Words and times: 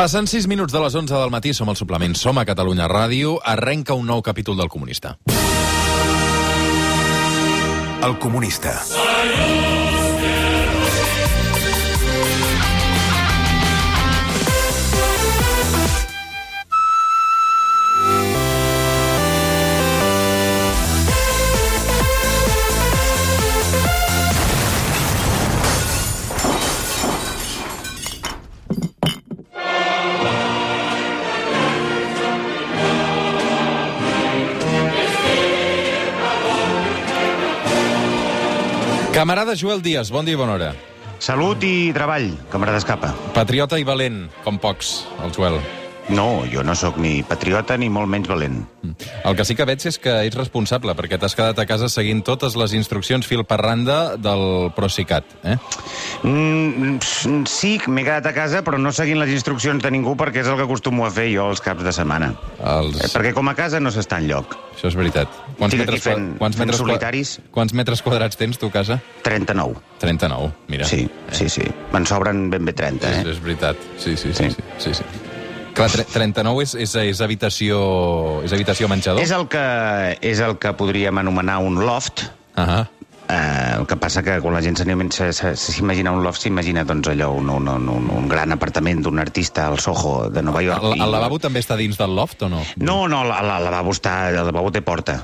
Passen 0.00 0.24
6 0.24 0.46
minuts 0.48 0.72
de 0.72 0.80
les 0.80 0.94
11 0.96 1.12
del 1.12 1.28
matí, 1.28 1.50
som 1.52 1.68
al 1.68 1.76
suplement, 1.76 2.14
som 2.16 2.38
a 2.40 2.46
Catalunya 2.48 2.86
Ràdio, 2.88 3.34
arrenca 3.44 3.92
un 3.92 4.08
nou 4.08 4.22
capítol 4.24 4.56
del 4.56 4.72
Comunista. 4.72 5.18
El 8.08 8.16
comunista. 8.16 8.78
Camarada 39.20 39.52
Joel 39.52 39.82
Díaz, 39.84 40.08
bon 40.08 40.24
dia 40.24 40.32
i 40.32 40.38
bona 40.40 40.54
hora. 40.54 40.68
Salut 41.20 41.60
i 41.68 41.90
treball, 41.92 42.30
camarada 42.48 42.80
Escapa. 42.80 43.10
Patriota 43.36 43.76
i 43.76 43.84
valent, 43.84 44.22
com 44.46 44.56
pocs, 44.56 44.94
el 45.20 45.34
Joel. 45.36 45.58
No, 46.08 46.42
jo 46.50 46.64
no 46.66 46.74
sóc 46.74 46.96
ni 46.98 47.22
patriota 47.22 47.76
ni 47.78 47.88
molt 47.92 48.08
menys 48.10 48.26
valent. 48.26 48.64
El 49.22 49.36
que 49.36 49.44
sí 49.44 49.54
que 49.54 49.66
veig 49.68 49.84
és 49.86 49.98
que 50.02 50.10
ets 50.26 50.34
responsable, 50.34 50.94
perquè 50.98 51.18
t'has 51.20 51.36
quedat 51.38 51.58
a 51.62 51.66
casa 51.68 51.88
seguint 51.92 52.24
totes 52.26 52.56
les 52.58 52.72
instruccions 52.74 53.26
fil 53.28 53.44
per 53.46 53.60
randa 53.62 54.16
del 54.16 54.72
Procicat, 54.74 55.24
eh? 55.44 55.54
Mm, 56.24 56.98
sí, 57.46 57.76
m'he 57.86 58.02
quedat 58.04 58.26
a 58.26 58.32
casa, 58.34 58.64
però 58.66 58.80
no 58.80 58.90
seguint 58.96 59.20
les 59.22 59.30
instruccions 59.36 59.82
de 59.84 59.92
ningú, 59.94 60.16
perquè 60.18 60.42
és 60.42 60.50
el 60.50 60.58
que 60.58 60.66
acostumo 60.66 61.06
a 61.06 61.12
fer 61.14 61.28
jo 61.34 61.46
els 61.52 61.62
caps 61.64 61.84
de 61.86 61.92
setmana. 61.94 62.32
Els... 62.58 62.98
Eh, 63.04 63.12
perquè 63.14 63.32
com 63.36 63.48
a 63.52 63.54
casa 63.54 63.78
no 63.80 63.92
s'està 63.94 64.18
enlloc. 64.18 64.56
Això 64.74 64.90
és 64.90 64.96
veritat. 64.98 65.30
Quants 65.60 65.74
Estic 65.76 65.84
metres, 65.86 66.02
fent- 66.08 66.28
quants, 66.40 66.56
fent 66.56 66.66
metres, 66.66 66.80
solitaris. 66.82 67.34
quants 67.54 67.74
metres 67.76 68.02
quadrats 68.02 68.36
tens 68.40 68.58
tu 68.58 68.72
a 68.72 68.74
casa? 68.80 68.98
39. 69.22 69.78
39, 70.02 70.50
mira. 70.72 70.88
Sí, 70.88 71.04
sí, 71.30 71.48
sí. 71.52 71.66
Me'n 71.94 72.06
sobren 72.08 72.48
ben 72.50 72.64
bé 72.66 72.72
30, 72.74 73.06
És, 73.10 73.24
eh? 73.24 73.30
és 73.36 73.42
veritat, 73.44 73.76
sí, 74.00 74.16
sí, 74.16 74.32
sí. 74.34 74.50
Sí. 74.50 74.56
sí, 74.78 74.94
sí, 74.94 75.02
sí. 75.04 75.26
Clar, 75.74 75.90
tre- 75.90 76.04
39 76.04 76.62
és, 76.62 76.74
és, 76.74 76.94
és, 77.12 77.20
habitació, 77.24 77.80
és 78.44 78.52
habitació 78.52 78.88
menjador? 78.90 79.22
És 79.22 79.30
el 79.30 79.46
que, 79.48 79.64
és 80.20 80.40
el 80.44 80.58
que 80.58 80.72
podríem 80.76 81.18
anomenar 81.22 81.58
un 81.64 81.80
loft, 81.84 82.26
Ah 82.56 82.86
Eh, 83.30 83.76
el 83.78 83.86
que 83.86 83.94
passa 83.94 84.24
que 84.26 84.40
quan 84.42 84.56
la 84.56 84.60
gent 84.60 84.74
s'imagina 84.74 86.10
un 86.10 86.24
loft, 86.24 86.40
s'imagina 86.42 86.82
doncs, 86.82 87.06
allò, 87.12 87.28
un, 87.38 87.48
un, 87.48 87.68
un, 87.68 87.84
un, 87.88 88.08
un 88.10 88.26
gran 88.28 88.50
apartament 88.50 89.04
d'un 89.04 89.20
artista 89.22 89.68
al 89.68 89.78
Soho 89.78 90.28
de 90.34 90.42
Nova 90.42 90.60
York. 90.64 90.82
el, 90.82 90.96
el 90.96 91.06
i- 91.06 91.12
lavabo 91.12 91.38
també 91.38 91.60
està 91.62 91.76
dins 91.78 91.96
del 91.96 92.10
loft 92.16 92.42
o 92.42 92.48
no? 92.48 92.58
No, 92.82 93.06
no, 93.06 93.22
la, 93.22 93.38
el 93.38 93.62
lavabo 93.68 93.92
està, 93.94 94.30
el 94.34 94.40
lavabo 94.50 94.72
té 94.74 94.82
porta. 94.82 95.20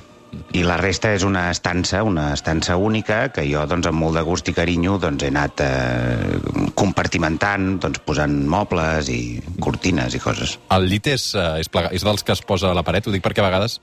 I 0.57 0.63
la 0.65 0.77
resta 0.81 1.13
és 1.15 1.25
una 1.27 1.51
estança, 1.51 2.03
una 2.07 2.33
estança 2.35 2.77
única, 2.77 3.29
que 3.33 3.45
jo, 3.51 3.65
doncs, 3.67 3.87
amb 3.91 3.99
molt 4.01 4.17
de 4.17 4.23
gust 4.27 4.49
i 4.49 4.55
carinyo, 4.57 4.99
doncs, 5.03 5.25
he 5.27 5.29
anat 5.33 5.61
eh, 5.65 6.39
compartimentant, 6.75 7.77
doncs, 7.83 8.01
posant 8.07 8.39
mobles 8.49 9.11
i 9.13 9.21
cortines 9.63 10.15
i 10.17 10.23
coses. 10.23 10.57
El 10.77 10.89
llit 10.91 11.11
és, 11.13 11.29
eh, 11.35 11.61
és, 11.63 11.69
plega, 11.73 11.91
és 11.93 12.05
dels 12.07 12.23
que 12.25 12.33
es 12.37 12.43
posa 12.47 12.71
a 12.71 12.75
la 12.77 12.83
paret, 12.87 13.07
ho 13.09 13.15
dic 13.15 13.25
perquè 13.25 13.43
a 13.45 13.49
vegades... 13.51 13.79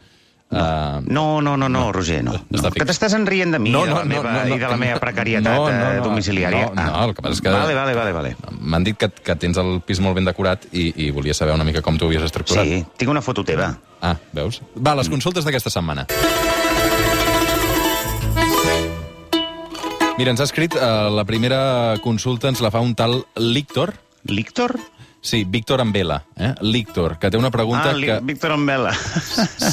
eh, 0.52 1.00
No, 1.08 1.42
no, 1.42 1.56
no, 1.58 1.70
no, 1.70 1.92
Roger, 1.92 2.24
no. 2.24 2.34
no. 2.50 2.72
Que 2.76 2.86
t'estàs 2.86 3.16
enrient 3.18 3.52
de 3.56 3.60
mi 3.60 3.72
No, 3.74 3.84
i 3.86 3.90
de 3.90 3.94
no, 3.94 4.00
la 4.00 4.04
no, 4.04 4.10
meva, 4.10 4.32
no, 4.32 4.44
no, 4.50 4.56
i 4.56 4.60
de 4.60 4.68
la 4.70 4.78
meva 4.78 5.00
precarietat 5.02 5.50
no, 5.56 5.70
no, 5.70 5.88
eh, 5.92 5.96
no, 5.98 6.04
domiciliària. 6.10 6.68
no, 6.74 6.84
no, 6.84 7.06
el 7.08 7.16
que 7.16 7.22
passa 7.26 7.34
és 7.40 7.42
que- 7.42 7.50
Vale, 7.56 7.74
vale, 7.74 7.94
vale, 7.98 8.12
vale. 8.14 8.36
M'han 8.60 8.84
dit 8.84 8.98
que, 8.98 9.10
que 9.10 9.36
tens 9.36 9.58
el 9.58 9.80
pis 9.86 10.00
molt 10.04 10.16
ben 10.20 10.26
decorat 10.30 10.68
i, 10.72 10.92
i 11.08 11.10
volia 11.12 11.34
saber 11.34 11.54
una 11.58 11.66
mica 11.68 11.82
com 11.82 11.98
tu 11.98 12.06
ho 12.06 12.12
havies 12.12 12.24
estructurat. 12.30 12.66
Sí, 12.66 12.84
tinc 12.98 13.12
una 13.12 13.22
foto 13.22 13.44
teva. 13.44 13.72
Ah, 14.04 14.18
veus? 14.36 14.60
Va, 14.76 14.94
les 15.00 15.08
consultes 15.08 15.46
d'aquesta 15.48 15.72
setmana. 15.72 16.04
Mira, 20.18 20.30
ens 20.30 20.42
ha 20.44 20.46
escrit 20.46 20.76
eh, 20.78 20.90
la 21.10 21.24
primera 21.26 21.96
consulta, 22.04 22.52
ens 22.52 22.62
la 22.62 22.70
fa 22.74 22.82
un 22.84 22.94
tal 23.00 23.24
Líctor. 23.40 23.96
Líctor? 24.30 24.76
Sí, 25.24 25.46
Víctor 25.48 25.80
Ambela, 25.80 26.26
eh? 26.36 26.52
Líctor, 26.62 27.16
que 27.18 27.32
té 27.32 27.40
una 27.40 27.50
pregunta 27.50 27.92
Ah, 27.92 27.96
que... 27.96 28.20
Víctor 28.28 28.52
Ambela. 28.52 28.92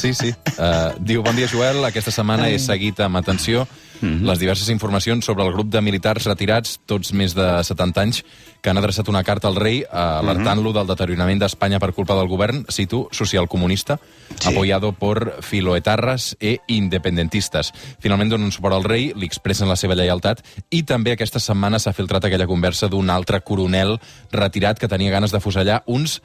Sí, 0.00 0.15
sí. 0.15 0.31
Uh, 0.54 0.94
diu, 1.03 1.25
bon 1.27 1.34
dia, 1.34 1.49
Joel. 1.50 1.83
Aquesta 1.88 2.12
setmana 2.15 2.47
he 2.49 2.59
seguit 2.62 3.03
amb 3.03 3.19
atenció 3.19 3.66
les 4.00 4.38
diverses 4.38 4.69
informacions 4.72 5.25
sobre 5.25 5.44
el 5.44 5.53
grup 5.53 5.69
de 5.71 5.81
militars 5.81 6.25
retirats, 6.27 6.78
tots 6.87 7.12
més 7.12 7.34
de 7.37 7.47
70 7.65 8.00
anys, 8.00 8.22
que 8.61 8.71
han 8.71 8.78
adreçat 8.78 9.09
una 9.09 9.22
carta 9.25 9.49
al 9.49 9.56
rei 9.56 9.83
uh, 9.83 10.21
alertant-lo 10.21 10.72
del 10.77 10.88
deteriorament 10.88 11.41
d'Espanya 11.41 11.81
per 11.81 11.93
culpa 11.97 12.16
del 12.19 12.28
govern, 12.28 12.65
cito, 12.71 13.09
socialcomunista, 13.12 13.99
Sí. 14.41 14.49
apoyado 14.49 14.93
por 14.93 15.43
filoetarras 15.43 16.37
e 16.41 16.60
independentistas. 16.66 17.72
Finalment 18.00 18.31
donen 18.31 18.53
suport 18.53 18.75
al 18.77 18.84
rei, 18.84 19.12
li 19.15 19.27
expressen 19.27 19.69
la 19.69 19.77
seva 19.77 19.97
lleialtat 19.99 20.41
i 20.71 20.83
també 20.89 21.12
aquesta 21.12 21.41
setmana 21.41 21.78
s'ha 21.78 21.93
filtrat 21.93 22.25
aquella 22.25 22.47
conversa 22.47 22.89
d'un 22.89 23.10
altre 23.10 23.41
coronel 23.41 23.99
retirat 24.33 24.78
que 24.78 24.89
tenia 24.89 25.10
ganes 25.10 25.33
de 25.33 25.41
fusellar 25.41 25.83
uns 25.87 26.21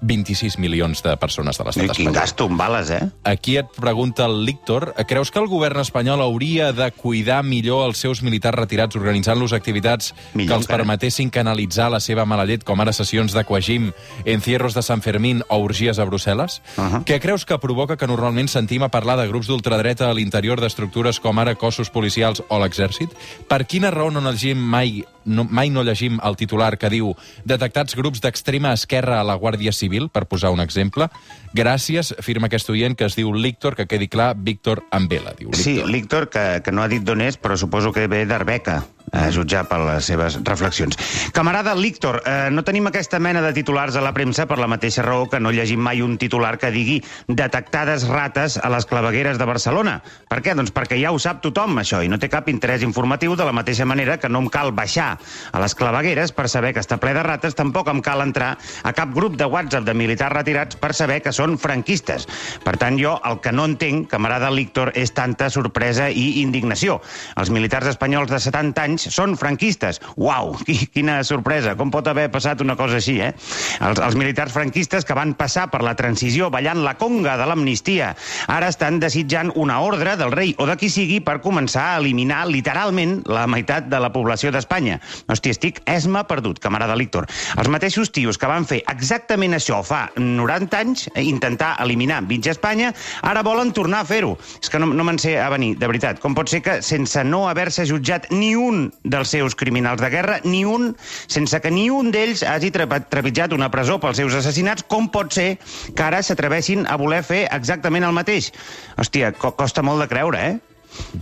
26 0.00 0.58
milions 0.58 1.02
de 1.02 1.16
persones 1.16 1.58
de 1.58 1.64
l'estat 1.64 1.82
Quin 1.82 1.90
espanyol. 1.90 2.14
gasto 2.14 2.46
en 2.46 2.56
bales, 2.56 2.90
eh? 2.90 3.10
Aquí 3.24 3.56
et 3.58 3.66
pregunta 3.76 4.24
el 4.26 4.44
Líctor, 4.44 4.94
creus 5.06 5.30
que 5.30 5.38
el 5.38 5.46
govern 5.46 5.80
espanyol 5.80 6.20
hauria 6.20 6.72
de 6.72 6.90
cuidar 6.92 7.42
millor 7.42 7.86
els 7.86 7.98
seus 7.98 8.22
militars 8.22 8.56
retirats 8.56 8.96
organitzant-los 8.96 9.52
activitats 9.52 10.14
Millor 10.34 10.48
que 10.48 10.54
els 10.54 10.64
encara. 10.64 10.78
permetessin 10.78 11.30
canalitzar 11.30 11.90
la 11.90 12.00
seva 12.00 12.24
mala 12.24 12.46
llet, 12.46 12.64
com 12.64 12.80
ara 12.80 12.92
sessions 12.92 13.32
d'aquagim, 13.32 13.92
encierros 14.24 14.74
de 14.74 14.82
Sant 14.82 15.02
Fermín 15.02 15.42
o 15.48 15.58
orgies 15.58 15.98
a 15.98 16.06
Brussel·les? 16.06 16.60
Uh 16.76 16.82
-huh. 16.82 17.04
Què 17.04 17.20
creus 17.20 17.44
que 17.44 17.58
provoca 17.58 17.96
que 17.96 18.06
normalment 18.06 18.48
sentim 18.48 18.82
a 18.82 18.88
parlar 18.88 19.18
de 19.18 19.28
grups 19.28 19.46
d'ultradreta 19.46 20.10
a 20.10 20.14
l'interior 20.14 20.60
d'estructures 20.60 21.20
com 21.20 21.38
ara 21.38 21.54
cossos 21.54 21.90
policials 21.90 22.42
o 22.48 22.58
l'exèrcit? 22.58 23.10
Per 23.48 23.66
quina 23.66 23.90
raó 23.90 24.10
no 24.10 24.20
llegim 24.20 24.58
mai 24.58 25.04
no, 25.30 25.46
mai 25.46 25.70
no 25.70 25.84
llegim 25.86 26.18
el 26.26 26.36
titular 26.36 26.74
que 26.80 26.90
diu 26.92 27.14
detectats 27.48 27.96
grups 27.98 28.20
d'extrema 28.20 28.74
esquerra 28.76 29.20
a 29.20 29.26
la 29.26 29.38
Guàrdia 29.38 29.72
Civil, 29.72 30.10
per 30.10 30.26
posar 30.26 30.50
un 30.54 30.60
exemple? 30.60 31.08
Gràcies, 31.56 32.12
firma 32.26 32.50
aquest 32.50 32.70
oient 32.70 32.98
que 32.98 33.06
es 33.08 33.16
diu 33.18 33.32
Líctor, 33.32 33.78
que 33.78 33.88
quedi 33.90 34.10
clar, 34.10 34.34
Víctor 34.36 34.84
Ambela. 34.90 35.34
Diu 35.38 35.54
Sí, 35.54 35.78
Líctor. 35.78 35.90
Líctor, 35.90 36.30
que, 36.30 36.46
que 36.64 36.74
no 36.74 36.82
ha 36.82 36.90
dit 36.90 37.06
d'on 37.06 37.22
és, 37.24 37.38
però 37.38 37.56
suposo 37.58 37.94
que 37.94 38.08
ve 38.10 38.24
d'Arbeca, 38.26 38.82
a 39.12 39.30
jutjar 39.34 39.64
per 39.68 39.80
les 39.82 40.06
seves 40.06 40.38
reflexions. 40.46 40.96
Camarada 41.34 41.74
Líctor, 41.74 42.20
eh, 42.24 42.48
no 42.50 42.62
tenim 42.62 42.86
aquesta 42.86 43.18
mena 43.18 43.42
de 43.42 43.52
titulars 43.52 43.96
a 43.96 44.02
la 44.04 44.12
premsa 44.14 44.46
per 44.46 44.58
la 44.58 44.68
mateixa 44.70 45.02
raó 45.02 45.28
que 45.28 45.40
no 45.40 45.50
llegim 45.50 45.80
mai 45.82 46.02
un 46.02 46.16
titular 46.18 46.56
que 46.58 46.70
digui 46.70 47.00
detectades 47.26 48.06
rates 48.08 48.58
a 48.62 48.70
les 48.70 48.86
clavegueres 48.86 49.38
de 49.38 49.48
Barcelona. 49.48 50.00
Per 50.28 50.40
què? 50.42 50.54
Doncs 50.54 50.70
perquè 50.72 51.00
ja 51.00 51.10
ho 51.12 51.18
sap 51.18 51.42
tothom, 51.42 51.78
això, 51.82 52.02
i 52.04 52.08
no 52.08 52.18
té 52.18 52.28
cap 52.30 52.48
interès 52.48 52.84
informatiu 52.86 53.34
de 53.36 53.44
la 53.44 53.52
mateixa 53.56 53.84
manera 53.84 54.18
que 54.18 54.28
no 54.28 54.44
em 54.44 54.48
cal 54.48 54.72
baixar 54.72 55.18
a 55.52 55.60
les 55.62 55.74
clavegueres 55.74 56.32
per 56.32 56.48
saber 56.48 56.72
que 56.74 56.80
està 56.80 57.00
ple 57.00 57.14
de 57.14 57.22
rates, 57.26 57.58
tampoc 57.58 57.88
em 57.90 58.02
cal 58.02 58.22
entrar 58.22 58.56
a 58.84 58.92
cap 58.92 59.14
grup 59.14 59.36
de 59.36 59.46
WhatsApp 59.46 59.84
de 59.84 59.94
militars 59.94 60.36
retirats 60.36 60.76
per 60.76 60.94
saber 60.94 61.20
que 61.22 61.32
són 61.32 61.58
franquistes. 61.58 62.28
Per 62.64 62.76
tant, 62.78 62.98
jo 63.00 63.16
el 63.26 63.40
que 63.40 63.52
no 63.52 63.66
entenc, 63.66 64.08
camarada 64.10 64.50
Líctor, 64.50 64.92
és 64.94 65.10
tanta 65.16 65.50
sorpresa 65.50 66.10
i 66.10 66.40
indignació. 66.44 67.00
Els 67.40 67.50
militars 67.50 67.90
espanyols 67.90 68.30
de 68.30 68.38
70 68.38 68.82
anys 68.82 68.89
són 68.98 69.36
franquistes. 69.38 70.00
Uau, 70.16 70.56
quina 70.94 71.20
sorpresa, 71.26 71.76
com 71.78 71.92
pot 71.92 72.08
haver 72.10 72.30
passat 72.32 72.60
una 72.64 72.76
cosa 72.78 72.98
així, 72.98 73.18
eh? 73.20 73.32
Els, 73.80 74.00
els 74.00 74.16
militars 74.18 74.52
franquistes 74.54 75.06
que 75.06 75.16
van 75.16 75.34
passar 75.38 75.68
per 75.70 75.82
la 75.84 75.94
transició 75.98 76.50
ballant 76.50 76.82
la 76.84 76.96
conga 76.98 77.36
de 77.38 77.46
l'amnistia 77.46 78.14
ara 78.50 78.70
estan 78.72 78.98
desitjant 79.02 79.52
una 79.60 79.80
ordre 79.84 80.16
del 80.16 80.32
rei 80.32 80.54
o 80.58 80.66
de 80.68 80.76
qui 80.80 80.90
sigui 80.92 81.20
per 81.24 81.40
començar 81.44 81.86
a 81.90 81.98
eliminar 82.00 82.44
literalment 82.48 83.20
la 83.30 83.46
meitat 83.50 83.88
de 83.90 84.00
la 84.00 84.10
població 84.14 84.52
d'Espanya. 84.54 84.98
Hòstia, 85.30 85.54
estic 85.56 85.80
esma 85.90 86.24
perdut, 86.28 86.60
camarada 86.62 86.96
Líctor. 86.98 87.28
Els 87.58 87.70
mateixos 87.72 88.12
tios 88.14 88.38
que 88.40 88.50
van 88.50 88.66
fer 88.68 88.80
exactament 88.90 89.56
això 89.56 89.80
fa 89.86 90.06
90 90.16 90.80
anys, 90.80 91.06
eh, 91.14 91.24
intentar 91.26 91.74
eliminar 91.84 92.22
mitja 92.26 92.54
Espanya, 92.54 92.92
ara 93.22 93.44
volen 93.46 93.72
tornar 93.76 94.02
a 94.02 94.08
fer-ho. 94.08 94.36
És 94.62 94.70
que 94.70 94.80
no, 94.80 94.90
no 94.94 95.04
me'n 95.06 95.20
sé 95.20 95.36
a 95.40 95.48
venir, 95.52 95.74
de 95.78 95.90
veritat. 95.90 96.20
Com 96.22 96.34
pot 96.36 96.50
ser 96.50 96.62
que 96.64 96.80
sense 96.84 97.24
no 97.24 97.46
haver-se 97.48 97.86
jutjat 97.88 98.30
ni 98.32 98.54
un 98.56 98.79
dels 99.02 99.32
seus 99.34 99.56
criminals 99.58 100.02
de 100.02 100.10
guerra, 100.12 100.38
ni 100.44 100.64
un, 100.68 100.94
sense 101.30 101.60
que 101.60 101.72
ni 101.74 101.88
un 101.90 102.12
d'ells 102.14 102.44
hagi 102.46 102.72
trepitjat 102.74 103.54
una 103.56 103.70
presó 103.72 103.98
pels 104.02 104.20
seus 104.22 104.36
assassinats, 104.38 104.86
com 104.86 105.10
pot 105.12 105.32
ser 105.36 105.50
que 105.94 106.06
ara 106.06 106.22
s'atreveixin 106.22 106.86
a 106.88 106.96
voler 107.00 107.22
fer 107.26 107.44
exactament 107.50 108.06
el 108.08 108.16
mateix? 108.16 108.52
Hòstia, 109.00 109.34
co 109.36 109.52
costa 109.58 109.84
molt 109.86 110.04
de 110.04 110.08
creure, 110.12 110.46
eh? 110.54 111.18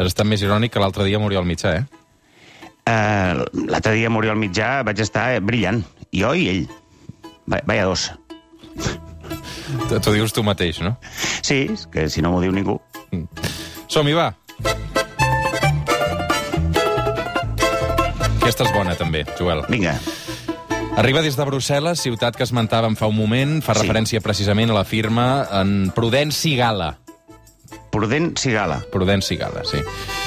Has 0.00 0.12
estat 0.12 0.28
més 0.28 0.42
irònic 0.44 0.72
que 0.72 0.82
l'altre 0.82 1.04
dia 1.08 1.20
morir 1.20 1.40
al 1.40 1.48
mitjà, 1.48 1.78
eh? 1.80 2.00
Uh, 2.90 3.44
L'altre 3.68 3.94
dia 3.94 4.08
a 4.08 4.12
Muriel 4.12 4.38
Mitjà 4.40 4.80
vaig 4.86 5.02
estar 5.04 5.28
eh, 5.36 5.40
brillant. 5.44 5.82
Jo 6.16 6.32
i 6.34 6.48
ell. 6.50 6.64
Va, 7.50 7.60
vaya 7.68 7.86
dos. 7.86 8.08
T'ho 9.90 10.14
dius 10.14 10.34
tu 10.34 10.42
mateix, 10.46 10.80
no? 10.82 10.96
Sí, 11.46 11.68
que 11.92 12.08
si 12.10 12.24
no 12.24 12.32
m'ho 12.34 12.42
diu 12.42 12.54
ningú. 12.54 12.80
Som-hi, 13.90 14.16
va! 14.16 14.32
Aquesta 18.40 18.64
és 18.66 18.72
bona, 18.74 18.96
també, 18.98 19.24
Joel. 19.38 19.62
Vinga. 19.70 19.94
Arriba 20.98 21.22
des 21.22 21.36
de 21.38 21.44
Brussel·les, 21.46 22.00
ciutat 22.02 22.36
que 22.36 22.44
esmentàvem 22.44 22.96
fa 22.98 23.06
un 23.08 23.16
moment, 23.16 23.60
fa 23.62 23.74
Sí. 23.74 23.82
referència 23.84 24.20
precisament 24.20 24.70
a 24.70 24.74
la 24.74 24.84
firma 24.84 25.46
en 25.60 25.92
Prudenci 25.94 26.56
Gala. 26.56 26.96
Prudent 27.90 28.36
Cigala. 28.38 28.84
Prudenci 28.90 29.36
Gala, 29.36 29.64
sí. 29.64 29.78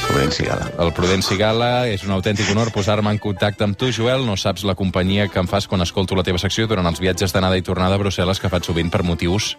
Prudent 0.07 0.31
Cigala. 0.31 0.71
El 0.80 0.92
Prudenci 0.94 1.38
Gala 1.38 1.88
és 1.88 2.04
un 2.04 2.12
autèntic 2.12 2.50
honor 2.51 2.71
posar-me 2.71 3.10
en 3.10 3.19
contacte 3.19 3.63
amb 3.63 3.77
tu, 3.77 3.89
Joel. 3.92 4.25
No 4.25 4.36
saps 4.36 4.63
la 4.63 4.75
companyia 4.75 5.30
que 5.30 5.39
em 5.39 5.48
fas 5.48 5.68
quan 5.68 5.81
escolto 5.81 6.15
la 6.15 6.24
teva 6.24 6.38
secció 6.38 6.68
durant 6.68 6.86
els 6.86 7.00
viatges 7.00 7.31
d'anada 7.33 7.57
i 7.57 7.62
tornada 7.62 7.95
a 7.95 8.00
Brussel·les 8.00 8.39
que 8.39 8.50
faig 8.50 8.63
sovint 8.63 8.92
per 8.92 9.04
motius 9.04 9.57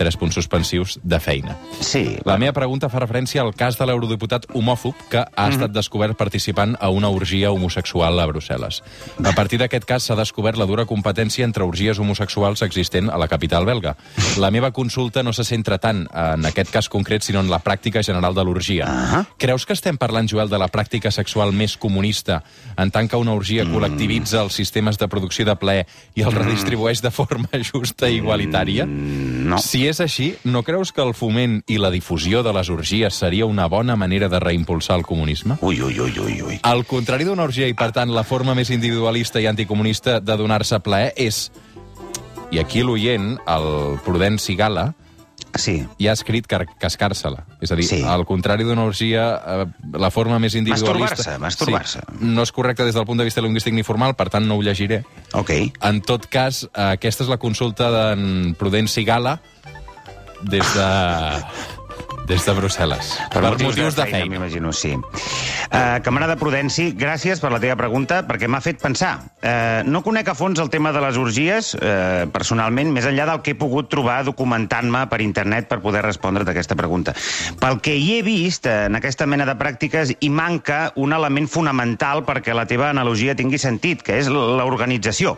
tres 0.00 0.16
punts 0.16 0.34
suspensius 0.34 0.96
de 1.04 1.20
feina. 1.20 1.56
Sí. 1.84 2.16
La 2.24 2.38
meva 2.40 2.54
pregunta 2.56 2.88
fa 2.88 3.02
referència 3.02 3.42
al 3.44 3.52
cas 3.52 3.76
de 3.76 3.84
l'eurodiputat 3.84 4.46
homòfob 4.56 4.96
que 5.12 5.20
ha 5.28 5.48
estat 5.52 5.74
descobert 5.74 6.16
participant 6.16 6.72
a 6.80 6.88
una 6.88 7.10
orgia 7.12 7.50
homosexual 7.52 8.16
a 8.20 8.26
Brussel·les. 8.30 8.80
A 9.20 9.34
partir 9.36 9.60
d'aquest 9.60 9.84
cas 9.84 10.06
s'ha 10.08 10.16
descobert 10.16 10.56
la 10.56 10.68
dura 10.70 10.86
competència 10.88 11.44
entre 11.44 11.66
orgies 11.68 12.00
homosexuals 12.00 12.64
existent 12.64 13.10
a 13.12 13.18
la 13.20 13.28
capital 13.28 13.68
belga. 13.68 13.92
La 14.40 14.50
meva 14.50 14.72
consulta 14.72 15.22
no 15.22 15.34
se 15.36 15.44
centra 15.44 15.76
tant 15.82 16.06
en 16.08 16.48
aquest 16.48 16.72
cas 16.72 16.88
concret, 16.88 17.26
sinó 17.26 17.44
en 17.44 17.50
la 17.52 17.60
pràctica 17.60 18.02
general 18.06 18.34
de 18.34 18.44
l'orgia. 18.46 18.88
Ah. 18.88 19.22
Creus 19.36 19.66
que 19.66 19.76
estem 19.76 20.00
parlant, 20.00 20.30
Joel, 20.30 20.48
de 20.48 20.58
la 20.58 20.70
pràctica 20.72 21.12
sexual 21.12 21.52
més 21.52 21.76
comunista, 21.76 22.40
en 22.80 22.88
tant 22.94 23.10
que 23.10 23.20
una 23.20 23.36
orgia 23.36 23.66
col·lectivitza 23.68 24.40
els 24.40 24.56
sistemes 24.56 24.96
de 24.96 25.10
producció 25.12 25.44
de 25.44 25.58
plaer 25.60 25.84
i 26.16 26.24
els 26.24 26.36
redistribueix 26.36 27.04
de 27.04 27.12
forma 27.12 27.60
justa 27.72 28.08
i 28.08 28.20
igualitària? 28.20 28.86
No. 28.86 29.58
Si 29.60 29.84
és 29.90 30.00
així, 30.00 30.30
no 30.44 30.62
creus 30.62 30.92
que 30.94 31.02
el 31.02 31.12
foment 31.14 31.60
i 31.68 31.78
la 31.78 31.90
difusió 31.90 32.42
de 32.46 32.52
les 32.56 32.70
orgies 32.70 33.14
seria 33.14 33.46
una 33.46 33.66
bona 33.68 33.96
manera 33.96 34.28
de 34.28 34.40
reimpulsar 34.40 34.96
el 35.00 35.04
comunisme? 35.06 35.58
Ui, 35.60 35.80
ui, 35.82 35.98
ui, 36.00 36.14
ui, 36.18 36.38
ui. 36.42 36.60
Al 36.62 36.86
contrari 36.86 37.26
d'una 37.28 37.44
orgia 37.44 37.68
i, 37.68 37.74
per 37.74 37.90
tant, 37.96 38.12
la 38.14 38.24
forma 38.24 38.54
més 38.54 38.70
individualista 38.70 39.40
i 39.42 39.46
anticomunista 39.50 40.20
de 40.20 40.36
donar-se 40.40 40.80
plaer 40.80 41.12
és... 41.16 41.50
I 42.50 42.58
aquí 42.58 42.80
l'oient, 42.82 43.36
el 43.46 44.00
Prudenci 44.02 44.56
Gala, 44.58 44.88
Sí. 45.58 45.80
hi 45.98 46.06
ha 46.06 46.12
escrit 46.14 46.46
car 46.46 46.64
cascar-se-la. 46.78 47.44
És 47.60 47.72
a 47.72 47.76
dir, 47.76 47.84
Sí. 47.86 48.02
al 48.06 48.24
contrari 48.26 48.62
d'una 48.64 48.84
orgia, 48.84 49.24
eh, 49.34 49.66
la 49.98 50.10
forma 50.10 50.38
més 50.38 50.54
individualista... 50.54 51.16
Masturbar-se, 51.16 51.38
masturbar-se. 51.38 51.98
Sí, 52.06 52.24
no 52.26 52.42
és 52.42 52.52
correcte 52.52 52.84
des 52.84 52.94
del 52.94 53.06
punt 53.06 53.18
de 53.18 53.24
vista 53.26 53.42
lingüístic 53.42 53.74
ni 53.74 53.82
formal, 53.82 54.14
per 54.14 54.28
tant 54.30 54.46
no 54.46 54.54
ho 54.56 54.62
llegiré. 54.62 55.04
Ok. 55.34 55.50
En 55.82 56.00
tot 56.02 56.26
cas, 56.26 56.64
eh, 56.74 56.92
aquesta 56.92 57.24
és 57.24 57.30
la 57.30 57.38
consulta 57.38 57.90
d'en 57.90 58.54
Prudenci 58.58 59.04
Gala 59.04 59.40
des 60.42 60.60
de... 60.60 61.79
des 62.30 62.44
de 62.46 62.52
Brussel·les. 62.54 63.08
Per, 63.32 63.42
motius 63.42 63.96
de 63.98 64.04
feina. 64.06 64.28
M'imagino, 64.30 64.70
sí. 64.76 64.92
Uh, 64.94 65.98
camarada 66.06 66.36
Prudenci, 66.38 66.90
gràcies 66.98 67.42
per 67.42 67.50
la 67.50 67.58
teva 67.62 67.74
pregunta, 67.80 68.20
perquè 68.26 68.46
m'ha 68.46 68.60
fet 68.62 68.78
pensar. 68.82 69.16
Uh, 69.40 69.82
no 69.90 70.04
conec 70.06 70.30
a 70.30 70.36
fons 70.38 70.60
el 70.62 70.70
tema 70.70 70.92
de 70.94 71.02
les 71.02 71.18
orgies, 71.18 71.72
uh, 71.74 72.28
personalment, 72.30 72.92
més 72.94 73.08
enllà 73.10 73.26
del 73.32 73.42
que 73.42 73.54
he 73.54 73.58
pogut 73.58 73.90
trobar 73.90 74.20
documentant-me 74.28 75.02
per 75.10 75.20
internet 75.24 75.66
per 75.70 75.80
poder 75.82 76.04
respondre 76.06 76.46
d'aquesta 76.46 76.78
pregunta. 76.78 77.16
Pel 77.58 77.80
que 77.82 77.96
hi 77.98 78.18
he 78.18 78.22
vist, 78.26 78.68
en 78.70 78.98
aquesta 79.00 79.26
mena 79.26 79.48
de 79.48 79.58
pràctiques, 79.58 80.14
hi 80.20 80.30
manca 80.30 80.92
un 81.02 81.16
element 81.16 81.50
fonamental 81.50 82.22
perquè 82.28 82.54
la 82.54 82.68
teva 82.70 82.92
analogia 82.94 83.34
tingui 83.34 83.58
sentit, 83.58 84.06
que 84.06 84.20
és 84.22 84.30
l'organització. 84.30 85.34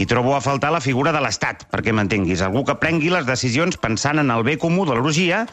I 0.00 0.06
trobo 0.10 0.34
a 0.34 0.40
faltar 0.42 0.72
la 0.74 0.80
figura 0.82 1.12
de 1.14 1.20
l'Estat, 1.22 1.66
perquè 1.70 1.92
m'entenguis. 1.94 2.40
Algú 2.42 2.64
que 2.66 2.78
prengui 2.80 3.12
les 3.12 3.28
decisions 3.28 3.76
pensant 3.78 4.18
en 4.18 4.32
el 4.32 4.42
bé 4.46 4.56
comú 4.58 4.86
de 4.88 4.96
l'orgia, 4.96 5.44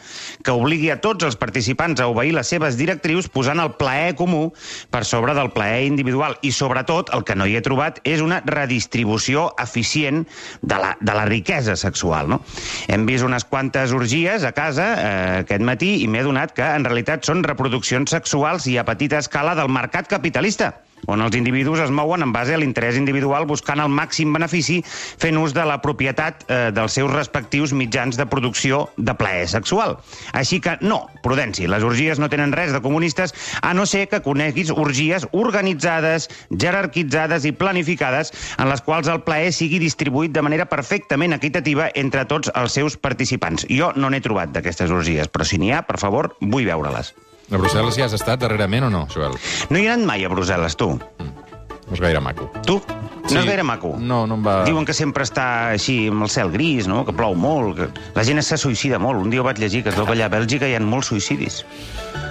que 0.42 0.54
obligui 0.54 0.77
a 0.92 0.98
tots 1.02 1.26
els 1.26 1.36
participants 1.40 2.00
a 2.00 2.08
obeir 2.10 2.32
les 2.36 2.48
seves 2.50 2.78
directrius 2.78 3.28
posant 3.32 3.60
el 3.62 3.74
plaer 3.80 4.14
comú 4.18 4.48
per 4.94 5.04
sobre 5.08 5.34
del 5.36 5.50
plaer 5.54 5.84
individual. 5.88 6.38
I, 6.42 6.52
sobretot, 6.54 7.12
el 7.16 7.24
que 7.26 7.36
no 7.38 7.46
hi 7.48 7.58
he 7.58 7.64
trobat 7.64 8.00
és 8.08 8.22
una 8.24 8.40
redistribució 8.46 9.48
eficient 9.60 10.24
de 10.62 10.80
la, 10.80 10.94
de 11.00 11.16
la 11.18 11.26
riquesa 11.28 11.76
sexual. 11.76 12.30
No? 12.30 12.40
Hem 12.88 13.06
vist 13.08 13.26
unes 13.26 13.46
quantes 13.48 13.94
orgies 13.96 14.46
a 14.46 14.54
casa 14.56 14.88
eh, 14.94 15.14
aquest 15.44 15.64
matí 15.66 15.96
i 16.04 16.10
m'he 16.10 16.24
donat 16.26 16.54
que, 16.56 16.66
en 16.66 16.86
realitat, 16.88 17.26
són 17.26 17.44
reproduccions 17.46 18.14
sexuals 18.14 18.70
i 18.70 18.78
a 18.78 18.86
petita 18.88 19.20
escala 19.22 19.58
del 19.58 19.72
mercat 19.72 20.08
capitalista 20.10 20.74
on 21.06 21.22
els 21.22 21.36
individus 21.38 21.80
es 21.84 21.92
mouen 21.94 22.24
en 22.24 22.32
base 22.34 22.54
a 22.54 22.58
l'interès 22.60 22.98
individual 22.98 23.46
buscant 23.46 23.80
el 23.80 23.92
màxim 23.92 24.32
benefici 24.34 24.80
fent 24.88 25.38
ús 25.40 25.54
de 25.56 25.64
la 25.68 25.78
propietat 25.84 26.44
eh, 26.48 26.58
dels 26.74 26.96
seus 26.98 27.12
respectius 27.12 27.72
mitjans 27.76 28.18
de 28.18 28.26
producció 28.26 28.88
de 28.96 29.14
plaer 29.14 29.46
sexual. 29.48 29.98
Així 30.32 30.60
que 30.64 30.76
no, 30.80 31.04
Prudenci, 31.22 31.68
les 31.70 31.84
orgies 31.86 32.18
no 32.18 32.30
tenen 32.32 32.52
res 32.56 32.72
de 32.74 32.82
comunistes 32.84 33.34
a 33.62 33.74
no 33.74 33.86
ser 33.86 34.06
que 34.08 34.22
coneguis 34.24 34.72
orgies 34.74 35.28
organitzades, 35.32 36.28
jerarquitzades 36.50 37.46
i 37.48 37.54
planificades 37.54 38.32
en 38.58 38.72
les 38.72 38.82
quals 38.84 39.08
el 39.12 39.22
plaer 39.26 39.52
sigui 39.54 39.80
distribuït 39.82 40.34
de 40.34 40.44
manera 40.44 40.68
perfectament 40.70 41.36
equitativa 41.36 41.90
entre 41.94 42.26
tots 42.28 42.52
els 42.54 42.74
seus 42.74 42.96
participants. 42.96 43.66
Jo 43.70 43.92
no 43.96 44.10
n'he 44.10 44.24
trobat 44.24 44.52
d'aquestes 44.54 44.92
orgies, 44.94 45.30
però 45.32 45.46
si 45.46 45.60
n'hi 45.60 45.72
ha, 45.72 45.84
per 45.88 46.00
favor, 46.00 46.34
vull 46.40 46.68
veure-les. 46.68 47.14
A 47.50 47.56
Brussel·les 47.56 47.96
hi 47.96 48.02
has 48.04 48.12
estat 48.12 48.40
darrerament 48.42 48.84
o 48.84 48.90
no, 48.92 49.06
Joel? 49.12 49.32
No 49.70 49.78
hi 49.80 49.86
he 49.86 49.90
anat 49.92 50.06
mai 50.06 50.24
a 50.24 50.28
Brussel·les, 50.32 50.76
tu? 50.76 50.90
No 50.98 51.94
és 51.96 52.00
gaire 52.04 52.20
maco. 52.20 52.50
Tu? 52.66 52.76
No 52.76 53.28
Sí. 53.28 53.36
és 53.36 53.44
gaire 53.44 53.62
maco? 53.64 53.94
No, 54.00 54.26
no 54.26 54.36
em 54.38 54.44
va... 54.44 54.62
Diuen 54.64 54.84
que 54.88 54.94
sempre 54.96 55.24
està 55.24 55.70
així 55.74 56.08
amb 56.08 56.22
el 56.24 56.30
cel 56.32 56.50
gris, 56.52 56.86
no? 56.88 57.02
que 57.04 57.12
plou 57.12 57.34
molt, 57.36 57.76
que 57.76 57.88
la 58.14 58.24
gent 58.24 58.40
se 58.44 58.56
suïcida 58.60 58.98
molt. 59.00 59.20
Un 59.20 59.28
dia 59.32 59.40
ho 59.40 59.44
vaig 59.44 59.58
llegir, 59.60 59.82
que 59.84 59.90
es 59.92 59.96
veu 59.96 60.06
que 60.08 60.12
allà 60.16 60.26
a 60.28 60.32
Bèlgica 60.32 60.68
hi 60.68 60.74
ha 60.76 60.80
molts 60.80 61.10
suïcidis. 61.12 61.58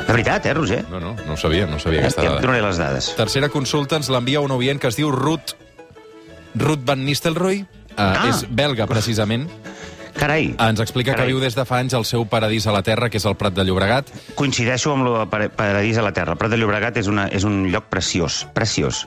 De 0.08 0.14
veritat, 0.14 0.46
eh, 0.46 0.54
Roger? 0.58 0.84
No, 0.90 1.00
no, 1.00 1.16
no 1.28 1.34
ho 1.34 1.38
sabia, 1.38 1.68
no 1.70 1.78
ho 1.78 1.80
sabia 1.80 2.02
aquesta 2.06 2.22
Ja 2.22 2.28
et 2.28 2.34
dada. 2.38 2.42
donaré 2.46 2.62
les 2.66 2.78
dades. 2.82 3.12
Tercera 3.18 3.50
consulta 3.50 3.98
ens 3.98 4.10
l'envia 4.10 4.42
un 4.42 4.52
oient 4.52 4.80
que 4.82 4.88
es 4.90 4.96
diu 4.98 5.12
Ruth, 5.12 5.54
Ruth 6.56 6.86
Van 6.86 7.04
Nistelrooy. 7.06 7.62
Uh, 7.62 7.66
Ah. 7.98 8.28
És 8.30 8.46
belga, 8.50 8.86
precisament. 8.86 9.48
Carai, 10.18 10.56
Ens 10.58 10.80
explica 10.82 11.12
que 11.12 11.18
Carai. 11.18 11.32
viu 11.32 11.40
des 11.40 11.56
de 11.56 11.64
fa 11.66 11.78
anys 11.80 11.94
al 11.94 12.06
seu 12.06 12.26
paradís 12.26 12.66
a 12.68 12.72
la 12.74 12.82
Terra, 12.82 13.10
que 13.10 13.18
és 13.18 13.26
el 13.26 13.36
Prat 13.38 13.54
de 13.54 13.64
Llobregat. 13.64 14.10
coincideixo 14.36 14.92
amb 14.94 15.08
el 15.08 15.50
Paradís 15.52 15.98
a 15.98 16.02
la 16.02 16.12
Terra. 16.12 16.32
El 16.34 16.38
Prat 16.38 16.52
de 16.52 16.58
Llobregat 16.58 16.98
és, 16.98 17.08
una, 17.08 17.28
és 17.28 17.44
un 17.44 17.68
lloc 17.72 17.86
preciós, 17.90 18.48
preciós. 18.54 19.06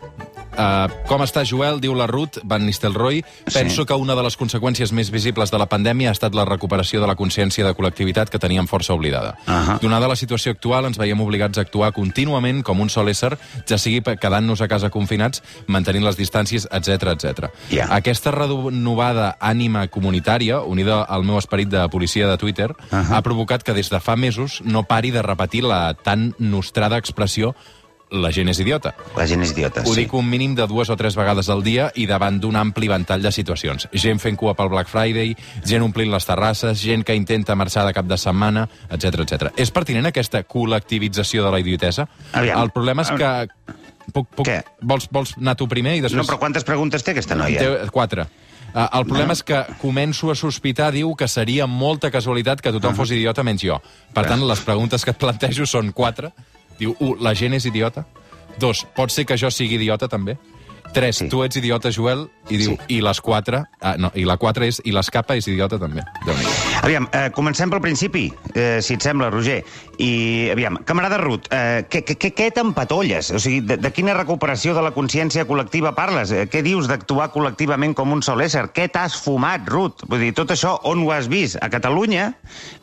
Uh, 0.61 0.91
com 1.09 1.23
està 1.25 1.41
Joel? 1.49 1.79
Diu 1.81 1.95
la 1.97 2.05
Ruth 2.11 2.37
Van 2.45 2.61
Nistelrooy. 2.67 3.23
Penso 3.49 3.83
Sí. 3.83 3.87
que 3.87 3.95
una 3.95 4.15
de 4.15 4.23
les 4.23 4.37
conseqüències 4.37 4.93
més 4.93 5.11
visibles 5.11 5.51
de 5.51 5.57
la 5.59 5.67
pandèmia 5.71 6.11
ha 6.11 6.13
estat 6.13 6.35
la 6.35 6.45
recuperació 6.45 7.01
de 7.01 7.07
la 7.07 7.17
consciència 7.17 7.65
de 7.65 7.73
col·lectivitat 7.75 8.29
que 8.29 8.39
teníem 8.39 8.67
força 8.69 8.93
oblidada. 8.93 9.37
Ahà. 9.47 9.79
Donada 9.81 10.09
la 10.09 10.17
situació 10.17 10.53
actual, 10.53 10.85
ens 10.85 10.99
veiem 10.99 11.19
obligats 11.21 11.57
a 11.57 11.63
actuar 11.63 11.93
contínuament 11.97 12.63
com 12.63 12.81
un 12.81 12.91
sol 12.91 13.09
ésser, 13.09 13.39
ja 13.67 13.79
sigui 13.79 14.03
quedant-nos 14.03 14.61
a 14.61 14.69
casa 14.69 14.91
confinats, 14.91 15.43
mantenint 15.67 16.05
les 16.05 16.19
distàncies, 16.19 16.69
etc 16.71 17.15
etc. 17.15 17.49
Ja. 17.71 17.87
Aquesta 17.97 18.31
renovada 18.31 19.37
ànima 19.41 19.87
comunitària, 19.89 20.61
unida 20.61 21.03
al 21.03 21.25
meu 21.25 21.39
esperit 21.39 21.69
de 21.73 21.89
policia 21.89 22.29
de 22.29 22.37
Twitter, 22.37 22.75
Ahà. 22.91 23.17
ha 23.17 23.23
provocat 23.23 23.63
que 23.63 23.73
des 23.73 23.89
de 23.89 24.01
fa 24.01 24.17
mesos 24.17 24.61
no 24.65 24.83
pari 24.85 25.11
de 25.11 25.23
repetir 25.23 25.65
la 25.65 25.95
tan 25.95 26.35
nostrada 26.39 26.99
expressió 26.99 27.55
la 28.11 28.31
gent 28.35 28.51
és 28.51 28.59
idiota. 28.63 28.93
La 29.17 29.27
gent 29.31 29.43
és 29.45 29.53
idiota, 29.55 29.85
Ho 29.87 29.95
sí. 29.95 30.03
dic 30.03 30.15
un 30.19 30.27
mínim 30.29 30.55
de 30.59 30.67
dues 30.67 30.91
o 30.91 30.97
tres 30.99 31.17
vegades 31.17 31.49
al 31.49 31.63
dia 31.63 31.91
i 31.95 32.07
davant 32.11 32.41
d'un 32.43 32.57
ampli 32.59 32.89
ventall 32.91 33.23
de 33.23 33.33
situacions. 33.33 33.89
Gent 33.93 34.19
fent 34.23 34.37
cua 34.37 34.55
pel 34.59 34.71
Black 34.73 34.91
Friday, 34.91 35.37
gent 35.65 35.85
omplint 35.87 36.11
les 36.11 36.27
terrasses, 36.27 36.81
gent 36.83 37.05
que 37.07 37.15
intenta 37.15 37.55
marxar 37.55 37.87
de 37.87 37.95
cap 37.95 38.09
de 38.11 38.19
setmana, 38.19 38.67
etc 38.91 39.23
etc. 39.25 39.55
És 39.57 39.71
pertinent 39.71 40.11
aquesta 40.11 40.43
col·lectivització 40.43 41.45
de 41.47 41.55
la 41.55 41.63
idiotesa? 41.63 42.09
Aviam. 42.33 42.61
El 42.63 42.75
problema 42.75 43.07
és 43.07 43.15
que... 43.15 43.75
Puc, 44.11 44.27
puc, 44.35 44.47
Què? 44.49 44.63
vols, 44.83 45.07
vols 45.13 45.37
anar 45.39 45.55
tu 45.55 45.69
primer 45.71 45.93
i 45.95 46.01
No, 46.01 46.09
després... 46.09 46.27
però 46.27 46.41
quantes 46.41 46.65
preguntes 46.67 47.05
té 47.07 47.13
aquesta 47.13 47.37
noia? 47.39 47.61
Té 47.63 47.91
quatre. 47.95 48.27
Uh, 48.71 48.87
el 48.99 49.05
problema 49.07 49.35
és 49.35 49.43
que 49.43 49.59
començo 49.81 50.31
a 50.31 50.37
sospitar, 50.39 50.93
diu, 50.95 51.13
que 51.19 51.27
seria 51.31 51.67
molta 51.67 52.11
casualitat 52.11 52.63
que 52.63 52.73
tothom 52.75 52.95
fos 52.95 53.11
idiota 53.11 53.43
menys 53.47 53.65
jo. 53.67 53.81
Per 54.15 54.25
tant, 54.27 54.43
les 54.47 54.63
preguntes 54.67 55.05
que 55.05 55.15
et 55.15 55.19
plantejo 55.19 55.67
són 55.67 55.91
quatre. 55.95 56.31
Diu, 56.81 56.97
un, 56.99 57.17
la 57.21 57.35
gent 57.37 57.55
és 57.55 57.67
idiota? 57.69 58.07
Dos, 58.59 58.83
pot 58.97 59.13
ser 59.13 59.27
que 59.29 59.37
jo 59.39 59.51
sigui 59.53 59.77
idiota 59.79 60.09
també? 60.09 60.39
Tres, 60.93 61.21
Sí. 61.23 61.29
tu 61.31 61.45
ets 61.45 61.57
idiota, 61.57 61.93
Joel? 61.95 62.27
I 62.51 62.57
diu, 62.57 62.73
Sí. 62.75 62.97
i 62.97 63.01
les 63.01 63.21
quatre... 63.21 63.63
Ah, 63.81 63.95
no, 63.97 64.11
i 64.15 64.25
la 64.25 64.37
quatre 64.37 64.67
és, 64.67 64.83
i 64.85 64.91
l'escapa 64.91 65.37
és 65.37 65.47
idiota 65.47 65.79
també. 65.79 66.03
déu 66.27 66.35
nhi 66.35 66.70
Aviam, 66.81 67.07
eh, 67.13 67.29
comencem 67.37 67.69
pel 67.69 67.83
principi, 67.85 68.33
eh, 68.55 68.81
si 68.81 68.95
et 68.95 69.03
sembla, 69.05 69.29
Roger. 69.29 69.63
I, 70.01 70.49
aviam, 70.49 70.79
camarada 70.89 71.19
Ruth, 71.21 71.45
eh, 71.53 71.85
què, 71.93 72.01
què, 72.09 72.31
què, 72.33 72.47
t'empatolles? 72.57 73.29
O 73.37 73.39
sigui, 73.39 73.61
de, 73.61 73.77
de 73.77 73.91
quina 73.93 74.15
recuperació 74.17 74.73
de 74.73 74.81
la 74.81 74.95
consciència 74.97 75.45
col·lectiva 75.45 75.93
parles? 75.93 76.33
Eh, 76.33 76.47
què 76.49 76.63
dius 76.65 76.89
d'actuar 76.89 77.27
col·lectivament 77.35 77.93
com 77.95 78.15
un 78.15 78.23
sol 78.25 78.41
ésser? 78.41 78.63
Què 78.73 78.87
t'has 78.89 79.19
fumat, 79.21 79.69
Ruth? 79.69 80.07
Vull 80.09 80.25
dir, 80.25 80.31
tot 80.39 80.55
això, 80.55 80.79
on 80.89 81.03
ho 81.05 81.13
has 81.13 81.29
vist? 81.29 81.59
A 81.61 81.69
Catalunya? 81.69 82.31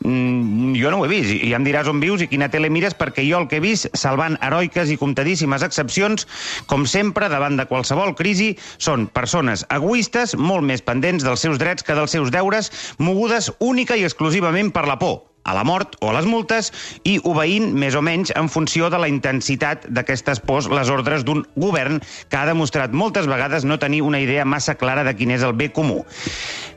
Mm, 0.06 0.76
jo 0.78 0.92
no 0.94 1.02
ho 1.02 1.08
he 1.08 1.10
vist. 1.10 1.34
I 1.34 1.50
ja 1.50 1.58
em 1.58 1.66
diràs 1.66 1.90
on 1.90 2.04
vius 2.04 2.22
i 2.22 2.30
quina 2.30 2.52
tele 2.54 2.70
mires, 2.70 2.94
perquè 2.94 3.26
jo 3.26 3.42
el 3.42 3.50
que 3.50 3.58
he 3.58 3.66
vist, 3.66 3.90
salvant 3.98 4.38
heroiques 4.46 4.94
i 4.94 5.00
comptadíssimes 5.02 5.66
excepcions, 5.66 6.28
com 6.70 6.86
sempre, 6.86 7.32
davant 7.34 7.58
de 7.58 7.66
qualsevol 7.66 8.14
crisi, 8.14 8.52
són 8.78 9.10
persones 9.10 9.66
egoistes, 9.74 10.38
molt 10.38 10.70
més 10.70 10.86
pendents 10.86 11.26
dels 11.26 11.42
seus 11.42 11.58
drets 11.58 11.82
que 11.82 11.98
dels 11.98 12.14
seus 12.14 12.30
deures, 12.30 12.70
mogudes 13.02 13.50
única 13.88 13.96
i 13.96 14.04
exclusivament 14.04 14.74
per 14.76 14.84
la 14.84 14.98
por. 15.00 15.22
A 15.48 15.56
la 15.56 15.64
mort 15.64 15.96
o 16.02 16.12
a 16.12 16.18
les 16.18 16.28
multes 16.30 16.72
i 17.08 17.18
obeint 17.24 17.72
més 17.74 17.96
o 17.96 18.04
menys 18.04 18.34
en 18.36 18.52
funció 18.52 18.92
de 18.94 19.00
la 19.02 19.10
intensitat 19.10 19.88
d'aquestes 19.90 20.44
pors 20.44 20.68
les 20.70 20.92
ordres 20.94 21.24
d'un 21.26 21.46
govern 21.56 22.02
que 22.30 22.38
ha 22.38 22.46
demostrat 22.50 22.94
moltes 22.94 23.26
vegades 23.32 23.66
no 23.66 23.80
tenir 23.80 24.04
una 24.04 24.20
idea 24.22 24.46
massa 24.46 24.76
clara 24.76 25.06
de 25.08 25.16
quin 25.16 25.32
és 25.32 25.44
el 25.48 25.56
bé 25.58 25.72
comú. 25.72 26.04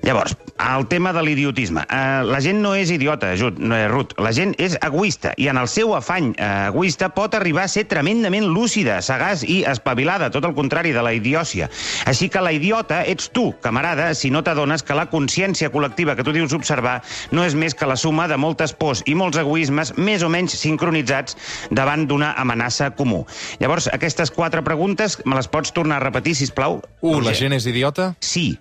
Llavors, 0.03 0.37
el 0.57 0.87
tema 0.89 1.13
de 1.13 1.23
l'idiotisme. 1.25 1.83
Uh, 1.91 2.23
la 2.31 2.41
gent 2.41 2.61
no 2.63 2.73
és 2.79 2.93
idiota, 2.93 3.35
Jut, 3.37 3.59
no, 3.61 3.75
eh, 3.77 3.89
Ruth. 3.91 4.15
La 4.23 4.33
gent 4.37 4.55
és 4.61 4.77
egoista 4.81 5.35
i 5.41 5.51
en 5.53 5.59
el 5.61 5.69
seu 5.69 5.93
afany 5.97 6.31
uh, 6.33 6.71
egoista 6.71 7.11
pot 7.13 7.35
arribar 7.37 7.67
a 7.67 7.73
ser 7.73 7.85
tremendament 7.91 8.47
lúcida, 8.49 9.01
sagaç 9.05 9.45
i 9.45 9.61
espavilada, 9.69 10.31
tot 10.33 10.47
el 10.49 10.55
contrari 10.57 10.95
de 10.97 11.05
la 11.05 11.13
idiòcia. 11.17 11.69
Així 12.09 12.31
que 12.33 12.43
la 12.45 12.53
idiota 12.57 13.03
ets 13.09 13.31
tu, 13.35 13.51
camarada, 13.65 14.13
si 14.15 14.31
no 14.31 14.45
t'adones 14.47 14.85
que 14.87 14.97
la 14.97 15.09
consciència 15.13 15.73
col·lectiva 15.73 16.17
que 16.17 16.25
tu 16.25 16.33
dius 16.37 16.57
observar 16.57 17.01
no 17.33 17.45
és 17.45 17.57
més 17.57 17.77
que 17.77 17.89
la 17.89 17.99
suma 18.01 18.29
de 18.29 18.37
moltes 18.41 18.60
pors 18.77 19.01
i 19.09 19.15
molts 19.17 19.41
egoismes 19.41 19.95
més 19.97 20.23
o 20.23 20.29
menys 20.29 20.59
sincronitzats 20.61 21.37
davant 21.73 22.05
d'una 22.07 22.35
amenaça 22.37 22.91
comú. 22.93 23.25
Llavors, 23.61 23.89
aquestes 23.93 24.31
quatre 24.31 24.61
preguntes 24.67 25.17
me 25.25 25.39
les 25.39 25.49
pots 25.49 25.73
tornar 25.73 25.99
a 25.99 26.05
repetir, 26.05 26.37
si 26.37 26.51
plau? 26.53 26.83
Un, 27.01 27.25
la 27.25 27.33
gent 27.35 27.57
és 27.57 27.67
idiota? 27.71 28.13
Sí. 28.21 28.53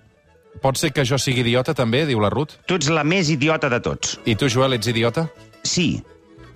Pot 0.64 0.80
ser 0.80 0.90
que 0.96 1.04
jo 1.06 1.20
sigui 1.20 1.44
idiota, 1.44 1.76
també, 1.76 2.06
diu 2.08 2.20
la 2.20 2.32
Ruth? 2.32 2.56
Tu 2.66 2.80
ets 2.80 2.88
la 2.90 3.04
més 3.04 3.28
idiota 3.30 3.68
de 3.70 3.78
tots. 3.84 4.16
I 4.24 4.34
tu, 4.40 4.48
Joel, 4.48 4.78
ets 4.80 4.88
idiota? 4.90 5.28
Sí. 5.62 6.00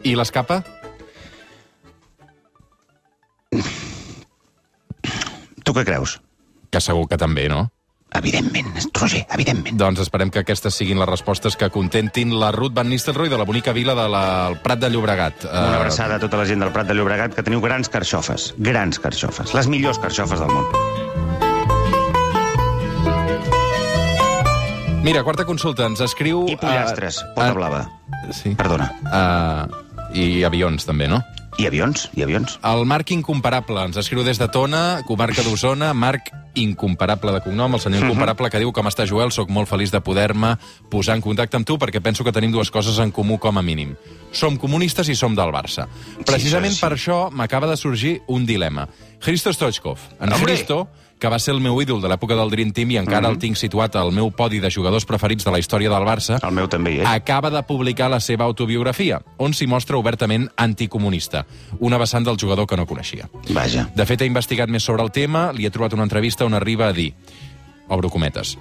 I 0.04 0.16
l'escapa? 0.18 0.62
Tu 5.64 5.72
què 5.72 5.84
creus? 5.86 6.18
Que 6.72 6.82
segur 6.82 7.06
que 7.08 7.20
també, 7.20 7.46
no? 7.48 7.68
Evidentment, 8.14 8.68
Roger, 8.94 9.26
evidentment. 9.35 9.76
Doncs 9.76 10.00
esperem 10.04 10.30
que 10.30 10.38
aquestes 10.44 10.76
siguin 10.78 11.00
les 11.02 11.09
respostes 11.09 11.56
que 11.59 11.68
contentin 11.75 12.30
la 12.38 12.52
Ruth 12.54 12.73
Van 12.76 12.88
Nistelrooy 12.88 13.28
de 13.28 13.38
la 13.40 13.44
bonica 13.44 13.73
vila 13.75 13.94
del 13.99 14.14
de 14.14 14.61
Prat 14.62 14.78
de 14.78 14.90
Llobregat. 14.90 15.44
Una 15.44 15.73
Eh, 15.73 15.76
abraçada 15.80 16.16
a 16.16 16.21
tota 16.23 16.37
la 16.38 16.47
gent 16.47 16.61
del 16.62 16.71
Prat 16.73 16.87
de 16.87 16.94
Llobregat, 16.94 17.35
que 17.35 17.42
teniu 17.42 17.61
grans 17.61 17.88
carxofes. 17.88 18.54
Grans 18.59 19.00
carxofes. 19.00 19.52
Les 19.54 19.66
millors 19.66 19.99
carxofes 19.99 20.38
del 20.38 20.49
món. 20.49 20.64
Mira, 25.04 25.23
quarta 25.23 25.44
consulta, 25.44 25.85
ens 25.85 26.00
escriu... 26.00 26.47
I 26.49 26.56
pollastres, 26.56 27.18
eh, 27.21 27.33
pota 27.35 27.50
eh, 27.50 27.56
blava. 27.59 27.83
Sí. 28.33 28.54
Perdona. 28.56 28.88
Uh, 29.04 29.83
I 30.16 30.44
avions, 30.49 30.87
també, 30.88 31.11
no? 31.11 31.21
I 31.59 31.66
avions? 31.68 32.09
I 32.16 32.25
avions? 32.25 32.56
El 32.64 32.87
Marc 32.88 33.11
Incomparable 33.12 33.85
ens 33.85 33.99
escriu 34.00 34.25
des 34.25 34.40
de 34.40 34.49
Tona, 34.49 35.02
comarca 35.06 35.44
d'Osona, 35.44 35.92
Marc 35.92 36.33
Incomparable 36.54 37.32
de 37.32 37.40
cognom, 37.40 37.75
el 37.75 37.80
senyor 37.80 38.00
Mhm. 38.00 38.08
Incomparable, 38.11 38.50
que 38.50 38.58
diu 38.58 38.73
com 38.73 38.87
està 38.87 39.06
Joel, 39.08 39.32
sóc 39.32 39.49
molt 39.50 39.68
feliç 39.68 39.90
de 39.90 40.00
poder-me 40.00 40.56
posar 40.90 41.16
en 41.16 41.20
contacte 41.23 41.56
amb 41.56 41.66
tu 41.66 41.76
perquè 41.78 42.00
penso 42.00 42.25
que 42.25 42.32
tenim 42.32 42.52
dues 42.52 42.70
coses 42.70 42.99
en 42.99 43.11
comú 43.11 43.38
com 43.38 43.58
a 43.58 43.62
mínim. 43.62 43.96
Som 44.32 44.56
comunistes 44.56 45.08
i 45.08 45.14
som 45.14 45.34
del 45.34 45.50
Barça. 45.50 45.87
Precisament 46.25 46.73
això 46.73 46.75
sí. 46.75 46.80
per 46.80 46.92
això 46.92 47.30
m'acaba 47.30 47.66
de 47.66 47.76
sorgir 47.76 48.23
un 48.26 48.46
dilema. 48.46 48.88
Hristo 49.25 49.52
Stoichkov. 49.52 49.99
En 50.20 50.32
Hombre! 50.32 50.52
Hristo, 50.52 50.88
que 51.25 51.31
va 51.33 51.38
ser 51.40 51.54
el 51.54 51.61
meu 51.64 51.78
ídol 51.81 52.02
de 52.04 52.09
l'època 52.12 52.37
del 52.37 52.50
Dream 52.52 52.71
Team 52.76 52.90
i 52.93 52.97
encara 53.00 53.23
Mhm. 53.28 53.33
el 53.33 53.38
tinc 53.40 53.57
situat 53.57 53.97
al 53.97 54.12
meu 54.12 54.31
podi 54.31 54.59
de 54.61 54.69
jugadors 54.71 55.07
preferits 55.09 55.43
de 55.47 55.50
la 55.50 55.59
història 55.59 55.88
del 55.88 56.04
Barça, 56.04 56.37
El 56.47 56.52
meu 56.52 56.69
també, 56.69 57.00
eh? 57.00 57.07
acaba 57.07 57.49
de 57.49 57.62
publicar 57.62 58.11
la 58.11 58.21
seva 58.21 58.45
autobiografia, 58.45 59.23
on 59.38 59.54
s'hi 59.54 59.66
mostra 59.66 59.97
obertament 59.97 60.50
anticomunista, 60.59 61.47
una 61.81 61.97
vessant 61.97 62.26
del 62.26 62.37
jugador 62.37 62.66
que 62.66 62.76
no 62.76 62.85
coneixia. 62.85 63.31
Vaja. 63.49 63.88
De 63.95 64.04
fet, 64.04 64.21
he 64.21 64.26
investigat 64.26 64.69
més 64.69 64.83
sobre 64.85 65.02
el 65.02 65.11
tema, 65.12 65.50
li 65.54 65.64
he 65.64 65.71
trobat 65.71 65.95
una 65.95 66.02
entrevista 66.02 66.45
on 66.45 66.52
arriba 66.52 66.88
a 66.88 66.93
dir, 66.93 67.14
obro 67.88 68.11
cometes, 68.11 68.59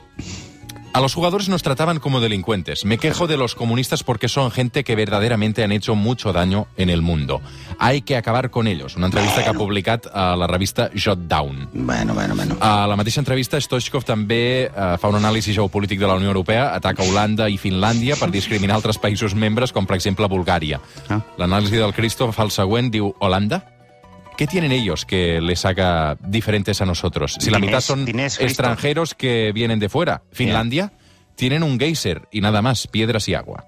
a 0.94 1.02
los 1.02 1.14
jugadores 1.14 1.50
nos 1.50 1.64
trataban 1.64 2.00
como 2.00 2.22
delincuentes. 2.22 2.86
Me 2.86 2.98
quejo 2.98 3.28
de 3.28 3.36
los 3.36 3.56
comunistas 3.56 4.04
porque 4.04 4.30
son 4.30 4.52
gente 4.52 4.84
que 4.84 4.96
verdaderamente 4.96 5.64
han 5.64 5.72
hecho 5.72 5.96
mucho 5.96 6.32
daño 6.34 6.68
en 6.78 6.90
el 6.90 7.02
mundo. 7.02 7.42
Hay 7.80 8.04
que 8.04 8.16
acabar 8.16 8.52
con 8.52 8.68
ellos. 8.68 8.96
Una 8.96 9.08
entrevista 9.08 9.44
que 9.44 9.50
ha 9.50 9.54
publicat 9.54 10.06
a 10.14 10.36
la 10.36 10.48
revista 10.48 10.92
Jot 10.94 11.20
Down. 11.28 11.70
Bueno, 11.74 12.14
bueno, 12.14 12.36
bueno. 12.36 12.58
A 12.60 12.86
la 12.88 12.96
mateixa 12.96 13.22
entrevista, 13.22 13.60
Stoichkov 13.60 14.06
també 14.06 14.70
eh, 14.70 14.70
fa 15.02 15.10
un 15.10 15.18
anàlisi 15.18 15.56
geopolític 15.56 16.00
de 16.00 16.08
la 16.08 16.16
Unió 16.20 16.30
Europea, 16.30 16.70
ataca 16.78 17.04
Holanda 17.04 17.50
i 17.50 17.58
Finlàndia 17.58 18.18
per 18.20 18.30
discriminar 18.32 18.78
altres 18.78 19.02
països 19.02 19.34
membres, 19.34 19.74
com 19.74 19.90
per 19.90 19.98
exemple 19.98 20.30
Bulgària. 20.30 20.80
Ah. 21.10 21.24
L'anàlisi 21.42 21.82
del 21.82 21.98
Cristo 21.98 22.30
fa 22.32 22.46
el 22.46 22.54
següent, 22.54 22.94
diu, 22.94 23.16
Holanda? 23.20 23.64
¿Qué 24.38 24.48
tienen 24.48 24.72
ellos 24.72 25.06
que 25.06 25.40
les 25.42 25.66
haga 25.66 26.18
diferentes 26.22 26.82
a 26.82 26.86
nosotros? 26.86 27.38
Si 27.40 27.50
la 27.50 27.60
mitad 27.60 27.82
son 27.82 28.06
Cristo. 28.06 28.44
extranjeros 28.44 29.14
que 29.14 29.52
vienen 29.54 29.80
de 29.80 29.90
fuera. 29.90 30.24
Finlandia 30.32 30.92
tienen 31.36 31.64
un 31.64 31.80
geyser 31.80 32.28
y 32.32 32.42
nada 32.42 32.62
más, 32.62 32.88
piedras 32.88 33.28
y 33.28 33.36
agua. 33.36 33.66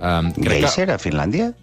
Um, 0.00 0.32
Geyser 0.34 0.90
a 0.90 0.98
Finlàndia? 0.98 1.54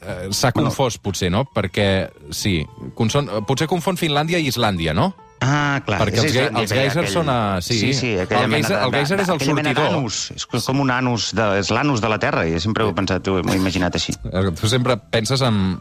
que 0.00 0.06
eh, 0.28 0.28
s'ha 0.32 0.50
confós, 0.52 0.98
potser, 0.98 1.30
no? 1.30 1.44
Perquè, 1.54 2.10
sí, 2.30 2.64
conson, 2.94 3.28
potser 3.46 3.66
confon 3.70 3.96
Finlàndia 3.96 4.38
i 4.42 4.48
Islàndia, 4.50 4.94
no? 4.94 5.14
Ah, 5.42 5.80
clar. 5.86 6.00
Perquè 6.02 6.18
els 6.22 6.30
Islàndia, 6.34 6.60
els 6.62 6.70
aquell- 6.72 6.84
geysers 6.90 7.12
són 7.12 7.28
a- 7.28 7.60
sí. 7.62 7.78
Sí, 7.80 7.92
sí, 7.94 8.12
El 8.14 8.26
geyser- 8.28 8.78
de- 8.78 8.84
el 8.84 8.92
geyser 8.92 9.20
és 9.20 9.28
el 9.28 9.40
sortidor. 9.40 9.74
d'anus. 9.74 10.30
És 10.36 10.46
com 10.46 10.80
un 10.80 10.90
anus, 10.90 11.32
de, 11.34 11.58
és 11.58 11.70
l'anus 11.70 12.00
de 12.00 12.08
la 12.08 12.18
Terra, 12.18 12.46
i 12.46 12.58
sempre 12.60 12.84
ho 12.84 12.90
he 12.90 12.94
pensat, 12.94 13.26
ho 13.28 13.38
he 13.40 13.56
imaginat 13.56 13.94
així. 13.94 14.12
Eh, 14.32 14.50
Tu 14.60 14.68
sempre 14.68 14.96
penses 14.96 15.40
en... 15.40 15.78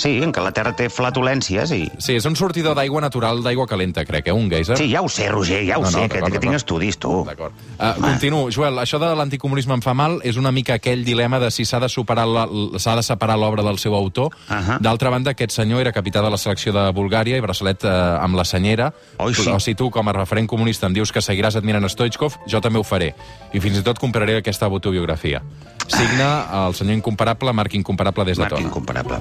Sí, 0.00 0.14
en 0.24 0.32
què 0.32 0.40
la 0.40 0.50
Terra 0.56 0.72
té 0.76 0.86
flatulències 0.88 1.70
i... 1.76 1.82
Sí, 2.00 2.14
és 2.16 2.24
un 2.28 2.36
sortidor 2.38 2.72
d'aigua 2.78 3.02
natural, 3.04 3.42
d'aigua 3.44 3.66
calenta, 3.68 4.04
crec, 4.08 4.30
eh? 4.30 4.34
Un 4.36 4.48
geyser. 4.48 4.78
Sí, 4.80 4.86
ja 4.92 5.02
ho 5.04 5.08
sé, 5.12 5.26
Roger, 5.28 5.58
ja 5.68 5.76
ho 5.76 5.82
No, 5.84 5.90
no, 5.90 5.98
sé, 5.98 6.08
que, 6.08 6.22
que 6.32 6.40
tinc 6.40 6.56
estudis, 6.56 6.96
tu. 6.98 7.12
D'acord. 7.28 7.52
Uh, 7.76 7.92
continuo. 8.00 8.46
Joel, 8.54 8.78
això 8.80 8.98
de 9.02 9.10
l'anticomunisme 9.18 9.76
em 9.76 9.82
fa 9.84 9.92
mal 9.98 10.18
és 10.24 10.38
una 10.40 10.52
mica 10.56 10.78
aquell 10.80 11.04
dilema 11.04 11.38
de 11.42 11.50
si 11.52 11.66
s'ha 11.68 11.80
de, 11.84 11.88
superar 11.92 12.24
la- 12.28 12.46
s'ha 12.80 12.96
de 12.96 13.02
separar 13.04 13.36
l'obra 13.38 13.62
del 13.66 13.78
seu 13.82 13.94
autor. 13.94 14.32
Ahà. 14.48 14.78
D'altra 14.80 15.10
banda, 15.12 15.34
aquest 15.36 15.52
senyor 15.58 15.82
era 15.84 15.92
capità 15.92 16.22
de 16.24 16.30
la 16.32 16.38
selecció 16.40 16.72
de 16.72 16.86
Bulgària 16.96 17.36
i 17.36 17.44
braçalet 17.44 17.84
eh, 17.84 17.92
amb 18.24 18.40
la 18.40 18.44
senyera. 18.48 18.90
Oi, 19.18 19.34
sí. 19.34 19.48
O 19.52 19.60
si 19.60 19.74
tu, 19.76 19.90
com 19.92 20.08
a 20.08 20.16
referent 20.16 20.48
comunista, 20.48 20.88
em 20.88 20.96
dius 20.96 21.12
que 21.12 21.20
seguiràs 21.20 21.56
admirant 21.60 21.84
Stoichkov, 21.90 22.38
jo 22.48 22.60
també 22.64 22.80
ho 22.80 22.84
faré. 22.86 23.12
I 23.52 23.60
fins 23.60 23.78
i 23.80 23.84
tot 23.84 23.98
compraré 24.00 24.38
aquesta 24.40 24.66
autobiografia. 24.70 25.42
Signa 25.90 26.46
el 26.68 26.74
senyor 26.78 26.94
incomparable, 26.96 27.52
Marc 27.52 27.74
Incomparable 27.74 28.24
des 28.24 28.38
de 28.38 28.44
Marc 28.44 28.54
Tona. 28.54 28.68
incomparable. 28.68 29.18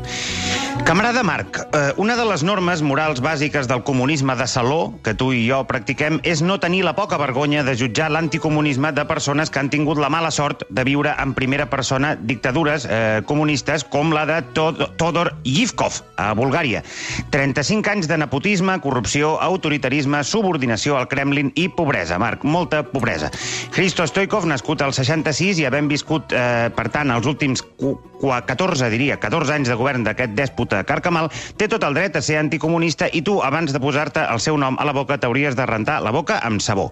Camarada 0.86 1.21
Marc, 1.21 1.59
eh, 1.71 1.93
una 1.98 2.15
de 2.17 2.24
les 2.25 2.41
normes 2.41 2.81
morals 2.81 3.19
bàsiques 3.21 3.67
del 3.69 3.83
comunisme 3.86 4.33
de 4.36 4.48
saló 4.50 4.95
que 5.05 5.13
tu 5.13 5.27
i 5.38 5.43
jo 5.45 5.59
practiquem 5.69 6.17
és 6.25 6.41
no 6.41 6.55
tenir 6.59 6.79
la 6.83 6.95
poca 6.98 7.19
vergonya 7.21 7.62
de 7.63 7.75
jutjar 7.77 8.07
l'anticomunisme 8.09 8.89
de 8.98 9.05
persones 9.05 9.51
que 9.53 9.59
han 9.62 9.69
tingut 9.69 10.00
la 10.01 10.09
mala 10.09 10.31
sort 10.33 10.63
de 10.69 10.83
viure 10.88 11.13
en 11.21 11.36
primera 11.38 11.67
persona 11.69 12.15
dictadures 12.15 12.88
eh, 12.89 13.21
comunistes 13.29 13.83
com 13.86 14.09
la 14.15 14.25
de 14.25 14.39
Tod 14.57 14.81
Todor 14.98 15.36
Yivkov, 15.43 16.00
a 16.17 16.31
Bulgària. 16.33 16.81
35 17.29 17.91
anys 17.93 18.09
de 18.09 18.17
nepotisme, 18.17 18.79
corrupció, 18.81 19.36
autoritarisme, 19.45 20.24
subordinació 20.24 20.98
al 20.98 21.07
Kremlin 21.07 21.51
i 21.53 21.67
pobresa, 21.69 22.17
Marc, 22.17 22.43
molta 22.43 22.81
pobresa. 22.81 23.29
Hristo 23.75 24.07
Stoikov, 24.09 24.50
nascut 24.50 24.81
al 24.81 24.93
66 24.98 25.59
i 25.62 25.69
havent 25.69 25.88
viscut, 25.91 26.33
eh, 26.33 26.71
per 26.74 26.89
tant, 26.89 27.12
els 27.13 27.27
últims 27.29 27.62
cu- 27.62 28.00
qua- 28.19 28.41
14, 28.45 28.89
diria, 28.89 29.19
14 29.21 29.53
anys 29.53 29.69
de 29.69 29.75
govern 29.77 30.03
d'aquest 30.03 30.33
dèspota 30.69 30.85
carcamal, 30.85 31.29
té 31.57 31.67
tot 31.67 31.83
el 31.83 31.95
dret 31.97 32.15
a 32.15 32.21
ser 32.21 32.38
anticomunista 32.39 33.09
i 33.11 33.21
tu, 33.25 33.39
abans 33.41 33.73
de 33.73 33.79
posar-te 33.79 34.21
el 34.29 34.39
seu 34.39 34.57
nom 34.57 34.77
a 34.79 34.85
la 34.85 34.93
boca, 34.93 35.17
t'hauries 35.17 35.55
de 35.55 35.65
rentar 35.65 36.01
la 36.01 36.11
boca 36.11 36.39
amb 36.45 36.61
sabó. 36.61 36.91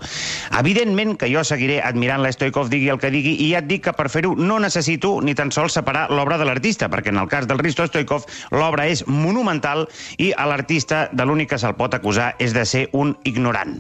Evidentment 0.57 1.17
que 1.17 1.29
jo 1.29 1.43
seguiré 1.43 1.79
admirant 1.81 2.23
l'Stoikov, 2.23 2.69
digui 2.69 2.89
el 2.89 2.99
que 2.99 3.11
digui, 3.11 3.35
i 3.45 3.51
ja 3.53 3.61
et 3.61 3.69
dic 3.69 3.85
que 3.85 3.93
per 3.93 4.09
fer-ho 4.09 4.35
no 4.35 4.59
necessito 4.59 5.19
ni 5.21 5.35
tan 5.35 5.51
sols 5.51 5.77
separar 5.77 6.09
l'obra 6.09 6.37
de 6.37 6.45
l'artista, 6.45 6.89
perquè 6.89 7.13
en 7.13 7.21
el 7.21 7.29
cas 7.29 7.47
del 7.47 7.59
Risto 7.59 7.85
Stoikov 7.87 8.25
l'obra 8.51 8.87
és 8.87 9.05
monumental 9.07 9.87
i 10.17 10.33
a 10.33 10.47
l'artista 10.47 11.07
de 11.13 11.25
l'únic 11.25 11.53
que 11.53 11.61
se'l 11.61 11.77
pot 11.77 11.93
acusar 11.93 12.33
és 12.39 12.53
de 12.53 12.65
ser 12.65 12.87
un 12.93 13.15
ignorant 13.23 13.77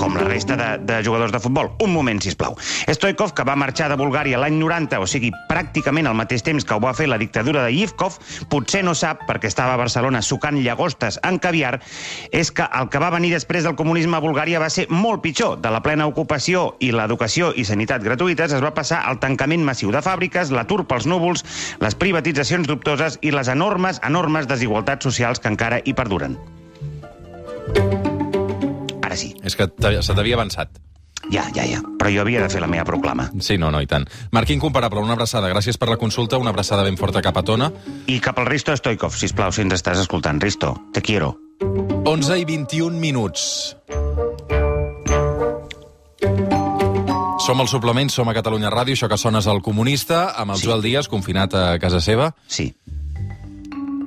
com 0.00 0.14
la 0.16 0.24
resta 0.24 0.56
de, 0.56 0.68
de 0.88 1.02
jugadors 1.04 1.32
de 1.32 1.38
futbol. 1.38 1.68
Un 1.84 1.92
moment, 1.92 2.20
si 2.24 2.32
plau. 2.34 2.56
Stoikov, 2.88 3.34
que 3.36 3.44
va 3.44 3.56
marxar 3.58 3.90
de 3.92 3.98
Bulgària 4.00 4.38
l'any 4.40 4.56
90, 4.56 4.96
o 4.96 5.06
sigui, 5.10 5.28
pràcticament 5.50 6.08
al 6.08 6.16
mateix 6.16 6.42
temps 6.46 6.64
que 6.64 6.74
ho 6.74 6.80
va 6.80 6.94
fer 6.96 7.10
la 7.10 7.18
dictadura 7.20 7.66
de 7.66 7.74
Yivkov, 7.74 8.16
potser 8.48 8.80
no 8.86 8.94
sap, 9.00 9.24
perquè 9.28 9.48
estava 9.50 9.74
a 9.74 9.80
Barcelona 9.80 10.22
sucant 10.22 10.58
llagostes 10.60 11.18
en 11.26 11.38
caviar, 11.42 11.78
és 12.30 12.52
que 12.52 12.66
el 12.66 12.90
que 12.92 13.00
va 13.02 13.12
venir 13.14 13.32
després 13.34 13.64
del 13.66 13.78
comunisme 13.78 14.18
a 14.18 14.22
Bulgària 14.24 14.60
va 14.62 14.70
ser 14.72 14.86
molt 14.90 15.24
pitjor. 15.24 15.58
De 15.60 15.72
la 15.72 15.82
plena 15.84 16.08
ocupació 16.10 16.74
i 16.80 16.92
l'educació 16.94 17.52
i 17.56 17.64
sanitat 17.68 18.04
gratuïtes 18.04 18.54
es 18.56 18.64
va 18.64 18.74
passar 18.76 19.02
al 19.08 19.20
tancament 19.22 19.64
massiu 19.66 19.92
de 19.94 20.02
fàbriques, 20.04 20.52
l'atur 20.52 20.84
pels 20.90 21.08
núvols, 21.10 21.44
les 21.80 21.96
privatitzacions 21.96 22.68
dubtoses 22.68 23.18
i 23.22 23.32
les 23.34 23.48
enormes, 23.48 24.02
enormes 24.06 24.48
desigualtats 24.50 25.08
socials 25.08 25.40
que 25.40 25.52
encara 25.52 25.80
hi 25.84 25.96
perduren. 25.96 26.38
Ara 29.02 29.16
sí. 29.16 29.34
És 29.42 29.56
que 29.56 29.66
se 29.66 30.14
t'havia 30.14 30.38
avançat. 30.38 30.89
Ja, 31.28 31.44
ja, 31.54 31.66
ja. 31.68 31.82
Però 32.00 32.08
jo 32.10 32.22
havia 32.24 32.40
de 32.42 32.48
fer 32.48 32.62
la 32.62 32.66
meva 32.70 32.84
proclama. 32.88 33.28
Sí, 33.44 33.58
no, 33.60 33.68
no, 33.70 33.80
i 33.84 33.86
tant. 33.86 34.06
Marc 34.32 34.50
Incomparable, 34.50 35.02
una 35.04 35.12
abraçada. 35.14 35.50
Gràcies 35.52 35.76
per 35.78 35.90
la 35.92 35.98
consulta, 36.00 36.38
una 36.40 36.50
abraçada 36.50 36.82
ben 36.86 36.96
forta 36.96 37.20
cap 37.22 37.36
a 37.36 37.42
Tona. 37.44 37.70
I 38.08 38.18
cap 38.24 38.38
al 38.40 38.48
Risto 38.48 38.72
Stoikov, 38.76 39.14
sisplau, 39.14 39.52
si 39.52 39.62
ens 39.62 39.76
estàs 39.76 40.00
escoltant. 40.00 40.40
Risto, 40.42 40.74
te 40.94 41.02
quiero. 41.04 41.36
11 42.08 42.38
i 42.40 42.44
21 42.48 42.96
minuts. 42.98 43.76
Som 47.40 47.60
al 47.60 47.68
suplement, 47.68 48.10
som 48.12 48.28
a 48.28 48.34
Catalunya 48.36 48.70
Ràdio, 48.72 48.94
això 48.96 49.08
que 49.08 49.18
sona 49.18 49.40
és 49.40 49.46
el 49.50 49.60
comunista, 49.62 50.30
amb 50.36 50.52
el 50.52 50.58
Sí. 50.58 50.66
Joel 50.66 50.82
Díaz, 50.82 51.08
confinat 51.08 51.54
a 51.54 51.78
casa 51.78 52.00
seva. 52.00 52.34
Sí. 52.46 52.74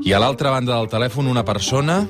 I 0.03 0.13
a 0.13 0.19
l'altra 0.19 0.49
banda 0.51 0.75
del 0.75 0.89
telèfon, 0.89 1.27
una 1.27 1.43
persona... 1.45 2.01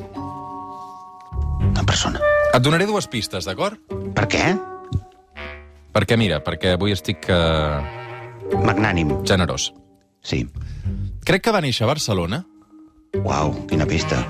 Una 1.64 1.84
persona. 1.86 2.20
Et 2.54 2.62
donaré 2.62 2.86
dues 2.86 3.08
pistes, 3.08 3.46
d'acord? 3.46 3.78
Per 4.14 4.28
què? 4.28 4.73
Perquè, 5.94 6.18
mira, 6.18 6.40
perquè 6.44 6.74
avui 6.74 6.94
estic 6.96 7.28
uh, 7.30 7.84
Magnànim. 8.66 9.12
generós. 9.30 9.72
Sí. 10.24 10.48
Crec 11.26 11.44
que 11.46 11.54
va 11.54 11.62
néixer 11.62 11.86
a 11.86 11.92
Barcelona. 11.92 12.44
Uau, 13.22 13.54
quina 13.70 13.86
pista. 13.86 14.24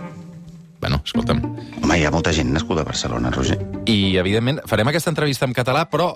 Bueno, 0.84 1.00
escolta'm. 1.06 1.40
Home, 1.80 1.96
hi 1.96 2.04
ha 2.04 2.12
molta 2.12 2.34
gent 2.36 2.52
nascuda 2.52 2.84
a 2.84 2.88
Barcelona, 2.90 3.32
Roger. 3.32 3.56
I, 3.88 4.18
evidentment, 4.20 4.60
farem 4.68 4.92
aquesta 4.92 5.14
entrevista 5.14 5.48
en 5.48 5.56
català, 5.56 5.86
però 5.90 6.12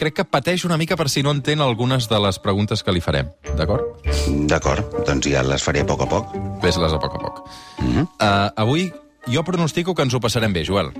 crec 0.00 0.16
que 0.16 0.24
pateix 0.24 0.64
una 0.64 0.78
mica 0.80 0.96
per 0.96 1.10
si 1.12 1.22
no 1.22 1.34
entén 1.36 1.60
algunes 1.60 2.08
de 2.08 2.18
les 2.24 2.40
preguntes 2.40 2.82
que 2.82 2.94
li 2.96 3.04
farem, 3.04 3.28
d'acord? 3.58 4.08
D'acord, 4.48 4.96
doncs 5.04 5.28
ja 5.28 5.44
les 5.44 5.62
faré 5.62 5.84
a 5.84 5.86
poc 5.86 6.06
a 6.06 6.08
poc. 6.08 6.32
Ves-les 6.64 6.96
a 6.96 6.98
poc 7.02 7.20
a 7.20 7.20
poc. 7.20 7.44
Mm 7.78 7.92
-hmm. 7.92 8.08
Uh, 8.16 8.50
avui 8.56 8.92
jo 9.26 9.44
pronostico 9.44 9.94
que 9.94 10.02
ens 10.02 10.14
ho 10.14 10.20
passarem 10.20 10.52
bé, 10.52 10.64
Joel. 10.64 10.90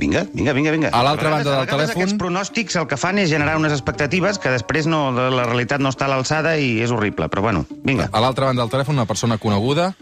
Vinga, 0.00 0.22
vinga, 0.32 0.54
vinga, 0.56 0.70
vinga. 0.72 0.88
A 0.96 1.02
l'altra 1.04 1.28
banda 1.28 1.58
del 1.58 1.66
telèfon- 1.68 1.90
Aquests 2.00 2.14
pronòstics 2.16 2.76
el 2.80 2.86
que 2.88 2.96
fan 2.96 3.18
és 3.20 3.28
generar 3.28 3.58
unes 3.60 3.72
expectatives 3.74 4.38
que 4.40 4.48
després 4.54 4.86
no, 4.88 5.10
la 5.12 5.44
realitat 5.44 5.78
no 5.84 5.90
està 5.92 6.06
a 6.06 6.08
l'alçada 6.14 6.54
i 6.58 6.78
és 6.80 6.90
horrible. 6.90 7.28
Però 7.28 7.42
bueno, 7.44 7.66
vinga. 7.84 8.08
A 8.10 8.20
l'altra 8.24 8.46
banda 8.48 8.62
del 8.64 8.70
telèfon, 8.72 8.96
una 8.96 9.04
persona 9.04 9.36
coneguda 9.36 9.94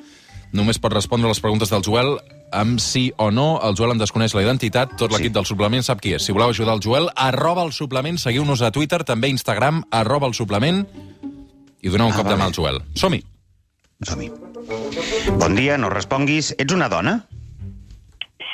només 0.53 0.79
pot 0.79 0.93
respondre 0.95 1.29
les 1.29 1.41
preguntes 1.41 1.69
del 1.69 1.83
Joel 1.85 2.15
amb 2.53 2.79
sí 2.81 3.13
o 3.19 3.31
no. 3.33 3.59
El 3.63 3.75
Joel 3.77 3.91
en 3.97 3.99
desconeix 3.99 4.33
la 4.39 4.43
identitat. 4.47 4.95
Tot 4.97 5.11
l'equip 5.11 5.33
Sí. 5.33 5.35
del 5.35 5.45
suplement 5.51 5.83
sap 5.83 6.01
qui 6.01 6.15
és. 6.15 6.23
Si 6.25 6.33
voleu 6.33 6.49
ajudar 6.55 6.75
el 6.75 6.81
Joel, 6.81 7.11
arroba 7.17 7.65
el 7.65 7.73
suplement, 7.73 8.17
seguiu-nos 8.19 8.63
a 8.63 8.71
Twitter, 8.71 9.03
també 9.05 9.27
a 9.27 9.31
Instagram, 9.31 9.83
arroba 9.91 10.29
el 10.29 10.35
suplement, 10.35 10.87
i 11.83 11.89
doneu 11.89 12.07
un 12.07 12.13
Ah, 12.13 12.17
cop 12.17 12.25
de 12.25 12.35
vale. 12.37 12.43
mà 12.43 12.47
al 12.47 12.55
Joel. 12.55 12.81
Som-hi! 12.95 13.25
Som-hi. 14.03 14.31
Bon 15.37 15.55
dia, 15.57 15.77
no 15.77 15.91
responguis. 15.91 16.55
Ets 16.57 16.73
una 16.73 16.89
dona? 16.89 17.27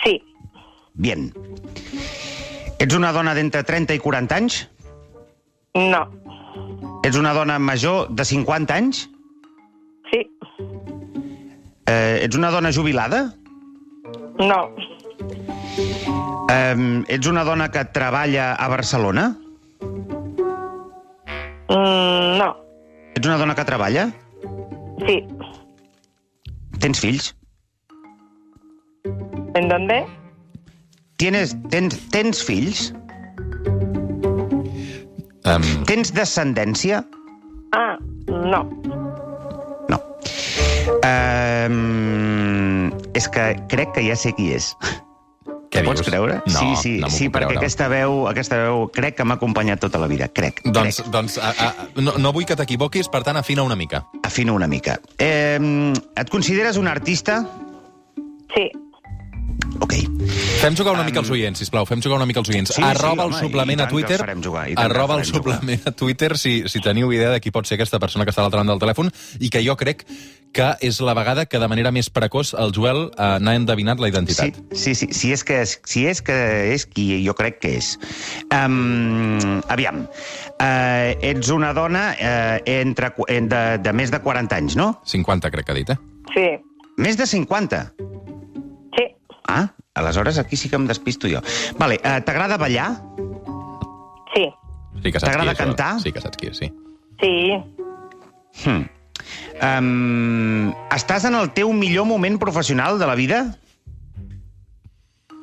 Sí, 0.05 0.21
Bien. 0.95 1.33
Ets 2.79 2.95
una 2.95 3.11
dona 3.13 3.35
d'entre 3.35 3.63
30 3.67 3.95
i 3.97 3.99
40 4.03 4.37
anys? 4.37 4.61
no, 5.75 6.05
Ets 7.05 7.17
una 7.19 7.33
dona 7.35 7.59
major 7.59 8.07
de 8.15 8.25
50 8.25 8.75
anys? 8.75 9.09
sí, 10.13 10.21
Eh, 11.87 12.21
ets 12.25 12.37
una 12.37 12.51
dona 12.51 12.71
jubilada? 12.73 13.35
no, 14.39 14.71
Eh, 16.51 17.03
ets 17.09 17.27
una 17.27 17.43
dona 17.45 17.71
que 17.71 17.85
treballa 17.85 18.53
a 18.55 18.69
Barcelona? 18.69 19.37
mm, 21.69 22.39
no, 22.39 22.57
Ets 23.17 23.27
una 23.27 23.37
dona 23.39 23.55
que 23.55 23.65
treballa? 23.65 24.11
sí. 25.07 25.27
Tens 26.79 27.01
fills? 27.01 27.35
¿En 29.55 29.69
dónde? 29.69 30.07
Tienes, 31.17 31.55
tens, 31.71 31.97
tens 32.11 32.43
fills? 32.43 32.93
Um, 35.45 35.63
Tens 35.87 36.11
descendència? 36.17 37.03
Ah, 37.77 37.97
no, 38.29 38.63
No. 39.91 39.99
Um, 41.05 42.89
és 43.17 43.27
que 43.29 43.51
crec 43.69 43.93
que 43.97 44.03
ja 44.07 44.17
sé 44.17 44.33
qui 44.37 44.51
és. 44.57 44.71
què 45.75 45.83
Pots 45.85 46.01
dius? 46.01 46.09
creure? 46.09 46.39
No, 46.47 46.55
sí, 46.61 46.69
sí, 46.81 46.93
no 47.03 47.11
sí 47.13 47.29
perquè 47.29 47.49
creure. 47.51 47.59
aquesta 47.61 47.89
veu, 47.93 48.25
aquesta 48.31 48.57
veu 48.63 48.87
crec 48.95 49.17
que 49.19 49.25
m'ha 49.29 49.37
acompanyat 49.37 49.81
tota 49.85 49.99
la 50.01 50.09
vida. 50.11 50.29
Crec, 50.33 50.63
Doncs, 50.65 51.03
crec. 51.03 51.11
doncs 51.13 51.37
a, 51.39 51.51
a, 51.53 51.71
no, 52.01 52.15
no 52.19 52.33
vull 52.33 52.47
que 52.49 52.57
t'equivoquis, 52.57 53.09
per 53.13 53.23
tant, 53.27 53.37
afina 53.41 53.63
una 53.67 53.77
mica. 53.77 54.05
Afino 54.25 54.55
una 54.57 54.67
mica. 54.71 54.97
Eh, 55.19 55.93
et 56.17 56.31
consideres 56.33 56.77
un 56.81 56.89
artista? 56.89 57.43
sí, 58.55 58.71
Ok. 59.85 59.95
Fem 60.63 60.77
jugar 60.79 60.95
una 60.97 61.05
mica 61.05 61.21
els 61.21 61.29
oients, 61.35 61.59
sisplau, 61.61 61.85
fem 61.85 62.01
jugar 62.01 62.17
una 62.17 62.27
mica 62.29 62.41
els 62.41 62.49
oients. 62.49 62.71
Sí, 62.73 62.81
sí, 62.81 62.85
arroba 62.89 63.27
el 63.27 63.35
home, 63.35 63.41
suplement 63.43 63.83
a 63.85 63.89
Twitter. 63.91 64.17
jugar, 64.43 64.69
arroba 64.81 65.19
el 65.21 65.27
suplement 65.29 65.83
a 65.87 65.93
Twitter 65.93 66.39
si, 66.41 66.63
si 66.73 66.81
teniu 66.81 67.13
idea 67.13 67.35
de 67.35 67.41
qui 67.45 67.53
pot 67.53 67.67
ser 67.69 67.77
aquesta 67.77 68.01
persona 68.01 68.25
que 68.25 68.33
està 68.33 68.41
a 68.41 68.47
l'altra 68.47 68.63
banda 68.63 68.73
del 68.73 68.81
telèfon 68.81 69.13
i 69.45 69.51
que 69.53 69.61
jo 69.67 69.77
crec 69.77 70.07
que 70.55 70.69
és 70.87 71.01
la 71.03 71.13
vegada 71.19 71.45
que 71.51 71.59
de 71.59 71.67
manera 71.69 71.91
més 71.91 72.09
precoç 72.15 72.53
el 72.55 72.71
Joel 72.73 73.09
eh, 73.11 73.27
n'ha 73.43 73.55
endevinat 73.59 73.99
la 74.01 74.07
Sí, 74.07 74.13
identitat. 74.15 74.61
sí, 74.73 74.95
sí, 74.95 75.09
si 75.11 75.33
és 75.35 75.43
que 75.45 75.59
si 75.67 76.07
és, 76.07 76.23
que 76.23 76.37
és 76.73 76.87
qui 76.87 77.09
jo 77.27 77.35
crec 77.35 77.59
que 77.61 77.75
és. 77.81 77.99
Um, 78.55 79.61
aviam, 79.69 80.05
uh, 80.07 81.11
ets 81.21 81.51
una 81.51 81.75
dona 81.75 82.13
uh, 82.15 82.63
entre, 82.71 83.11
de, 83.19 83.63
de 83.83 83.93
més 83.93 84.15
de 84.15 84.23
40 84.23 84.57
anys, 84.63 84.77
no? 84.79 84.93
50, 85.05 85.51
crec 85.51 85.67
que 85.67 85.75
ha 85.75 85.81
dit, 85.83 85.91
eh? 85.91 85.99
sí, 86.33 86.49
Més 86.97 87.17
de 87.19 87.27
50? 87.27 87.79
Ah, 89.47 89.73
aleshores 89.95 90.39
aquí 90.39 90.57
sí 90.57 90.69
que 90.71 90.77
em 90.77 90.87
despisto 90.87 91.29
jo. 91.29 91.41
Vale, 91.79 92.01
uh, 92.05 92.21
t'agrada 92.25 92.57
ballar? 92.57 93.01
sí, 94.35 94.49
Sí 95.03 95.13
que 95.13 95.19
T'agrada 95.19 95.55
cantar? 95.55 96.01
Sí 96.01 96.13
que 96.13 96.21
saps 96.23 96.37
qui 96.39 96.49
és, 96.49 96.59
sí. 96.59 96.73
sí, 97.21 97.63
Hmm. 98.65 98.85
Um, 99.59 100.69
estàs 100.95 101.25
en 101.27 101.35
el 101.35 101.49
teu 101.55 101.73
millor 101.75 102.05
moment 102.07 102.39
professional 102.39 102.99
de 103.01 103.07
la 103.07 103.15
vida? 103.15 103.57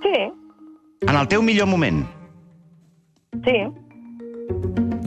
sí, 0.02 0.16
En 1.08 1.16
el 1.18 1.28
teu 1.28 1.42
millor 1.42 1.68
moment? 1.68 2.06
sí. 3.44 3.58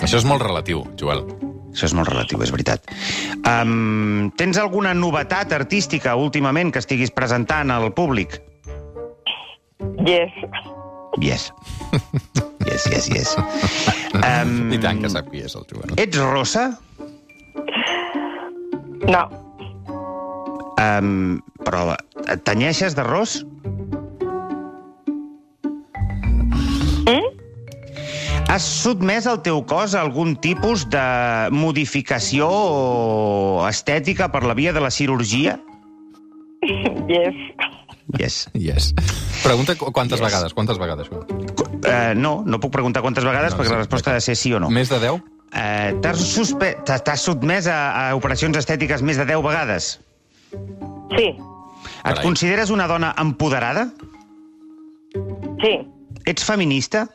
Això 0.05 0.19
és 0.19 0.25
molt 0.29 0.43
relatiu, 0.43 0.83
Joel. 1.01 1.25
Això 1.73 1.87
és 1.87 1.95
molt 1.95 2.09
relatiu, 2.11 2.43
és 2.43 2.51
veritat. 2.53 2.85
Um, 3.49 4.31
tens 4.37 4.59
alguna 4.61 4.93
novetat 4.95 5.53
artística 5.53 6.15
últimament 6.17 6.71
que 6.73 6.79
estiguis 6.79 7.11
presentant 7.11 7.71
al 7.71 7.93
públic? 7.95 8.41
Yes, 10.05 10.33
Yes. 11.23 11.53
Yes, 12.67 12.87
yes, 12.91 13.07
yes. 13.17 13.31
Um, 14.19 14.73
I 14.75 14.79
tant 14.83 14.99
que 15.01 15.09
sap 15.13 15.29
qui 15.31 15.45
és 15.47 15.55
el 15.55 15.65
Joel. 15.71 15.95
ets 15.97 16.19
rossa? 16.19 16.67
no, 19.09 19.25
Um, 20.75 21.39
però 21.63 21.95
et 22.27 22.41
tenyeixes 22.43 22.97
d'arròs? 22.99 23.39
Has 28.51 28.63
sotmès 28.67 29.27
el 29.27 29.41
teu 29.43 29.63
cos 29.67 29.95
a 29.97 30.03
algun 30.05 30.35
tipus 30.39 30.85
de 30.91 31.05
modificació 31.55 32.47
estètica 33.67 34.29
per 34.31 34.45
la 34.47 34.55
via 34.55 34.75
de 34.77 34.83
la 34.85 34.91
cirurgia? 34.95 35.57
yes, 37.11 37.39
Yes. 38.19 38.49
Yes. 38.55 38.93
Pregunta 39.43 39.75
qu- 39.77 39.93
quantes 39.93 40.21
Yes. 40.21 40.27
vegades, 40.29 40.55
quantes 40.55 40.79
vegades? 40.79 41.09
Uh, 41.11 42.15
no, 42.17 42.43
no 42.47 42.61
puc 42.61 42.73
preguntar 42.73 43.03
quantes 43.03 43.25
vegades 43.25 43.53
No, 43.53 43.59
perquè 43.59 43.69
sí, 43.69 43.73
la 43.75 43.79
resposta 43.85 44.11
ha 44.11 44.15
de 44.15 44.21
ser 44.21 44.37
sí 44.37 44.53
o 44.55 44.61
no. 44.61 44.71
Més 44.71 44.89
de 44.89 44.99
10? 45.01 45.13
Uh, 45.55 46.01
t'has- 46.03 47.03
t'has 47.05 47.21
sotmès 47.23 47.67
a, 47.71 48.09
a 48.11 48.15
operacions 48.17 48.57
estètiques 48.57 49.03
més 49.03 49.17
de 49.21 49.25
10 49.29 49.43
vegades? 49.45 50.01
sí, 51.17 51.27
Et 51.35 52.03
Carai. 52.03 52.23
consideres 52.25 52.71
una 52.71 52.87
dona 52.89 53.15
empoderada? 53.19 53.91
sí, 55.63 55.75
Ets 56.25 56.45
feminista? 56.45 57.09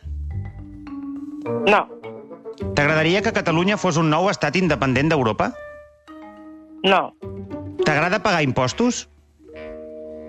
no, 1.66 1.88
T'agradaria 2.76 3.22
que 3.22 3.32
Catalunya 3.34 3.78
fos 3.78 3.98
un 3.98 4.10
nou 4.12 4.30
estat 4.30 4.56
independent 4.56 5.10
d'Europa? 5.10 5.54
no, 6.84 7.14
T'agrada 7.86 8.20
pagar 8.22 8.44
impostos? 8.44 9.08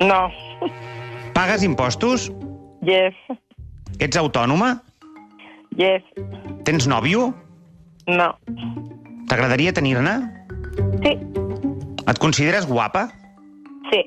no, 0.01 0.31
Pagues 1.35 1.63
impostos? 1.63 2.31
yes, 2.83 3.15
Ets 3.99 4.17
autònoma? 4.17 4.83
yes, 5.77 6.03
Tens 6.65 6.87
nòvio? 6.89 7.31
no, 8.07 8.29
T'agradaria 9.29 9.73
tenir-ne? 9.73 10.15
sí, 11.05 11.13
Et 12.09 12.19
consideres 12.19 12.67
guapa? 12.67 13.09
sí, 13.93 14.03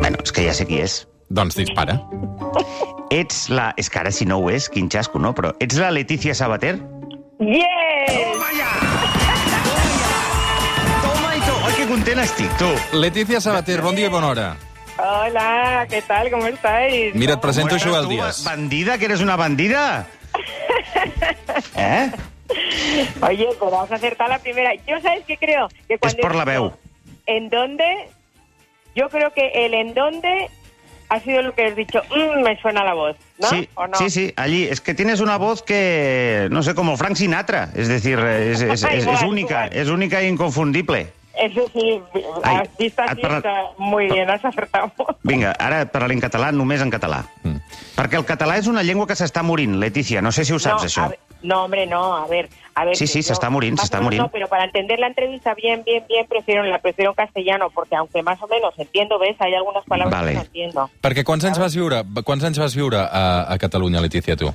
Bueno, 0.00 0.18
és 0.22 0.32
que 0.32 0.44
ja 0.46 0.52
sé 0.54 0.66
qui 0.68 0.80
és. 0.82 0.98
Doncs 1.34 1.56
dispara. 1.56 1.96
Ets 3.14 3.48
la... 3.50 3.72
És 3.80 3.88
que 3.90 3.98
ara 4.02 4.10
si 4.12 4.26
no 4.28 4.36
ho 4.42 4.50
és, 4.52 4.68
quin 4.68 4.88
xasco, 4.92 5.18
no? 5.22 5.32
Però 5.34 5.54
ets 5.64 5.78
la 5.80 5.90
Letícia 5.94 6.34
Sabater? 6.34 6.76
yes, 7.40 7.83
content 12.04 12.20
estic, 12.20 12.50
tu. 12.58 12.68
Letícia 12.98 13.40
Sabater, 13.40 13.80
bon 13.80 13.96
dia 13.96 14.06
i 14.06 14.10
bona 14.12 14.28
hora. 14.28 14.56
hola, 14.98 15.86
¿qué 15.88 16.02
tal? 16.02 16.30
¿Cómo 16.30 16.46
estáis? 16.46 17.14
Mira, 17.14 17.34
et 17.34 17.40
presento 17.40 17.68
¿Cómo 17.70 17.76
estás 17.78 17.92
Joel 17.92 18.04
tú, 18.04 18.10
Díaz. 18.10 18.44
Bandida, 18.44 18.98
que 18.98 19.04
eres 19.06 19.20
una 19.20 19.36
bandida. 19.36 20.06
¿Eh? 21.76 22.10
Oye, 23.22 23.48
pues 23.58 23.70
vamos 23.72 23.90
a 23.90 23.94
acertar 23.94 24.28
la 24.28 24.38
primera. 24.38 24.74
Yo, 24.86 25.00
¿sabes 25.00 25.24
qué 25.26 25.36
creo? 25.38 25.68
Que 25.88 25.94
És 26.00 26.14
per 26.14 26.34
la 26.34 26.44
veu. 26.44 26.72
¿En 27.26 27.48
dónde? 27.48 27.84
Yo 28.94 29.08
creo 29.08 29.32
que 29.32 29.48
el 29.64 29.72
en 29.74 29.94
dónde 29.94 30.50
ha 31.08 31.20
sido 31.20 31.40
lo 31.42 31.54
que 31.54 31.64
has 31.66 31.76
dicho, 31.76 32.02
"Mm, 32.10 32.42
me 32.42 32.60
suena 32.60 32.84
la 32.84 32.92
voz, 32.94 33.16
¿no? 33.38 33.48
Sí, 33.48 33.68
¿O 33.74 33.86
no? 33.86 33.96
sí, 33.96 34.10
sí, 34.10 34.32
allí. 34.36 34.64
Es 34.68 34.80
que 34.82 34.92
tienes 34.94 35.20
una 35.20 35.38
voz 35.38 35.62
que, 35.62 36.48
no 36.50 36.62
sé, 36.62 36.74
como 36.74 36.96
Frank 36.98 37.16
Sinatra. 37.16 37.70
Es 37.74 37.88
decir, 37.88 38.18
es, 38.18 38.60
es- 38.60 38.82
es- 38.84 38.92
es 38.92 39.02
Igual, 39.04 39.24
única, 39.24 39.66
igual. 39.66 39.70
es 39.80 39.88
única 39.88 40.20
e 40.20 40.28
inconfundible. 40.28 41.08
Eso 41.36 41.66
sí, 41.72 42.00
Ai, 42.44 42.56
has 42.56 42.76
visto 42.78 43.02
et 43.02 43.10
así, 43.10 43.20
parla- 43.20 43.38
está 43.38 43.54
muy 43.78 44.06
bien, 44.08 44.30
has 44.30 44.44
acertado. 44.44 44.92
Vinga, 45.22 45.50
ara 45.58 45.84
parlaré 45.90 46.14
en 46.14 46.20
català, 46.20 46.52
només 46.52 46.80
en 46.80 46.90
català. 46.90 47.24
Mm. 47.42 47.56
Perquè 47.96 48.16
el 48.18 48.24
català 48.24 48.56
és 48.58 48.66
una 48.68 48.82
llengua 48.82 49.06
que 49.06 49.14
s'està 49.18 49.42
morint, 49.42 49.74
Letícia. 49.80 50.22
No 50.22 50.30
sé 50.32 50.44
si 50.44 50.52
ho 50.52 50.58
saps, 50.58 50.82
no, 50.82 50.88
això. 50.88 51.08
ver- 51.10 51.18
no, 51.42 51.64
hombre, 51.64 51.86
no, 51.86 52.16
a 52.16 52.26
ver, 52.26 52.48
a 52.74 52.84
ver. 52.84 52.96
Sí, 52.96 53.04
que 53.04 53.08
sí, 53.08 53.22
se 53.22 53.32
está 53.32 53.50
muriendo, 53.50 53.80
se 53.82 53.86
está 53.86 54.00
muriendo. 54.00 54.26
No, 54.26 54.30
pero 54.32 54.48
para 54.48 54.64
entender 54.64 54.98
la 54.98 55.08
entrevista 55.08 55.54
bien, 55.54 55.82
bien, 55.84 56.04
bien, 56.08 56.24
prefiero, 56.26 56.62
la 56.62 56.78
prefiero 56.78 57.10
en 57.10 57.16
castellano, 57.16 57.68
porque 57.70 57.96
aunque 57.96 58.22
más 58.22 58.40
o 58.40 58.46
menos 58.46 58.72
entiendo, 58.78 59.18
¿ves? 59.18 59.36
Hay 59.40 59.54
algunas 59.54 59.84
palabras 59.84 60.14
Vale. 60.20 60.30
que 60.30 60.36
no 60.38 60.42
entiendo. 60.44 60.90
Perquè 61.02 61.24
quants 61.24 61.44
anys 61.44 61.58
vas 61.58 61.74
viure, 61.74 62.02
quants 62.24 62.44
anys 62.44 62.58
vas 62.58 62.74
viure 62.74 62.96
a, 62.98 63.52
a 63.52 63.58
Catalunya, 63.58 64.00
Letícia, 64.00 64.36
tu? 64.36 64.54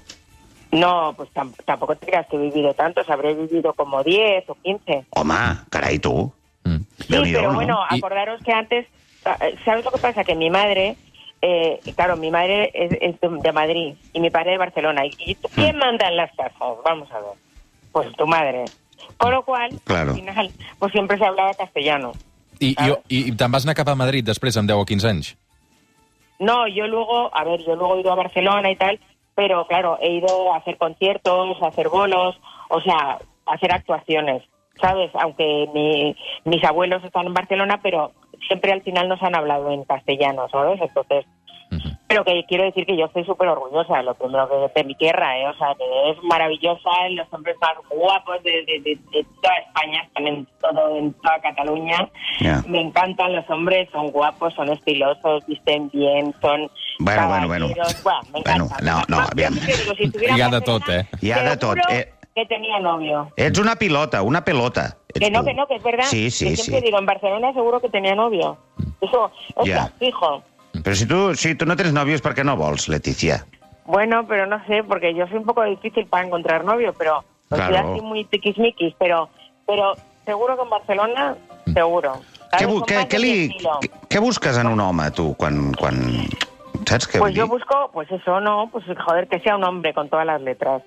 No, 0.72 1.14
pues 1.18 1.30
tam- 1.34 1.54
tampoco 1.66 1.96
te 1.96 2.06
creas 2.06 2.28
que 2.28 2.38
he 2.38 2.40
vivido 2.40 2.74
tantos, 2.74 3.10
habré 3.10 3.34
vivido 3.34 3.74
como 3.74 4.04
10 4.04 4.50
o 4.50 4.56
15. 4.56 5.06
Home, 5.12 5.36
carai, 5.70 6.00
tu. 6.00 6.32
Mm. 7.10 7.24
Sí, 7.26 7.34
pero 7.34 7.50
no? 7.50 7.56
bueno, 7.56 7.80
Y- 7.92 7.98
acordaros 7.98 8.42
que 8.44 8.52
antes, 8.54 8.86
eh, 9.42 9.56
¿sabes 9.66 9.84
lo 9.86 9.92
que 9.92 10.00
pasa? 10.00 10.24
Que 10.24 10.36
mi 10.36 10.50
madre, 10.50 10.96
eh, 11.42 11.80
claro, 11.96 12.16
mi 12.18 12.30
madre 12.32 12.72
es, 12.74 12.92
es 13.02 13.20
de, 13.20 13.52
Madrid 13.52 13.94
y 14.14 14.20
mi 14.20 14.30
padre 14.30 14.52
de 14.52 14.58
Barcelona. 14.58 15.06
¿Y, 15.06 15.12
y 15.20 15.36
tú- 15.36 15.50
quién 15.56 15.78
manda 15.78 16.08
en 16.08 16.18
las 16.18 16.32
casas? 16.36 16.54
Vamos 16.86 17.12
a 17.12 17.20
ver. 17.20 17.34
Pues 17.92 18.12
tu 18.16 18.28
madre. 18.28 18.66
Con 19.18 19.32
lo 19.32 19.44
cual, 19.44 19.70
Claro. 19.86 20.12
al 20.12 20.16
final, 20.16 20.52
pues 20.78 20.92
siempre 20.92 21.18
se 21.18 21.26
hablaba 21.26 21.54
castellano. 21.56 22.12
I, 22.60 22.76
i, 22.78 22.92
i, 23.08 23.28
i 23.30 23.32
te'n 23.40 23.52
vas 23.52 23.64
anar 23.64 23.74
cap 23.80 23.88
a 23.88 23.96
Madrid 23.96 24.24
després, 24.28 24.58
amb 24.60 24.68
10 24.68 24.76
o 24.82 24.86
15 24.86 25.08
anys? 25.08 25.30
No, 26.40 26.68
yo 26.68 26.88
luego, 26.88 27.34
a 27.36 27.44
ver, 27.46 27.62
yo 27.66 27.76
luego 27.76 27.96
he 27.96 28.02
ido 28.02 28.12
a 28.12 28.16
Barcelona 28.16 28.70
y 28.70 28.76
tal, 28.76 29.00
pero 29.34 29.66
claro, 29.68 29.98
he 30.02 30.12
ido 30.12 30.54
a 30.54 30.58
hacer 30.58 30.78
conciertos, 30.78 31.58
a 31.62 31.68
hacer 31.68 31.88
bolos, 31.90 32.36
o 32.70 32.82
sea, 32.82 33.18
a 33.46 33.54
hacer 33.54 33.72
actuaciones, 33.72 34.44
¿sabes? 34.82 35.12
Aunque 35.22 35.68
mi- 35.74 36.16
mis 36.46 36.64
abuelos 36.64 37.04
están 37.04 37.28
en 37.28 37.34
Barcelona, 37.34 37.80
pero 37.82 38.12
siempre 38.48 38.72
al 38.72 38.82
final 38.82 39.08
nos 39.10 39.22
han 39.22 39.36
hablado 39.36 39.70
en 39.72 39.84
castellano, 39.84 40.48
¿sabes? 40.50 40.80
Entonces, 40.82 41.26
Ujú. 41.72 41.90
pero 42.08 42.24
que 42.24 42.44
quiero 42.48 42.64
decir 42.64 42.86
que 42.86 42.98
yo 42.98 43.06
estoy 43.06 43.24
súper 43.26 43.48
orgullosa, 43.50 44.02
lo 44.02 44.16
primero 44.16 44.50
que 44.50 44.80
de 44.80 44.88
mi 44.88 44.96
tierra, 44.96 45.38
¿eh? 45.38 45.48
O 45.48 45.54
sea, 45.56 45.76
que 45.76 46.10
es 46.12 46.18
maravillosa, 46.24 46.90
los 47.12 47.32
hombres 47.32 47.56
más 47.62 47.74
guapos 47.90 48.42
de, 48.44 48.52
de- 48.66 48.80
de- 48.82 49.00
de 49.12 49.26
toda 49.42 49.54
España, 49.68 50.02
están 50.08 50.26
en 50.28 50.48
todo, 50.62 50.96
en 50.96 51.14
toda 51.14 51.40
Cataluña. 51.42 52.10
Ya. 52.40 52.64
Me 52.68 52.82
encantan 52.82 53.36
los 53.36 53.48
hombres, 53.50 53.88
son 53.92 54.10
guapos, 54.12 54.54
son 54.56 54.70
estilosos, 54.70 55.46
visten 55.46 55.90
bien, 55.92 56.34
son 56.42 56.72
Bueno, 57.00 57.28
bueno, 57.28 57.48
bueno. 57.48 57.68
Bueno, 58.04 58.22
me 58.34 58.42
Bueno, 58.42 58.68
no, 58.82 59.02
no, 59.08 59.20
aviam. 59.32 59.54
te 59.60 59.78
digo, 59.78 59.94
si 59.96 60.08
de 60.08 60.62
tot, 60.62 60.90
eh? 60.90 61.08
Ha 61.34 61.44
de 61.50 61.58
tot, 61.58 61.78
eh. 61.92 62.14
Que 62.40 62.46
tenía 62.56 62.80
novio. 62.80 63.32
Ets 63.36 63.60
una 63.60 63.76
pilota, 63.76 64.22
una 64.22 64.44
pelota. 64.44 64.98
Ets 65.10 65.20
Que 65.20 65.32
no, 65.32 65.40
tu. 65.42 65.46
que 65.48 65.54
no, 65.54 65.68
que 65.68 65.76
es 65.76 65.84
verdad. 65.84 66.06
Sí, 66.06 66.32
sí, 66.32 66.50
que 66.52 66.56
sí. 66.58 66.82
digo, 66.82 66.98
en 67.00 67.06
Barcelona 67.06 67.54
seguro 67.54 67.80
que 67.80 67.90
tenía 67.90 68.16
novio. 68.16 68.58
Eso, 69.02 69.32
o 69.56 69.66
sea, 69.66 69.92
fijo. 70.00 70.44
Però 70.84 70.96
si 70.96 71.06
tu, 71.08 71.36
si 71.36 71.56
tu 71.56 71.66
no 71.66 71.76
tens 71.76 71.92
novio 71.92 72.16
és 72.16 72.22
perquè 72.24 72.44
no 72.46 72.54
vols, 72.56 72.88
Letícia. 72.88 73.42
Bueno, 73.86 74.26
pero 74.28 74.46
no 74.46 74.64
sé, 74.68 74.84
porque 74.84 75.14
yo 75.16 75.26
soy 75.28 75.38
un 75.38 75.46
poco 75.46 75.64
difícil 75.64 76.06
para 76.06 76.26
encontrar 76.26 76.64
novio, 76.64 76.94
pero 76.98 77.24
pues, 77.50 77.60
soy 77.62 77.70
Claro. 77.74 77.94
así 77.94 78.02
muy 78.02 78.24
tiquismiquis, 78.26 78.94
pero, 79.00 79.28
pero 79.66 79.96
seguro 80.26 80.56
que 80.56 80.64
en 80.64 80.70
Barcelona, 80.70 81.36
seguro. 81.74 82.14
Què, 82.54 82.66
bu 82.66 82.80
Son 82.80 82.88
què, 82.88 82.96
más 82.96 83.06
què, 83.10 83.18
de 83.18 83.20
mi 83.20 83.24
li, 83.26 83.44
estilo. 83.50 83.74
què, 83.82 83.90
què 84.10 84.20
busques 84.22 84.58
en 84.58 84.68
un 84.68 84.80
home, 84.80 85.10
tu, 85.12 85.34
quan... 85.36 85.74
quan... 85.74 86.00
Saps 86.88 87.10
què 87.10 87.20
Pues 87.20 87.36
yo 87.36 87.48
busco, 87.48 87.90
pues 87.94 88.10
eso, 88.12 88.40
no, 88.40 88.70
pues 88.72 88.86
joder, 89.06 89.28
que 89.28 89.40
sea 89.42 89.56
un 89.58 89.64
hombre 89.64 89.94
con 89.94 90.08
todas 90.10 90.26
las 90.26 90.42
letras. 90.42 90.82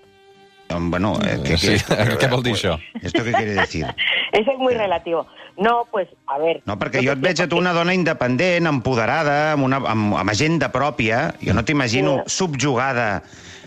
Bueno, 0.80 1.18
eh, 1.24 1.38
què, 1.44 1.56
Sí, 1.58 1.74
què, 1.84 2.16
què 2.18 2.28
vol 2.32 2.42
dir 2.42 2.54
això? 2.54 2.78
Esto 3.02 3.22
què 3.24 3.32
quiere 3.34 3.54
decir? 3.54 3.86
Eso 4.32 4.50
es 4.52 4.58
muy 4.58 4.74
relativo. 4.74 5.26
No, 5.56 5.84
pues, 5.90 6.08
a 6.26 6.38
ver. 6.38 6.62
No, 6.64 6.78
perquè 6.78 7.02
yo 7.02 7.12
jo 7.12 7.12
et 7.12 7.20
qué 7.20 7.26
veig 7.28 7.40
a 7.42 7.48
tu 7.48 7.58
una 7.58 7.72
dona 7.76 7.92
independent, 7.94 8.66
empoderada, 8.66 9.52
amb, 9.52 9.64
una, 9.64 9.76
amb, 9.76 10.14
amb 10.16 10.30
agenda 10.30 10.70
pròpia. 10.72 11.34
Jo 11.44 11.52
no 11.52 11.64
t'imagino 11.64 12.22
Sí. 12.24 12.36
subjugada 12.38 13.22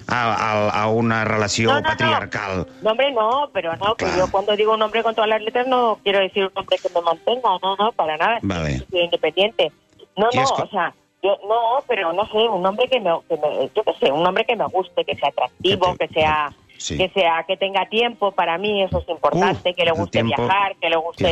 a, 0.08 0.20
a, 0.34 0.70
a 0.82 0.88
una 0.90 1.24
relació 1.26 1.70
No, 1.70 1.76
no, 1.76 1.82
no. 1.82 1.88
patriarcal. 1.90 2.68
No, 2.82 2.92
hombre, 2.92 3.12
no, 3.12 3.50
pero 3.54 3.76
no, 3.78 3.94
que 3.96 4.06
yo 4.18 4.30
cuando 4.32 4.56
digo 4.56 4.74
un 4.74 4.82
hombre 4.82 5.04
con 5.04 5.14
todas 5.16 5.30
las 5.30 5.42
letras 5.42 5.68
no 5.68 6.00
quiero 6.04 6.20
decir 6.20 6.44
un 6.46 6.52
hombre 6.56 6.78
que 6.82 6.90
me 6.94 7.02
mantenga, 7.02 7.50
no, 7.62 7.76
no, 7.76 7.92
para 7.92 8.18
nada. 8.18 8.40
Vale. 8.42 8.80
Soy 8.90 9.02
independiente. 9.02 9.72
No, 10.18 10.30
no, 10.34 10.44
o 10.44 10.68
sea, 10.70 10.94
yo 11.22 11.38
no, 11.48 11.84
pero 11.88 12.14
no 12.14 12.26
sé, 12.28 12.38
un 12.38 12.66
hombre 12.66 12.88
que 12.88 13.00
me, 13.00 13.12
que 13.28 13.36
me- 13.36 13.70
yo 13.76 13.84
qué 13.84 13.94
sé, 14.00 14.12
un 14.12 14.26
hombre 14.26 14.46
que 14.46 14.56
me 14.56 14.66
guste, 14.68 15.04
que 15.06 15.16
sea 15.16 15.30
atractivo, 15.30 15.92
Que 15.94 16.08
que, 16.08 16.08
te- 16.08 16.14
sea, 16.22 16.52
sí. 16.78 16.98
que 16.98 17.10
sea, 17.10 17.44
que 17.48 17.58
tenga 17.58 17.86
tiempo 17.90 18.32
para 18.32 18.58
mí, 18.58 18.84
eso 18.84 19.00
es 19.00 19.10
importante, 19.10 19.70
Uf, 19.70 19.76
que 19.76 19.86
le 19.86 19.92
guste 19.92 20.24
viajar, 20.24 20.76
que 20.82 20.90
le 20.90 20.96
guste, 20.98 21.24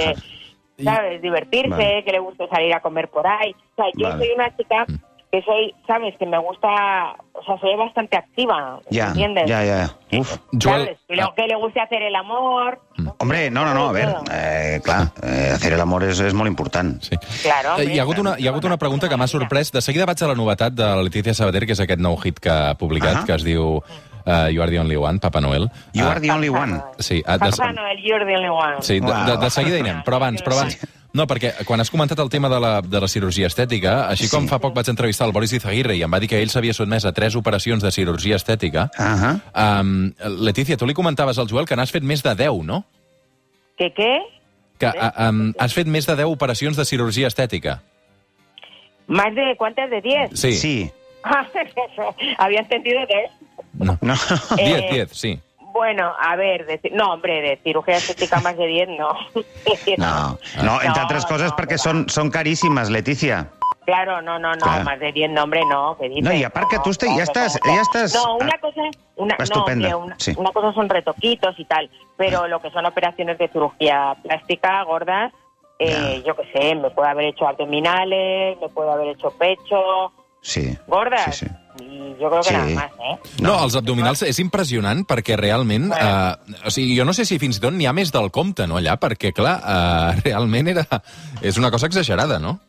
Viajar. 0.77 0.95
sabes, 0.97 1.21
divertirse, 1.21 1.69
Vale. 1.69 2.03
que 2.03 2.11
le 2.11 2.19
guste 2.19 2.47
salir 2.47 2.73
a 2.73 2.79
comer 2.81 3.07
por 3.09 3.25
ahí. 3.27 3.51
O 3.51 3.75
sea, 3.75 3.85
yo 3.95 4.09
Vale. 4.09 4.25
soy 4.25 4.33
una 4.35 4.55
chica 4.57 4.85
que 5.31 5.41
soy, 5.41 5.73
sabes, 5.87 6.15
que 6.19 6.27
me 6.27 6.37
gusta, 6.37 7.15
o 7.31 7.43
sea, 7.43 7.57
soy 7.59 7.75
bastante 7.75 8.15
activa, 8.17 8.79
Ja, 8.91 9.07
¿entiendes? 9.07 9.49
ja. 9.49 9.89
Uf. 10.19 10.37
Joel, 10.51 10.85
¿Sabes? 10.85 10.97
Que, 11.07 11.15
le, 11.15 11.21
ah, 11.23 11.33
que 11.35 11.47
le 11.47 11.55
guste 11.55 11.79
hacer 11.81 12.03
el 12.03 12.15
amor. 12.15 12.79
Hombre, 13.17 13.49
no, 13.49 13.65
no, 13.65 13.73
no, 13.73 13.89
a 13.89 13.91
veure, 13.93 14.13
eh, 14.31 14.79
clar, 14.83 15.07
eh, 15.23 15.49
hacer 15.55 15.73
el 15.73 15.81
amor 15.81 16.03
és, 16.03 16.19
és 16.19 16.35
molt 16.35 16.47
important. 16.47 17.01
sí. 17.01 17.17
Claro. 17.41 17.79
Eh, 17.81 17.89
Hi 17.95 17.97
ha, 17.97 18.03
hagut 18.03 18.19
una, 18.19 18.35
hi 18.37 18.45
ha 18.45 18.51
hagut 18.51 18.63
una 18.65 18.77
pregunta 18.77 19.09
que 19.09 19.17
m'ha 19.17 19.25
sorprès. 19.27 19.71
De 19.71 19.81
seguida 19.81 20.05
vaig 20.05 20.21
a 20.21 20.27
la 20.27 20.35
novetat 20.35 20.71
de 20.73 20.83
la 20.85 21.01
Letícia 21.01 21.33
Sabater, 21.33 21.65
que 21.65 21.73
és 21.73 21.79
aquest 21.81 21.99
nou 21.99 22.15
hit 22.21 22.37
que 22.39 22.51
ha 22.53 22.75
publicat, 22.77 23.23
Ahà. 23.23 23.25
que 23.25 23.33
es 23.33 23.43
diu 23.43 23.81
uh, 24.25 24.47
You 24.51 24.61
are 24.61 24.69
the 24.71 24.79
only 24.79 24.97
one, 24.97 25.19
Papa 25.19 25.39
Noel. 25.41 25.69
You 25.93 26.03
Ah, 26.05 26.11
are 26.11 26.19
the 26.21 26.31
only 26.31 26.49
one. 26.49 26.81
Sí, 26.99 27.21
ah, 27.25 27.37
de, 27.37 27.49
Papá 27.51 27.71
Noel, 27.73 27.99
you're 28.03 28.25
the 28.25 28.35
only 28.35 28.49
one. 28.49 28.81
sí 28.81 28.99
de, 28.99 29.07
de, 29.31 29.37
de 29.37 29.49
seguida 29.49 29.77
hi 29.77 29.81
anem, 29.81 30.03
però 30.03 30.15
abans, 30.21 30.41
però 30.43 30.59
abans... 30.59 30.77
No, 31.13 31.27
perquè 31.29 31.51
quan 31.63 31.77
has 31.79 31.91
comentat 31.93 32.17
el 32.23 32.29
tema 32.33 32.49
de 32.49 32.57
la, 32.59 32.81
de 32.81 32.99
la 32.99 33.07
cirurgia 33.07 33.45
estètica, 33.45 34.07
així 34.09 34.25
com 34.31 34.47
Sí. 34.47 34.49
fa 34.49 34.57
poc 34.57 34.73
vaig 34.73 34.87
entrevistar 34.89 35.27
el 35.27 35.31
Boris 35.35 35.51
Izaguirre 35.53 35.93
i 35.95 36.01
em 36.01 36.09
va 36.11 36.17
dir 36.19 36.27
que 36.27 36.39
ell 36.41 36.49
s'havia 36.49 36.73
sotmès 36.73 37.05
a 37.05 37.11
tres 37.13 37.35
operacions 37.37 37.83
de 37.83 37.91
cirurgia 37.91 38.35
estètica, 38.35 38.87
Ahà. 38.97 39.35
um, 39.53 40.11
Letícia, 40.41 40.75
tu 40.75 40.87
li 40.89 40.95
comentaves 40.97 41.37
al 41.37 41.47
Joel 41.47 41.67
que 41.69 41.75
n'has 41.77 41.91
fet 41.93 42.01
més 42.01 42.23
de 42.25 42.33
10, 42.33 42.63
no? 42.65 42.83
¿Qué 43.77 43.93
qué? 43.93 44.23
Que 44.79 44.87
uh, 44.89 45.29
um, 45.29 45.53
has 45.59 45.75
fet 45.77 45.85
més 45.85 46.07
de 46.09 46.15
10 46.15 46.25
operacions 46.33 46.75
de 46.75 46.83
cirurgia 46.85 47.27
estètica. 47.27 47.83
¿Más 49.05 49.35
de 49.35 49.53
cuántas 49.55 49.91
de 49.91 50.01
10? 50.01 50.31
Sí. 50.33 50.53
Sí. 50.53 50.91
Había 52.39 52.59
entendido 52.61 52.99
de... 53.05 53.29
No. 53.73 53.97
No. 54.01 54.13
10, 54.55 54.59
Eh, 54.59 54.87
10, 54.91 55.09
sí. 55.11 55.39
Bueno, 55.73 56.13
a 56.21 56.35
ver, 56.35 56.67
de, 56.67 56.79
no, 56.93 57.13
hombre, 57.13 57.41
de 57.41 57.57
cirugía 57.63 57.97
estética 57.97 58.39
más 58.41 58.55
de 58.57 58.67
10, 58.67 58.89
no. 58.89 59.09
No, 59.97 60.37
no, 60.63 60.81
entre 60.81 61.03
No, 61.03 61.09
no, 61.09 61.55
perquè 61.57 61.77
no. 61.77 61.81
són, 61.81 62.03
són 62.09 62.29
caríssimes, 62.29 62.91
Letícia. 62.93 63.47
Claro, 63.85 64.21
no, 64.21 64.37
no, 64.39 64.53
no, 64.53 64.61
Claro. 64.63 64.83
más 64.85 64.99
de 64.99 65.11
10, 65.11 65.31
no, 65.31 65.43
hombre, 65.43 65.61
no. 65.69 65.97
¿qué 65.99 66.07
dices? 66.09 66.23
No, 66.23 66.31
y 66.31 66.43
aparte 66.43 66.77
tú 66.83 66.91
este- 66.91 67.07
ya 67.17 67.23
estás- 67.23 67.59
ya 67.65 67.81
estás- 67.81 68.13
No, 68.13 68.35
una 68.37 68.57
cosa, 68.59 68.81
una, 69.15 69.35
no, 69.89 70.07
sí. 70.17 70.33
una 70.37 70.51
cosa 70.51 70.71
son 70.73 70.87
retoquitos 70.87 71.55
y 71.59 71.65
tal, 71.65 71.89
pero 72.17 72.47
lo 72.47 72.61
que 72.61 72.69
son 72.69 72.85
operaciones 72.85 73.37
de 73.39 73.47
cirugía 73.49 74.15
plástica 74.21 74.83
gordas, 74.83 75.33
eh, 75.79 76.21
yo 76.25 76.35
qué 76.35 76.43
sé, 76.53 76.75
me 76.75 76.91
puedo 76.91 77.09
haber 77.09 77.25
hecho 77.25 77.47
abdominales, 77.47 78.57
me 78.61 78.69
puedo 78.69 78.91
haber 78.93 79.07
hecho 79.09 79.31
pecho, 79.31 80.13
Sí. 80.41 80.77
gordas, 80.87 81.35
Sí, 81.35 81.45
sí. 81.47 81.51
Y 81.79 82.15
yo 82.19 82.29
creo 82.29 82.41
que 82.41 82.49
Sí. 82.49 82.53
nada 82.53 82.69
más, 82.75 82.91
¿eh? 82.99 83.19
No, 83.41 83.63
els 83.63 83.75
abdominals 83.75 84.21
és 84.23 84.39
impressionant 84.39 85.05
perquè 85.07 85.35
realment... 85.37 85.91
Eh, 85.91 86.35
o 86.65 86.71
sigui, 86.71 86.97
jo 86.97 87.05
no 87.05 87.13
sé 87.13 87.25
si 87.25 87.39
fins 87.39 87.57
i 87.57 87.61
tot 87.63 87.73
n'hi 87.73 87.85
ha 87.87 87.93
més 87.93 88.11
del 88.11 88.29
compte, 88.31 88.67
no, 88.67 88.77
allà? 88.77 88.97
Perquè, 88.99 89.33
clar, 89.33 89.57
eh, 89.65 90.21
realment 90.25 90.67
era... 90.75 90.85
És 91.41 91.57
una 91.57 91.71
cosa 91.71 91.87
exagerada, 91.87 92.39
no? 92.39 92.59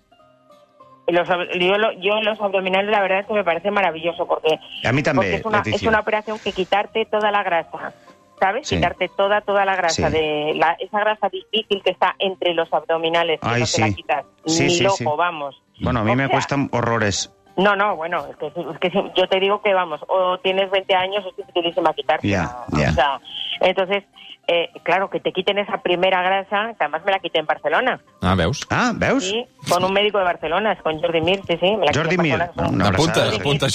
Los, 1.06 1.28
yo, 1.28 1.74
yo 2.00 2.20
los 2.22 2.40
abdominales, 2.40 2.90
la 2.90 3.02
verdad 3.02 3.20
es 3.20 3.26
que 3.26 3.34
me 3.34 3.44
parece 3.44 3.70
maravilloso 3.70 4.26
porque, 4.26 4.58
A 4.84 4.92
mi 4.92 5.02
també, 5.02 5.20
porque 5.20 5.34
es, 5.36 5.44
una, 5.44 5.62
es 5.66 5.82
una 5.82 6.00
operación 6.00 6.38
que 6.38 6.52
quitarte 6.52 7.04
toda 7.04 7.30
la 7.30 7.42
grasa, 7.42 7.92
¿sabes? 8.40 8.66
Sí. 8.66 8.76
Quitarte 8.76 9.10
toda, 9.14 9.42
toda 9.42 9.66
la 9.66 9.76
grasa, 9.76 10.08
Sí. 10.08 10.12
de 10.16 10.52
la, 10.56 10.72
esa 10.80 11.00
grasa 11.00 11.28
difícil 11.28 11.82
que 11.84 11.90
está 11.90 12.14
entre 12.18 12.54
los 12.54 12.72
abdominales, 12.72 13.38
que 13.38 13.46
Ay, 13.46 13.60
no 13.60 13.66
te 13.66 13.80
la 13.82 13.86
sí. 13.88 13.94
quitas 13.94 14.24
Sí, 14.46 14.62
ni 14.62 14.70
sí, 14.70 14.82
loco, 14.82 14.96
sí. 14.96 15.04
vamos. 15.18 15.62
Bueno, 15.80 16.00
a 16.00 16.04
mí 16.04 16.12
O 16.12 16.16
me 16.16 16.24
sea, 16.24 16.32
cuestan 16.32 16.70
horrores. 16.72 17.30
No, 17.56 17.76
no, 17.76 17.96
bueno, 17.96 18.26
es 18.30 18.36
que, 18.36 18.46
es 18.46 18.78
que 18.80 18.90
si- 18.90 19.10
yo 19.16 19.28
te 19.28 19.38
digo 19.40 19.62
que, 19.62 19.72
vamos, 19.74 20.00
o 20.08 20.38
tienes 20.38 20.70
20 20.70 20.94
años 20.94 21.24
o 21.24 21.28
es 21.30 21.36
dificilísima 21.36 21.92
quitarte. 21.94 22.26
Ya, 22.28 22.50
ya. 22.76 22.90
O 22.90 22.92
sea, 22.94 23.20
entonces, 23.60 24.02
eh, 24.46 24.68
claro, 24.82 25.08
que 25.08 25.20
te 25.20 25.32
quiten 25.32 25.58
esa 25.58 25.78
primera 25.80 26.20
grasa, 26.22 26.74
que 26.76 26.84
además 26.84 27.02
me 27.06 27.12
la 27.12 27.18
quité 27.20 27.38
en 27.38 27.46
Barcelona. 27.46 28.00
Ah, 28.20 28.34
veus? 28.34 28.66
Ah, 28.70 28.92
veus? 28.94 29.24
Sí, 29.24 29.46
con 29.70 29.82
un 29.84 29.92
médico 29.92 30.18
de 30.18 30.24
Barcelona, 30.24 30.72
es 30.72 30.82
con 30.82 31.00
Jordi 31.00 31.20
Mir, 31.22 31.40
sí, 31.46 31.56
sí. 31.60 31.76
Me 31.76 31.86
la 31.86 31.92
Jordi 31.94 32.18
Mir, 32.18 32.36
Barcelona. 32.38 32.68
una 32.74 32.88
apunta, 32.88 33.28
apunta. 33.28 33.66
Apunta. 33.66 33.68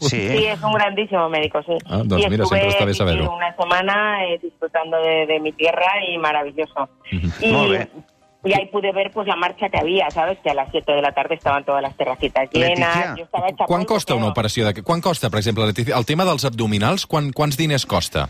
Sí. 0.00 0.28
Sí, 0.28 0.44
es 0.46 0.62
un 0.62 0.72
grandísimo 0.72 1.28
médico, 1.30 1.62
sí. 1.62 1.72
Ah, 1.86 2.02
doncs 2.04 2.26
y 2.26 2.28
mira, 2.30 2.42
estuve 2.44 2.70
sempre 2.72 2.92
està 2.92 3.04
bé 3.04 3.14
una 3.22 3.54
semana 3.56 4.24
eh, 4.26 4.38
disfrutando 4.42 4.98
de, 4.98 5.26
de 5.26 5.40
mi 5.40 5.52
tierra 5.52 5.86
y 6.06 6.18
maravilloso. 6.18 6.88
Y, 7.40 7.52
Molt 7.52 7.70
bé. 7.70 7.88
Y 8.44 8.52
ahí 8.52 8.66
pude 8.66 8.92
ver 8.92 9.10
pues 9.10 9.26
la 9.26 9.36
marcha 9.36 9.68
que 9.70 9.78
había, 9.78 10.10
¿sabes? 10.10 10.38
Que 10.40 10.50
a 10.50 10.54
las 10.54 10.68
7 10.70 10.92
de 10.92 11.00
la 11.02 11.12
tarde 11.12 11.34
estaban 11.34 11.64
todas 11.64 11.80
las 11.82 11.96
terracitas 11.96 12.48
llenas. 12.52 12.78
Leticia, 12.96 13.14
Yo 13.16 13.24
estaba 13.24 13.48
hecha 13.48 13.64
Quan 13.64 13.84
costa 13.84 14.14
una 14.14 14.28
operació 14.28 14.66
de... 14.66 14.82
Quan 14.82 15.00
costa, 15.00 15.30
per 15.30 15.38
exemple, 15.38 15.64
Leticia, 15.64 15.96
el 15.96 16.04
tema 16.04 16.24
dels 16.24 16.44
abdominals, 16.44 17.06
quan, 17.06 17.32
quants 17.32 17.56
diners 17.56 17.86
costa? 17.86 18.28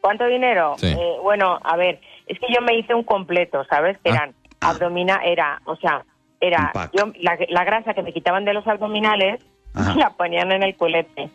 ¿Cuánto 0.00 0.26
dinero? 0.26 0.74
Sí. 0.78 0.86
Eh, 0.86 1.16
bueno, 1.22 1.58
a 1.62 1.76
ver, 1.76 2.00
es 2.26 2.38
que 2.38 2.46
yo 2.54 2.62
me 2.62 2.78
hice 2.78 2.94
un 2.94 3.02
completo, 3.04 3.64
¿sabes? 3.68 3.98
Que 4.02 4.10
Ah. 4.10 4.14
eran 4.14 4.34
abdomina, 4.60 5.20
era, 5.24 5.60
o 5.66 5.76
sea, 5.76 6.02
era 6.40 6.72
yo 6.96 7.12
la, 7.20 7.36
la 7.48 7.64
grasa 7.64 7.92
que 7.92 8.02
me 8.02 8.12
quitaban 8.12 8.44
de 8.44 8.54
los 8.54 8.66
abdominales 8.66 9.40
Ajá. 9.74 9.94
la 9.98 10.10
ponían 10.10 10.50
en 10.52 10.62
el 10.62 10.76
culete. 10.76 11.28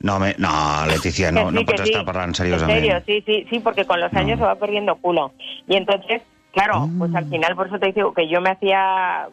No, 0.00 0.20
me, 0.20 0.34
no 0.38 0.86
Letícia, 0.86 1.32
no, 1.32 1.50
no 1.50 1.58
sí, 1.60 1.64
que 1.66 1.72
pots 1.72 1.82
sí. 1.82 1.90
estar 1.90 2.04
parlant 2.04 2.28
En 2.30 2.34
seriosament. 2.36 2.78
serio, 2.78 3.02
sí, 3.04 3.20
sí, 3.26 3.46
sí, 3.50 3.58
porque 3.58 3.84
con 3.84 4.00
los 4.00 4.12
años 4.14 4.38
se 4.38 4.44
va 4.44 4.54
perdiendo 4.54 4.94
culo. 4.96 5.32
Y 5.66 5.74
entonces, 5.74 6.22
claro, 6.52 6.88
pues 6.98 7.10
Ah. 7.14 7.18
al 7.18 7.28
final 7.28 7.54
por 7.56 7.66
eso 7.68 7.78
te 7.78 7.92
digo 7.92 8.12
que 8.12 8.28
yo 8.28 8.40
me 8.40 8.50
hacía 8.50 9.28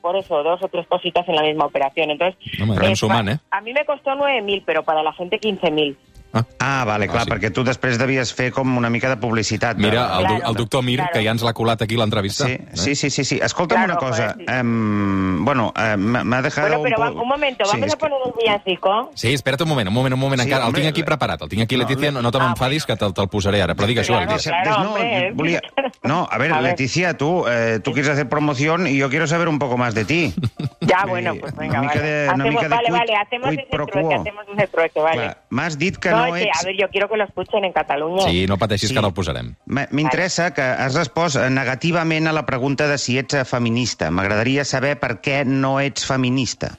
por 0.00 0.16
eso 0.16 0.42
dos 0.42 0.62
o 0.62 0.68
tres 0.68 0.86
cositas 0.86 1.28
en 1.28 1.36
la 1.36 1.42
misma 1.42 1.66
operación. 1.66 2.10
Entonces, 2.10 2.36
No, 2.58 2.66
me 2.66 2.76
anem 2.76 2.96
sumant, 2.96 3.28
eh? 3.28 3.38
a 3.50 3.60
mí 3.60 3.72
me 3.72 3.84
costó 3.84 4.14
9.000, 4.14 4.62
pero 4.64 4.82
para 4.84 5.02
la 5.02 5.12
gente 5.12 5.38
15.000. 5.38 5.96
Ah, 6.58 6.84
vale, 6.84 7.06
clar, 7.08 7.22
Ah, 7.22 7.24
sí. 7.24 7.30
perquè 7.30 7.50
tu 7.52 7.62
després 7.64 7.98
devies 7.98 8.32
fer 8.34 8.50
com 8.52 8.76
una 8.76 8.90
mica 8.90 9.08
de 9.08 9.16
publicitat. 9.16 9.76
Mira, 9.78 10.18
el, 10.18 10.26
Claro. 10.26 10.48
el 10.50 10.54
doctor 10.54 10.82
Mir, 10.82 10.98
Claro. 10.98 11.12
que 11.14 11.24
ja 11.24 11.30
ens 11.30 11.42
l'ha 11.42 11.52
colat 11.52 11.82
aquí 11.82 11.96
l'entrevista. 11.96 12.46
Sí, 12.46 12.52
eh? 12.52 12.66
sí, 12.74 12.94
sí, 12.94 13.10
sí, 13.10 13.24
sí. 13.24 13.38
Escolta'm 13.42 13.78
Claro, 13.84 13.92
una 13.92 14.00
cosa. 14.00 14.32
joder, 14.32 14.46
sí. 14.48 14.54
em, 14.54 15.44
bueno, 15.44 15.72
eh, 15.76 15.96
m'ha 15.96 16.42
dejado 16.42 16.68
Bueno, 16.78 16.82
pero 16.96 17.08
un, 17.10 17.14
po- 17.16 17.22
un 17.22 17.28
momento, 17.28 17.64
Sí, 17.64 17.70
vamos 17.80 17.94
a 17.94 17.98
poner 17.98 18.18
un 18.24 18.32
villancico. 18.38 19.10
Sí, 19.14 19.32
espera't 19.32 19.60
un 19.62 19.68
moment, 19.68 19.88
un 19.88 19.94
moment, 19.94 20.14
un 20.14 20.20
moment. 20.20 20.40
Sí, 20.42 20.46
encara. 20.48 20.62
el 20.64 20.68
hombre, 20.68 20.82
tinc 20.82 20.90
aquí 20.92 21.00
le- 21.00 21.06
preparat, 21.06 21.42
el 21.42 21.48
tinc 21.48 21.62
aquí, 21.62 21.76
No, 21.76 21.82
Letícia, 21.88 22.10
no, 22.12 22.22
no 22.22 22.30
te 22.30 22.38
Ah, 22.38 22.46
m'enfadis, 22.46 22.84
que 22.86 22.96
te'l 22.96 23.12
te 23.14 23.26
posaré 23.28 23.62
ara. 23.62 23.74
Però 23.74 23.86
digues, 23.86 24.06
Joel, 24.08 24.26
Claro, 24.26 24.42
claro. 24.42 24.82
no, 24.84 24.88
hombre. 24.94 25.28
yo 25.30 25.34
volia- 25.36 25.60
no, 26.02 26.28
a 26.30 26.38
ver, 26.38 26.52
A 26.52 26.60
ver. 26.60 26.70
Leticia, 26.70 27.16
tú, 27.16 27.44
eh, 27.48 27.80
tú 27.82 27.92
quieres 27.92 28.10
hacer 28.10 28.28
promoción 28.28 28.86
y 28.86 28.96
yo 28.96 29.08
quiero 29.10 29.26
saber 29.26 29.48
un 29.48 29.58
poco 29.58 29.76
más 29.76 29.94
de 29.94 30.04
ti. 30.04 30.34
Ya, 30.86 31.00
Vull 31.02 31.10
bueno, 31.10 31.34
pues 31.40 31.52
una 31.52 31.60
venga, 31.62 31.80
mica 31.80 31.94
vale. 31.94 32.06
de- 32.08 32.24
una 32.24 32.32
Hacemos- 32.34 32.50
mica 32.50 32.62
de 32.62 32.68
vale, 32.68 32.90
vale, 32.90 33.14
hacemos 33.16 33.48
ese 33.52 33.62
trueque, 33.70 34.14
hacemos 34.14 34.44
ese 34.56 34.66
trueque, 34.68 35.00
vale. 35.00 35.16
Clar, 35.22 35.38
M'has 35.50 35.78
dit 35.78 35.96
que 35.96 36.10
no, 36.10 36.16
no, 36.16 36.26
es 36.36 36.42
que, 36.42 36.48
ets... 36.48 36.62
a 36.62 36.66
ver, 36.66 36.76
yo 36.76 36.88
quiero 36.90 37.08
que 37.08 37.16
lo 37.16 37.24
escuchen 37.24 37.64
en 37.64 37.72
Cataluña. 37.72 38.22
Sí, 38.22 38.46
no 38.46 38.56
pateixis, 38.56 38.88
Sí. 38.88 38.94
que 38.94 38.98
ara 38.98 39.08
el 39.08 39.14
posarem. 39.14 39.54
M'interessa 39.66 40.52
que 40.54 40.62
has 40.62 40.94
respost 40.94 41.36
eh, 41.36 41.50
negativament 41.50 42.26
a 42.28 42.32
la 42.32 42.46
pregunta 42.46 42.86
de 42.88 42.98
si 42.98 43.18
ets 43.18 43.34
eh, 43.34 43.44
feminista. 43.44 44.10
M'agradaria 44.10 44.64
saber 44.64 44.98
per 45.00 45.20
què 45.20 45.44
no 45.44 45.80
ets 45.80 46.06
feminista. 46.06 46.76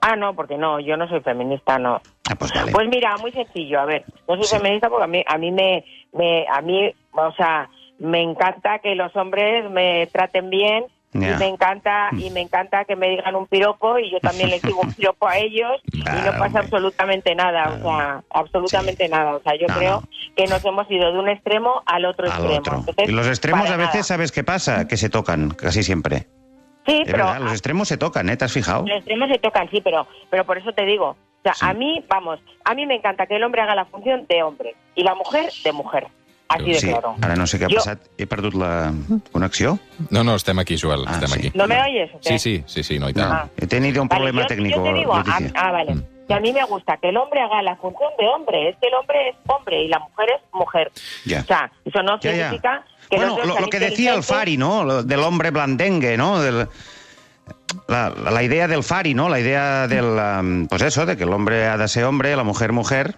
Ah, 0.00 0.14
no, 0.14 0.34
porque 0.34 0.56
no, 0.56 0.78
yo 0.78 0.96
no 0.96 1.08
soy 1.08 1.20
feminista, 1.20 1.78
no. 1.78 2.00
Ah, 2.30 2.34
pues 2.38 2.52
vale. 2.54 2.70
Pues 2.70 2.88
mira, 2.88 3.16
muy 3.18 3.32
sencillo, 3.32 3.80
a 3.80 3.84
ver, 3.84 4.04
no 4.28 4.36
soy 4.36 4.44
Sí. 4.44 4.56
feminista 4.56 4.88
porque 4.88 5.04
a 5.04 5.08
mí, 5.08 5.24
a 5.26 5.38
mí 5.38 5.50
me, 5.50 5.84
me, 6.12 6.46
a 6.48 6.60
mí, 6.60 6.92
o 7.12 7.32
sea, 7.32 7.68
me 7.98 8.22
encanta 8.22 8.78
que 8.78 8.94
los 8.94 9.14
hombres 9.16 9.68
me 9.70 10.06
traten 10.12 10.50
bien 10.50 10.84
Y 11.14 11.18
me 11.18 11.46
encanta 11.48 12.10
y 12.12 12.28
me 12.30 12.40
encanta 12.42 12.84
que 12.84 12.94
me 12.94 13.08
digan 13.08 13.34
un 13.34 13.46
piropo 13.46 13.98
y 13.98 14.10
yo 14.10 14.20
también 14.20 14.50
les 14.50 14.60
digo 14.62 14.80
un 14.82 14.92
piropo 14.92 15.26
a 15.26 15.38
ellos 15.38 15.80
y 15.92 15.98
no 16.00 16.04
pasa 16.32 16.44
hombre. 16.44 16.58
absolutamente 16.60 17.34
nada, 17.34 17.70
o 17.70 17.82
sea, 17.82 18.22
absolutamente 18.30 19.08
nada, 19.08 19.36
o 19.36 19.40
sea, 19.40 19.54
yo 19.58 19.66
No, 19.68 19.74
creo 19.76 20.00
no. 20.02 20.08
que 20.36 20.46
nos 20.46 20.64
hemos 20.64 20.90
ido 20.90 21.10
de 21.12 21.18
un 21.18 21.28
extremo 21.30 21.82
al 21.86 22.04
otro 22.04 22.26
Al 22.26 22.32
extremo. 22.32 22.58
otro. 22.58 22.74
Entonces, 22.80 23.08
Y 23.08 23.12
los 23.12 23.26
extremos 23.26 23.70
a 23.70 23.76
veces, 23.76 23.94
nada. 23.94 24.04
¿sabes 24.04 24.32
qué 24.32 24.44
pasa? 24.44 24.86
Que 24.86 24.96
se 24.98 25.08
tocan, 25.08 25.50
casi 25.50 25.82
siempre. 25.82 26.26
sí, 26.86 27.02
Es 27.04 27.10
pero 27.10 27.24
verdad, 27.26 27.40
los 27.40 27.52
extremos 27.52 27.88
se 27.88 27.96
tocan, 27.96 28.28
¿eh? 28.28 28.36
¿Te 28.36 28.44
has 28.44 28.52
fijado? 28.52 28.84
Los 28.86 28.98
extremos 28.98 29.28
se 29.30 29.38
tocan, 29.38 29.68
sí, 29.70 29.80
pero, 29.82 30.06
pero 30.30 30.44
por 30.44 30.58
eso 30.58 30.72
te 30.72 30.84
digo. 30.84 31.10
O 31.10 31.42
sea, 31.42 31.54
Sí. 31.54 31.64
a 31.66 31.72
mí, 31.72 32.04
vamos, 32.08 32.38
a 32.64 32.74
mí 32.74 32.84
me 32.84 32.96
encanta 32.96 33.26
que 33.26 33.36
el 33.36 33.44
hombre 33.44 33.62
haga 33.62 33.74
la 33.74 33.86
función 33.86 34.26
de 34.28 34.42
hombre 34.42 34.74
y 34.94 35.04
la 35.04 35.14
mujer 35.14 35.48
de 35.64 35.72
mujer. 35.72 36.06
Así 36.48 36.64
de 36.64 36.74
Sí, 36.80 36.88
claro. 36.88 37.14
ara 37.20 37.36
no 37.36 37.46
sé 37.46 37.58
què 37.60 37.64
ha 37.66 37.68
Jo- 37.68 37.76
passat. 37.76 38.00
He 38.16 38.26
perdut 38.26 38.54
la 38.54 38.92
connexió? 39.32 39.78
No, 40.10 40.24
no, 40.24 40.34
estem 40.34 40.58
aquí, 40.58 40.78
Joel, 40.80 41.04
Ah, 41.06 41.12
estem 41.12 41.28
sí. 41.28 41.38
aquí. 41.38 41.52
¿No 41.58 41.66
me 41.66 41.80
oyes? 41.82 42.10
Sí, 42.20 42.38
sí, 42.38 42.64
sí, 42.66 42.82
sí, 42.82 42.98
no, 42.98 43.12
tant. 43.12 43.28
No, 43.28 43.50
he 43.56 43.66
tenido 43.66 44.00
un 44.00 44.08
Vale, 44.08 44.18
problema 44.20 44.42
yo- 44.42 44.46
técnico, 44.48 44.78
Yo 44.84 44.92
te 44.92 44.98
digo, 44.98 45.14
a- 45.14 45.18
Leticia. 45.24 45.52
ah, 45.54 45.70
vale. 45.72 45.94
Mm. 45.94 46.02
Que 46.26 46.34
a 46.34 46.40
mí 46.40 46.52
me 46.52 46.64
gusta 46.64 46.96
que 46.98 47.08
el 47.10 47.16
hombre 47.16 47.40
haga 47.40 47.62
la 47.62 47.76
función 47.76 48.10
de 48.18 48.26
hombre. 48.28 48.68
Es 48.70 48.76
que 48.80 48.88
el 48.88 48.94
hombre 48.94 49.28
es 49.30 49.36
hombre 49.46 49.82
y 49.82 49.88
la 49.88 49.98
mujer 49.98 50.28
es 50.36 50.42
mujer. 50.52 50.92
Ya. 51.24 51.40
O 51.40 51.44
sea, 51.44 51.72
eso 51.84 52.02
no 52.02 52.18
Ya, 52.20 52.32
ya. 52.32 52.36
significa 52.44 52.84
que 53.10 53.16
bueno, 53.16 53.38
lo, 53.44 53.68
que 53.70 53.78
decía 53.78 54.14
el. 54.14 54.22
Fari, 54.22 54.56
¿no? 54.58 54.84
Lo 54.84 55.02
del 55.02 55.20
hombre 55.20 55.50
blandengue, 55.50 56.16
¿no? 56.18 56.40
Del- 56.40 56.68
la, 57.88 58.10
la 58.10 58.42
idea 58.42 58.68
del 58.68 58.82
Fari, 58.82 59.14
¿no? 59.14 59.28
La 59.28 59.40
idea 59.40 59.86
del, 59.88 60.04
um, 60.04 60.66
pues 60.66 60.82
eso, 60.82 61.06
de 61.06 61.16
que 61.16 61.24
el 61.24 61.32
hombre 61.32 61.66
ha 61.66 61.76
de 61.78 61.88
ser 61.88 62.04
hombre, 62.04 62.34
la 62.36 62.44
mujer 62.44 62.72
mujer. 62.72 63.16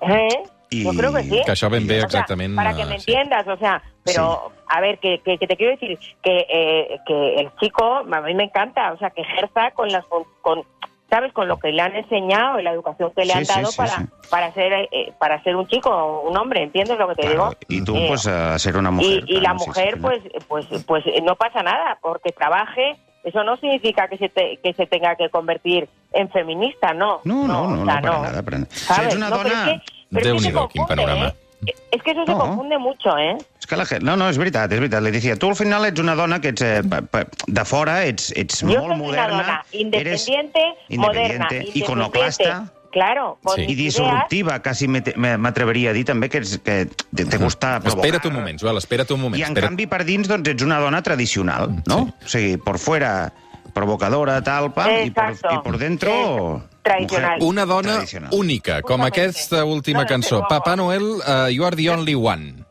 ¿Eh? 0.00 0.28
Y- 0.72 0.84
Yo 0.84 0.90
creo 0.94 1.12
que 1.12 1.22
sí. 1.24 1.42
Que 1.44 1.52
això 1.52 1.68
ben 1.70 1.86
bé 1.86 1.96
O 1.96 2.08
sea, 2.08 2.20
exactament... 2.20 2.56
para 2.56 2.74
que 2.74 2.84
me 2.86 2.98
sí. 2.98 3.10
entiendas, 3.12 3.46
o 3.46 3.56
sea, 3.58 3.82
pero 4.04 4.52
a 4.68 4.80
ver, 4.80 4.98
que, 4.98 5.18
que, 5.20 5.36
que 5.38 5.46
te 5.46 5.56
quiero 5.56 5.72
decir 5.72 5.98
que, 6.22 6.46
eh, 6.48 6.98
que 7.06 7.34
el 7.36 7.50
chico, 7.60 7.84
a 8.10 8.20
mí 8.22 8.34
me 8.34 8.44
encanta, 8.44 8.92
o 8.92 8.98
sea, 8.98 9.10
que 9.10 9.20
ejerza 9.22 9.70
con 9.72 9.88
las 9.90 10.04
con, 10.40 10.62
sabes 11.10 11.32
con 11.34 11.46
lo 11.46 11.58
que 11.58 11.72
le 11.72 11.82
han 11.82 11.94
enseñado 11.94 12.58
y 12.58 12.62
la 12.62 12.72
educación 12.72 13.12
que 13.14 13.26
le 13.26 13.32
Sí, 13.34 13.38
han 13.38 13.44
dado 13.44 13.66
sí, 13.70 13.76
para 13.76 13.96
sí. 13.98 14.04
para 14.30 14.52
ser 14.54 14.72
eh, 14.90 15.12
para 15.18 15.42
ser 15.42 15.56
un 15.56 15.66
chico, 15.68 16.22
un 16.22 16.36
hombre, 16.38 16.62
¿entiendes 16.62 16.98
lo 16.98 17.06
que 17.08 17.16
te 17.16 17.22
Claro, 17.22 17.50
digo? 17.50 17.56
y 17.68 17.84
tú, 17.84 17.94
Eh, 17.96 18.06
pues, 18.08 18.26
a 18.26 18.58
ser 18.58 18.76
una 18.78 18.90
mujer. 18.90 19.24
y 19.26 19.34
la 19.34 19.50
claro, 19.50 19.54
mujer, 19.66 19.98
pues, 20.00 20.22
pues, 20.48 20.66
pues 20.86 21.06
eh, 21.06 21.20
no 21.22 21.36
pasa 21.36 21.62
nada, 21.62 21.98
porque 22.00 22.32
trabaje, 22.32 22.96
eso 23.24 23.44
no 23.44 23.56
significa 23.58 24.08
que 24.08 24.16
se, 24.16 24.30
te- 24.30 24.56
que 24.62 24.72
se 24.72 24.86
tenga 24.86 25.14
que 25.16 25.28
convertir 25.28 25.86
en 26.14 26.30
feminista, 26.30 26.92
no. 26.94 27.20
No, 27.24 27.46
no, 27.46 27.68
no, 27.68 27.82
o 27.82 27.84
sea, 27.84 28.00
no, 28.00 28.10
para 28.10 28.30
nada. 28.32 28.42
Para... 28.42 29.04
Ets 29.04 29.16
una 29.16 29.28
dona... 29.30 29.42
pero 29.42 29.54
es 29.54 29.80
que 29.82 30.01
Déu-n'hi-do, 30.12 30.68
quin 30.68 30.82
confunde, 30.84 30.88
panorama. 30.88 31.26
¿eh? 31.28 31.74
Es 31.92 32.02
que 32.02 32.10
eso 32.10 32.24
se 32.26 32.32
No. 32.32 32.38
confunde 32.38 32.76
mucho, 32.78 33.16
¿eh? 33.16 33.36
És 33.60 33.66
que 33.66 33.76
la 33.76 33.84
gent... 33.86 34.02
No, 34.02 34.16
no, 34.16 34.28
és 34.28 34.36
veritat, 34.36 34.72
és 34.72 34.80
veritat. 34.80 35.00
Leticia, 35.02 35.36
tu 35.38 35.48
al 35.48 35.54
final 35.56 35.84
ets 35.86 36.00
una 36.00 36.14
dona 36.18 36.40
que 36.40 36.48
ets, 36.50 36.62
eh, 36.62 36.82
pa- 36.82 37.02
pa- 37.02 37.26
de 37.46 37.64
fora 37.64 38.04
ets, 38.04 38.32
ets 38.36 38.60
Yo 38.60 38.66
molt 38.66 38.78
soy 38.80 38.86
una 38.86 38.96
moderna, 38.96 39.28
dona 39.42 39.64
independiente, 39.70 40.58
eres 40.60 40.98
moderna, 40.98 41.34
independiente, 41.48 41.78
iconoclasta 41.78 42.72
Claro, 42.92 43.38
con 43.42 43.56
Sí. 43.56 43.64
i 43.70 43.74
disruptiva, 43.74 44.60
quasi 44.60 44.86
m'atreveria 44.86 45.90
a 45.90 45.92
dir 45.94 46.04
també 46.04 46.28
que, 46.28 46.38
ets, 46.42 46.58
que 46.58 46.90
te, 47.14 47.24
te 47.24 47.38
gusta 47.38 47.80
provocar. 47.80 48.04
Espera't 48.04 48.26
un 48.28 48.34
moment, 48.34 48.58
Joel, 48.60 48.76
espera't 48.76 49.10
un 49.14 49.20
moment. 49.22 49.38
I 49.40 49.44
en 49.44 49.48
espera't. 49.54 49.70
canvi 49.70 49.86
per 49.86 50.04
dins 50.04 50.28
doncs 50.28 50.46
ets 50.50 50.62
una 50.62 50.78
dona 50.78 51.00
tradicional, 51.00 51.70
no? 51.86 52.12
O 52.22 52.28
sigui, 52.28 52.58
por 52.58 52.78
fuera 52.78 53.32
provocadora, 53.72 54.42
tal, 54.42 54.72
pam, 54.72 54.90
i 55.06 55.10
por, 55.10 55.32
i 55.32 55.58
por 55.64 55.78
dentro... 55.78 56.62
Tradicional. 56.82 57.38
mujer 57.38 57.48
Una 57.48 57.64
dona 57.64 57.92
tradicional. 57.92 58.30
única, 58.32 58.82
com 58.82 58.94
Justamente. 58.98 59.20
aquesta 59.20 59.64
última 59.64 59.98
No, 60.00 60.04
no, 60.04 60.08
cançó. 60.08 60.40
no, 60.40 60.48
Papà 60.48 60.74
Noel, 60.76 61.02
uh, 61.22 61.48
you 61.48 61.64
are 61.64 61.76
the 61.76 61.88
only 61.90 62.14
one. 62.16 62.64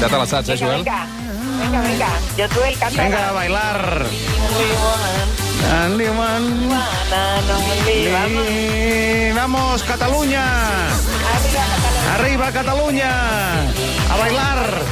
Ja 0.00 0.08
te 0.08 0.16
la 0.16 0.26
saps, 0.26 0.48
eh, 0.48 0.56
Joel? 0.58 0.82
venga, 0.84 1.80
venga. 1.82 2.08
Yo 2.36 2.48
tuve 2.48 2.68
el 2.70 2.78
canto. 2.78 2.96
Venga, 2.96 3.28
a 3.28 3.32
bailar. 3.32 4.06
Only 5.68 6.08
one. 6.08 6.68
Vamos, 9.34 9.82
Cataluña. 9.82 10.44
arriba, 12.14 12.50
Cataluña. 12.52 13.60
A 14.10 14.16
bailar 14.18 14.82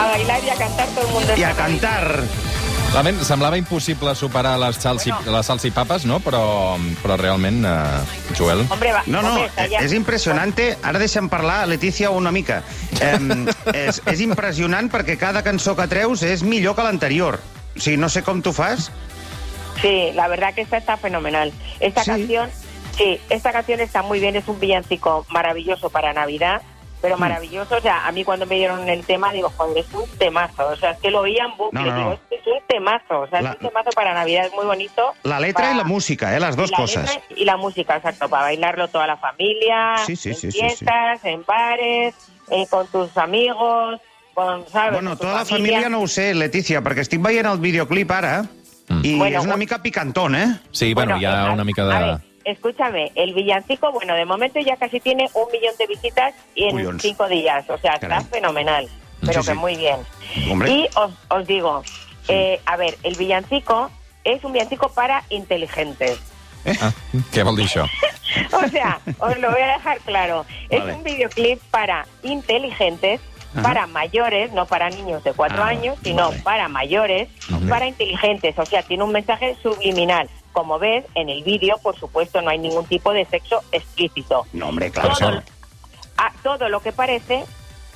A 0.00 0.06
bailar 0.06 0.44
y 0.44 0.50
a 0.50 0.54
cantar 0.56 0.86
todo 0.88 1.06
el 1.06 1.12
mundo. 1.12 1.32
i 1.36 1.42
a 1.42 1.52
cantar. 1.54 2.20
Realment, 2.92 3.20
semblava 3.26 3.58
impossible 3.58 4.14
superar 4.14 4.58
les 4.58 4.76
salsi, 4.76 5.10
Bueno. 5.10 5.32
les 5.36 5.46
salsipapes, 5.46 6.04
no? 6.06 6.20
Però, 6.20 6.78
però 7.02 7.16
realment, 7.18 7.64
uh, 7.66 8.34
Joel... 8.38 8.64
Hombre, 8.70 8.92
va, 8.92 9.02
No, 9.06 9.20
no, 9.22 9.34
hombre, 9.34 9.68
ya- 9.70 9.80
és 9.82 9.92
impressionant. 9.92 10.54
Ara 10.82 10.98
deixa'm 10.98 11.28
parlar, 11.28 11.66
Letícia, 11.68 12.10
una 12.10 12.30
mica. 12.32 12.62
Eh, 13.00 13.18
és, 13.74 14.00
és 14.06 14.20
impressionant 14.20 14.88
perquè 14.90 15.18
cada 15.18 15.42
cançó 15.42 15.74
que 15.76 15.86
treus 15.88 16.22
és 16.22 16.42
millor 16.42 16.76
que 16.76 16.82
l'anterior. 16.86 17.40
O 17.76 17.80
sigui, 17.80 17.96
no 17.98 18.08
sé 18.08 18.22
com 18.22 18.40
tu 18.40 18.52
fas. 18.54 18.90
Sí, 19.80 20.10
la 20.14 20.28
verdad 20.28 20.54
que 20.54 20.62
esta 20.62 20.76
está 20.76 20.96
fenomenal. 20.96 21.52
Esta 21.80 22.02
Sí. 22.02 22.10
canción, 22.10 22.50
sí, 22.96 23.20
esta 23.30 23.52
canción 23.52 23.80
está 23.80 24.02
muy 24.02 24.20
bien, 24.20 24.36
es 24.36 24.48
un 24.48 24.58
villancico 24.58 25.26
maravilloso 25.28 25.90
para 25.90 26.12
Navidad, 26.12 26.62
pero 27.02 27.18
maravilloso, 27.18 27.76
o 27.76 27.80
sea, 27.80 28.06
a 28.06 28.10
mí 28.10 28.24
cuando 28.24 28.46
me 28.46 28.54
dieron 28.56 28.88
el 28.88 29.04
tema 29.04 29.30
digo, 29.32 29.52
joder, 29.56 29.84
es 29.84 29.94
un 29.94 30.08
temazo, 30.18 30.66
o 30.68 30.76
sea, 30.76 30.92
es 30.92 30.98
que 30.98 31.10
lo 31.10 31.20
oía 31.20 31.44
en 31.44 31.56
bucle, 31.56 31.78
No, 31.80 31.86
no, 31.90 31.96
digo, 31.98 32.12
es 32.14 32.20
que 32.30 32.34
es 32.36 32.46
un 32.46 32.66
temazo, 32.66 33.20
o 33.20 33.26
sea, 33.28 33.42
La- 33.42 33.50
es 33.50 33.56
un 33.60 33.68
temazo 33.68 33.90
para 33.90 34.14
Navidad, 34.14 34.46
es 34.46 34.52
muy 34.54 34.64
bonito. 34.64 35.12
La 35.22 35.38
letra 35.38 35.64
Para- 35.64 35.74
i 35.74 35.76
la 35.76 35.84
música, 35.84 36.34
eh, 36.34 36.40
les 36.40 36.56
dues 36.56 36.70
y 36.70 36.72
la 36.72 36.76
coses. 36.78 37.02
letra 37.14 37.22
y 37.36 37.44
la 37.44 37.56
música, 37.58 37.96
exacto, 37.96 38.28
para 38.30 38.44
bailarlo 38.44 38.88
toda 38.88 39.06
la 39.06 39.18
familia, 39.18 39.96
Sí, 40.06 40.16
sí, 40.16 40.30
en 40.30 40.34
sí, 40.36 40.50
fiestas, 40.52 41.22
en 41.24 41.44
bares, 41.44 42.14
eh, 42.50 42.66
con 42.70 42.86
tus 42.88 43.14
amigos, 43.18 44.00
con, 44.34 44.66
¿sabes? 44.68 44.92
Bueno, 44.94 45.10
Con 45.10 45.18
tu 45.18 45.24
tota 45.26 45.38
la 45.40 45.44
família 45.44 45.88
no 45.90 46.00
ho 46.00 46.08
sé, 46.08 46.34
Letícia, 46.34 46.80
perquè 46.82 47.00
estic 47.00 47.20
veient 47.22 47.46
el 47.46 47.58
videoclip 47.58 48.10
ara 48.10 48.44
Mm. 48.88 49.00
i 49.04 49.16
Bueno, 49.18 49.38
és 49.38 49.44
una 49.44 49.54
un- 49.54 49.58
mica 49.58 49.82
picantón, 49.82 50.34
eh? 50.36 50.60
Sí, 50.70 50.94
bueno, 50.94 51.16
ha 51.16 51.48
eh, 51.48 51.50
una 51.52 51.64
mica 51.64 51.82
A 51.82 51.86
de... 51.86 52.04
ver, 52.12 52.20
escúchame, 52.44 53.10
el 53.16 53.34
villancico, 53.34 53.90
bueno, 53.92 54.14
de 54.14 54.24
momento 54.24 54.60
ya 54.60 54.76
casi 54.76 55.00
tiene 55.00 55.28
un 55.34 55.50
millón 55.50 55.74
de 55.78 55.86
visitas 55.88 56.34
y 56.54 56.64
en 56.64 56.70
Collons. 56.70 57.02
cinco 57.02 57.28
días, 57.28 57.68
o 57.68 57.78
sea, 57.78 57.98
Caray. 57.98 58.18
está 58.18 58.30
fenomenal, 58.30 58.88
pero 59.20 59.42
Sí, 59.42 59.48
que 59.48 59.54
sí. 59.54 59.58
muy 59.58 59.76
bien. 59.76 59.96
Hombre. 60.50 60.70
Y 60.70 60.88
os, 60.94 61.10
os 61.28 61.46
digo, 61.46 61.82
eh, 62.28 62.60
a 62.64 62.76
ver, 62.76 62.96
el 63.02 63.16
villancico 63.16 63.90
es 64.22 64.42
un 64.44 64.52
villancico 64.52 64.88
para 64.90 65.24
inteligentes. 65.30 66.18
Ah, 66.80 66.90
què 67.32 67.44
vol 67.44 67.54
dir 67.56 67.66
això? 67.66 67.84
O 68.52 68.68
sea, 68.68 68.98
os 69.18 69.38
lo 69.38 69.50
voy 69.50 69.60
a 69.62 69.68
dejar 69.78 69.98
claro. 70.00 70.44
Es 70.68 70.82
un 70.82 71.02
videoclip 71.04 71.60
para 71.70 72.04
inteligentes, 72.24 73.20
Ajá. 73.54 73.62
para 73.62 73.86
mayores, 73.86 74.52
no 74.52 74.66
para 74.66 74.90
niños 74.90 75.22
de 75.24 75.32
cuatro 75.32 75.62
Ah, 75.62 75.68
años, 75.68 75.96
sino 76.02 76.28
vale. 76.30 76.42
para 76.42 76.68
mayores, 76.68 77.28
Hombre. 77.52 77.68
para 77.70 77.86
inteligentes. 77.86 78.58
O 78.58 78.66
sea, 78.66 78.82
tiene 78.82 79.02
un 79.04 79.12
mensaje 79.12 79.56
subliminal. 79.62 80.28
Como 80.52 80.78
ves, 80.78 81.04
en 81.14 81.28
el 81.28 81.42
vídeo, 81.44 81.76
por 81.82 81.98
supuesto, 81.98 82.40
no 82.42 82.50
hay 82.50 82.58
ningún 82.58 82.84
tipo 82.86 83.12
de 83.12 83.24
sexo 83.26 83.62
explícito. 83.72 84.46
No, 84.52 84.68
hombre, 84.68 84.90
claro. 84.90 85.14
Todo, 85.18 85.42
a- 86.18 86.32
todo 86.42 86.68
lo 86.68 86.80
que 86.80 86.92
parece, 86.92 87.44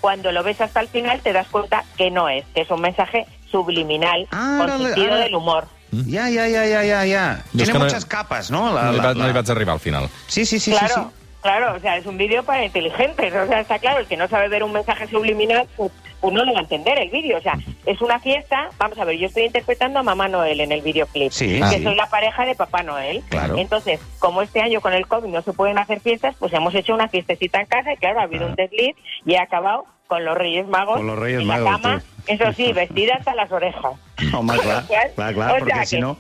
cuando 0.01 0.31
lo 0.33 0.43
ves 0.43 0.61
hasta 0.61 0.81
el 0.81 0.89
final, 0.89 1.21
te 1.21 1.33
das 1.33 1.49
cuenta 1.49 1.85
que 1.97 2.11
no 2.11 2.29
es, 2.29 2.45
que 2.55 2.63
es 2.63 2.71
un 2.71 2.81
mensaje 2.81 3.27
subliminal 3.51 4.27
Ah, 4.31 4.57
con 4.59 4.71
ahora 4.71 4.79
le- 4.79 4.85
sentido 4.87 5.13
ahora- 5.13 5.25
del 5.25 5.35
humor. 5.35 5.69
Ya, 5.93 6.29
ya, 6.31 6.47
ya, 6.47 6.65
ya, 6.67 6.85
ya, 6.85 7.05
ya. 7.05 7.43
Jo 7.53 7.59
és 7.59 7.65
Tiene 7.65 7.79
no- 7.81 7.85
muchas 7.87 8.05
capas, 8.05 8.51
¿no? 8.51 8.73
La- 8.73 8.85
No 8.85 8.93
hi, 8.93 8.97
la- 8.99 9.03
va, 9.09 9.15
no 9.15 9.25
hi 9.25 9.27
la- 9.29 9.33
vaig 9.33 9.51
arribar 9.51 9.73
al 9.75 9.81
final. 9.81 10.09
Sí, 10.29 10.47
sí, 10.47 10.61
sí, 10.61 10.71
claro, 10.71 10.95
sí, 10.95 11.01
sí. 11.01 11.20
Claro, 11.43 11.75
o 11.77 11.81
sea, 11.81 11.97
es 11.97 12.07
un 12.07 12.17
vídeo 12.19 12.43
para 12.43 12.65
inteligentes, 12.65 13.35
o 13.35 13.47
sea, 13.47 13.61
está 13.61 13.79
claro, 13.79 14.01
el 14.01 14.07
que 14.07 14.17
no 14.17 14.29
sabe 14.29 14.49
ver 14.49 14.63
un 14.63 14.73
mensaje 14.73 15.07
subliminal, 15.07 15.67
pues, 15.77 15.91
pues 16.21 16.35
no 16.35 16.45
le 16.45 16.53
va 16.53 16.59
a 16.59 16.63
entender 16.63 16.99
el 16.99 17.09
vídeo, 17.11 17.39
o 17.39 17.41
sea, 17.41 17.55
es 17.87 18.01
una 18.03 18.19
fiesta, 18.21 18.69
vamos 18.79 18.99
a 18.99 19.05
ver, 19.05 19.17
yo 19.17 19.27
estoy 19.27 19.45
interpretando 19.45 19.99
a 20.01 20.03
Mamá 20.03 20.29
Noel 20.29 20.61
en 20.61 20.71
el 20.73 20.83
videoclip, 20.83 21.33
Sí, 21.33 21.61
que 21.61 21.79
sí. 21.79 21.83
soy 21.83 21.95
la 21.95 22.07
pareja 22.11 22.45
de 22.45 22.55
Papá 22.55 22.83
Noel, 22.83 23.23
Claro. 23.31 23.57
entonces, 23.57 24.01
como 24.19 24.43
este 24.43 24.61
año 24.61 24.81
con 24.81 24.93
el 24.93 25.07
COVID 25.07 25.29
no 25.29 25.43
se 25.43 25.53
pueden 25.53 25.79
hacer 25.79 26.01
fiestas, 26.01 26.37
pues 26.39 26.53
hemos 26.53 26.75
hecho 26.75 26.95
una 26.95 27.09
fiestecita 27.09 27.61
en 27.61 27.67
casa 27.67 27.93
y 27.93 27.97
claro, 27.97 28.21
ha 28.21 28.25
habido 28.25 28.47
un 28.47 28.55
desliz 28.55 28.95
y 29.25 29.33
he 29.35 29.39
acabado 29.39 29.87
con 30.09 30.25
los 30.25 30.37
Reyes 30.37 30.67
Magos 30.67 30.97
Con 30.97 31.07
los 31.07 31.19
Reyes 31.19 31.41
en 31.41 31.47
Magos, 31.47 31.65
la 31.65 31.71
cama, 31.71 32.01
tú. 32.27 32.33
eso 32.33 32.53
sí, 32.53 32.73
vestida 32.73 33.15
hasta 33.15 33.35
las 33.35 33.51
orejas. 33.53 33.93
Home, 34.35 34.59
clar, 34.59 34.83
Saps? 34.87 35.13
clar, 35.15 35.35
clar, 35.35 35.51
O 35.53 35.55
perquè 35.65 35.73
sea 35.75 35.87
si 35.87 35.99
no... 36.01 36.17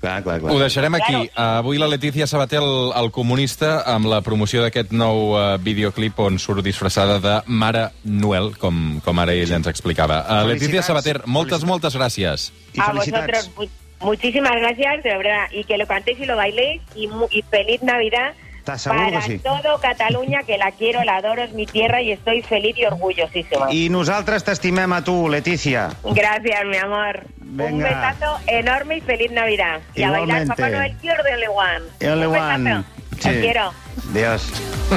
Clar, 0.00 0.22
clar, 0.22 0.38
clar. 0.38 0.52
Ho 0.54 0.58
deixarem 0.60 0.94
aquí. 0.94 1.28
Avui 1.34 1.78
la 1.78 1.88
Letícia 1.90 2.26
Sabater, 2.30 2.60
el, 2.62 2.92
el 2.94 3.10
comunista, 3.10 3.80
amb 3.90 4.06
la 4.06 4.20
promoció 4.22 4.62
d'aquest 4.62 4.92
nou 4.94 5.32
uh, 5.34 5.56
videoclip 5.58 6.20
on 6.22 6.38
surt 6.38 6.62
disfressada 6.62 7.18
de 7.18 7.32
Mare 7.50 7.88
Noel, 8.04 8.52
com, 8.62 9.00
com 9.04 9.18
ara 9.18 9.34
ell 9.34 9.50
ens 9.58 9.66
explicava. 9.66 10.20
Uh, 10.28 10.46
Letícia. 10.52 10.84
Sabater, 10.86 11.22
moltes, 11.26 11.64
moltes 11.66 11.98
gràcies. 11.98 12.52
I 12.76 12.80
a 12.80 12.92
felicitats. 12.92 13.48
vosotros 13.50 13.50
mu- 13.58 14.06
muchísimas 14.12 14.54
gracias, 14.62 15.02
de 15.02 15.16
verdad, 15.16 15.50
y 15.50 15.64
que 15.64 15.76
lo 15.76 15.86
cantéis 15.86 16.20
y 16.20 16.26
lo 16.26 16.36
bailéis, 16.36 16.80
y, 16.94 17.08
y 17.32 17.42
feliz 17.50 17.82
Navidad 17.82 18.34
¿Estás 18.68 18.82
seguro 18.82 19.04
para 19.10 19.20
que 19.24 19.32
sí? 19.32 19.38
todo 19.38 19.80
Cataluña, 19.80 20.40
que 20.46 20.58
la 20.58 20.70
quiero, 20.72 21.02
la 21.02 21.16
adoro, 21.16 21.42
es 21.42 21.52
mi 21.54 21.64
tierra 21.64 22.02
y 22.02 22.12
estoy 22.12 22.42
feliz 22.42 22.76
y 22.76 22.84
orgullosísima. 22.84 23.72
I 23.72 23.88
nosaltres 23.88 24.44
t'estimem 24.44 24.92
a 24.92 25.00
tu, 25.02 25.26
Letícia. 25.32 25.88
Gracias, 26.04 26.64
mi 26.66 26.76
amor. 26.76 27.24
Un 27.40 27.56
Venga. 27.56 27.88
besazo 27.88 28.38
enorme 28.46 28.98
y 28.98 29.00
feliz 29.00 29.30
Navidad. 29.32 29.80
Y 29.94 30.02
a 30.02 30.10
bailar. 30.10 30.46
Papá 30.48 30.68
Noel 30.68 30.94
Quiero 31.00 31.22
de 31.24 31.36
Lewan. 31.38 31.82
El 32.00 32.12
Un 32.12 32.20
Lewan. 32.20 32.64
besazo. 32.64 32.84
Sí. 33.20 33.28
Os 33.30 33.34
quiero. 33.36 33.72
Dios, 34.12 34.42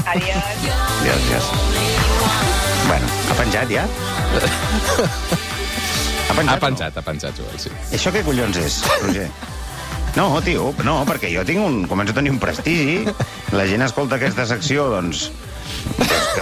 Adiós. 0.05 0.43
Dios, 1.03 1.29
Dios. 1.29 1.51
Bueno, 2.89 3.05
ha 3.29 3.33
penjat 3.35 3.69
ja? 3.71 3.85
Ha 6.29 6.33
penjat, 6.33 6.55
Ha 6.55 6.59
penjat, 6.59 6.97
ha 6.97 7.01
penjat, 7.01 7.33
Joel, 7.39 7.57
sí. 7.59 7.69
No? 7.69 7.95
Això 7.97 8.11
què 8.11 8.21
collons 8.23 8.57
és, 8.57 8.81
Roger? 9.01 9.29
No, 10.11 10.41
tio, 10.43 10.73
no, 10.83 10.97
perquè 11.07 11.29
jo 11.31 11.43
tinc 11.47 11.61
un, 11.63 11.77
començo 11.87 12.11
a 12.11 12.17
tenir 12.17 12.33
un 12.33 12.39
prestigi. 12.41 13.05
La 13.57 13.63
gent 13.69 13.85
escolta 13.85 14.17
aquesta 14.19 14.43
secció, 14.49 14.89
doncs, 14.91 15.29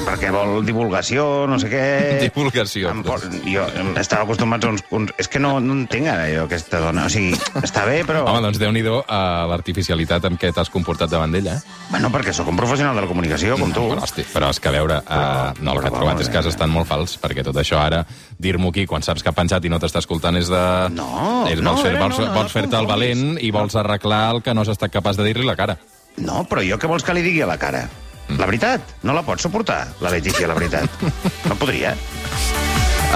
perquè 0.05 0.31
vol 0.33 0.63
divulgació, 0.65 1.25
no 1.49 1.57
sé 1.61 1.69
què... 1.71 1.83
Divulgació. 2.27 2.91
Em 2.91 3.01
por- 3.05 3.23
Jo 3.45 3.65
em- 3.79 3.93
estava 4.01 4.25
acostumat 4.27 4.65
a 4.65 4.71
uns, 4.73 4.83
uns... 4.95 5.13
És 5.21 5.29
que 5.31 5.41
no, 5.41 5.57
no 5.63 5.75
entenc 5.81 6.09
ara 6.11 6.27
jo, 6.31 6.45
aquesta 6.47 6.81
dona. 6.83 7.05
O 7.07 7.13
sigui, 7.13 7.33
està 7.61 7.85
bé, 7.87 8.01
però... 8.07 8.23
Home, 8.29 8.41
doncs 8.45 8.59
déu-n'hi-do 8.61 9.01
a 9.05 9.21
l'artificialitat 9.51 10.27
amb 10.29 10.39
què 10.41 10.51
t'has 10.55 10.71
comportat 10.73 11.11
davant 11.11 11.33
d'ella. 11.33 11.57
Eh? 11.59 11.77
Bueno, 11.91 12.11
perquè 12.13 12.33
sóc 12.35 12.49
un 12.51 12.59
professional 12.59 12.97
de 12.97 13.05
la 13.05 13.11
comunicació, 13.11 13.57
com 13.59 13.73
tu. 13.75 13.85
Però, 13.93 14.07
hosti, 14.07 14.25
però 14.33 14.51
és 14.53 14.61
que, 14.61 14.71
a 14.71 14.75
veure, 14.77 14.99
uh, 15.05 15.53
no, 15.61 15.75
el 15.75 15.83
que 15.83 15.91
he 15.91 15.95
trobat 15.95 16.23
és 16.25 16.31
que 16.31 16.41
has 16.41 16.49
eh. 16.49 16.55
estat 16.55 16.71
molt 16.71 16.89
fals, 16.89 17.15
perquè 17.21 17.45
tot 17.45 17.57
això 17.59 17.81
ara, 17.81 18.03
dir-m'ho 18.39 18.73
aquí, 18.73 18.85
quan 18.89 19.05
saps 19.05 19.25
que 19.25 19.31
ha 19.31 19.37
penjat 19.37 19.65
i 19.65 19.71
no 19.73 19.81
t'està 19.81 20.03
escoltant, 20.03 20.37
és 20.39 20.51
de... 20.51 20.65
No, 20.95 21.45
és, 21.49 21.61
no, 21.61 21.73
vols 21.73 21.85
fer, 21.85 21.95
no, 21.95 22.03
vols, 22.05 22.19
no, 22.19 22.27
no, 22.29 22.35
vols 22.37 22.53
fer-te 22.55 22.77
el 22.79 22.89
valent 22.89 23.39
i 23.41 23.53
vols 23.55 23.77
arreglar 23.79 24.25
el 24.35 24.43
que 24.45 24.53
no 24.55 24.65
has 24.65 24.73
estat 24.75 24.93
capaç 24.93 25.19
de 25.19 25.27
dir-li 25.29 25.47
la 25.47 25.57
cara. 25.59 25.79
No, 26.19 26.43
però 26.49 26.63
jo 26.65 26.79
què 26.81 26.89
vols 26.89 27.05
que 27.05 27.15
li 27.15 27.23
digui 27.25 27.43
a 27.45 27.49
la 27.49 27.57
cara? 27.61 27.87
La 28.37 28.45
veritat, 28.45 28.81
no 29.03 29.13
la 29.17 29.23
pots 29.25 29.41
suportar, 29.47 29.87
la 30.01 30.11
Letícia, 30.13 30.47
la 30.47 30.53
veritat. 30.53 30.89
No 31.49 31.55
podria. 31.57 31.95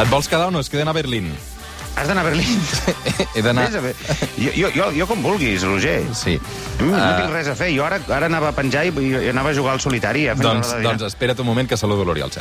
Et 0.02 0.10
vols 0.10 0.28
quedar 0.28 0.48
o 0.48 0.52
no? 0.52 0.60
Es 0.64 0.70
queden 0.74 0.88
a 0.90 0.94
Berlín. 0.96 1.32
Has 1.96 2.08
d'anar 2.10 2.24
a 2.26 2.30
Berlín. 2.32 2.58
He 3.36 3.42
d'anar... 3.46 3.68
Jo, 3.70 4.50
jo, 4.56 4.70
jo, 4.74 4.88
jo 4.98 5.06
com 5.08 5.22
vulguis, 5.22 5.62
Roger. 5.62 6.00
Sí. 6.18 6.40
Mm, 6.80 6.88
no 6.90 6.98
Ah, 6.98 7.12
tinc 7.22 7.34
res 7.36 7.48
a 7.52 7.54
fer. 7.56 7.68
Jo 7.76 7.84
ara, 7.86 8.00
ara 8.10 8.26
anava 8.26 8.50
a 8.50 8.56
penjar 8.58 8.88
i, 8.90 8.94
i 9.12 9.30
anava 9.30 9.52
a 9.52 9.54
jugar 9.54 9.74
al 9.76 9.82
solitari. 9.84 10.26
A 10.28 10.36
fer 10.36 10.48
doncs, 10.48 10.72
doncs 10.82 11.04
espera't 11.12 11.38
un 11.44 11.46
moment 11.52 11.70
que 11.70 11.78
saludo 11.78 12.04
l'Oriol 12.08 12.32
Serra. 12.32 12.32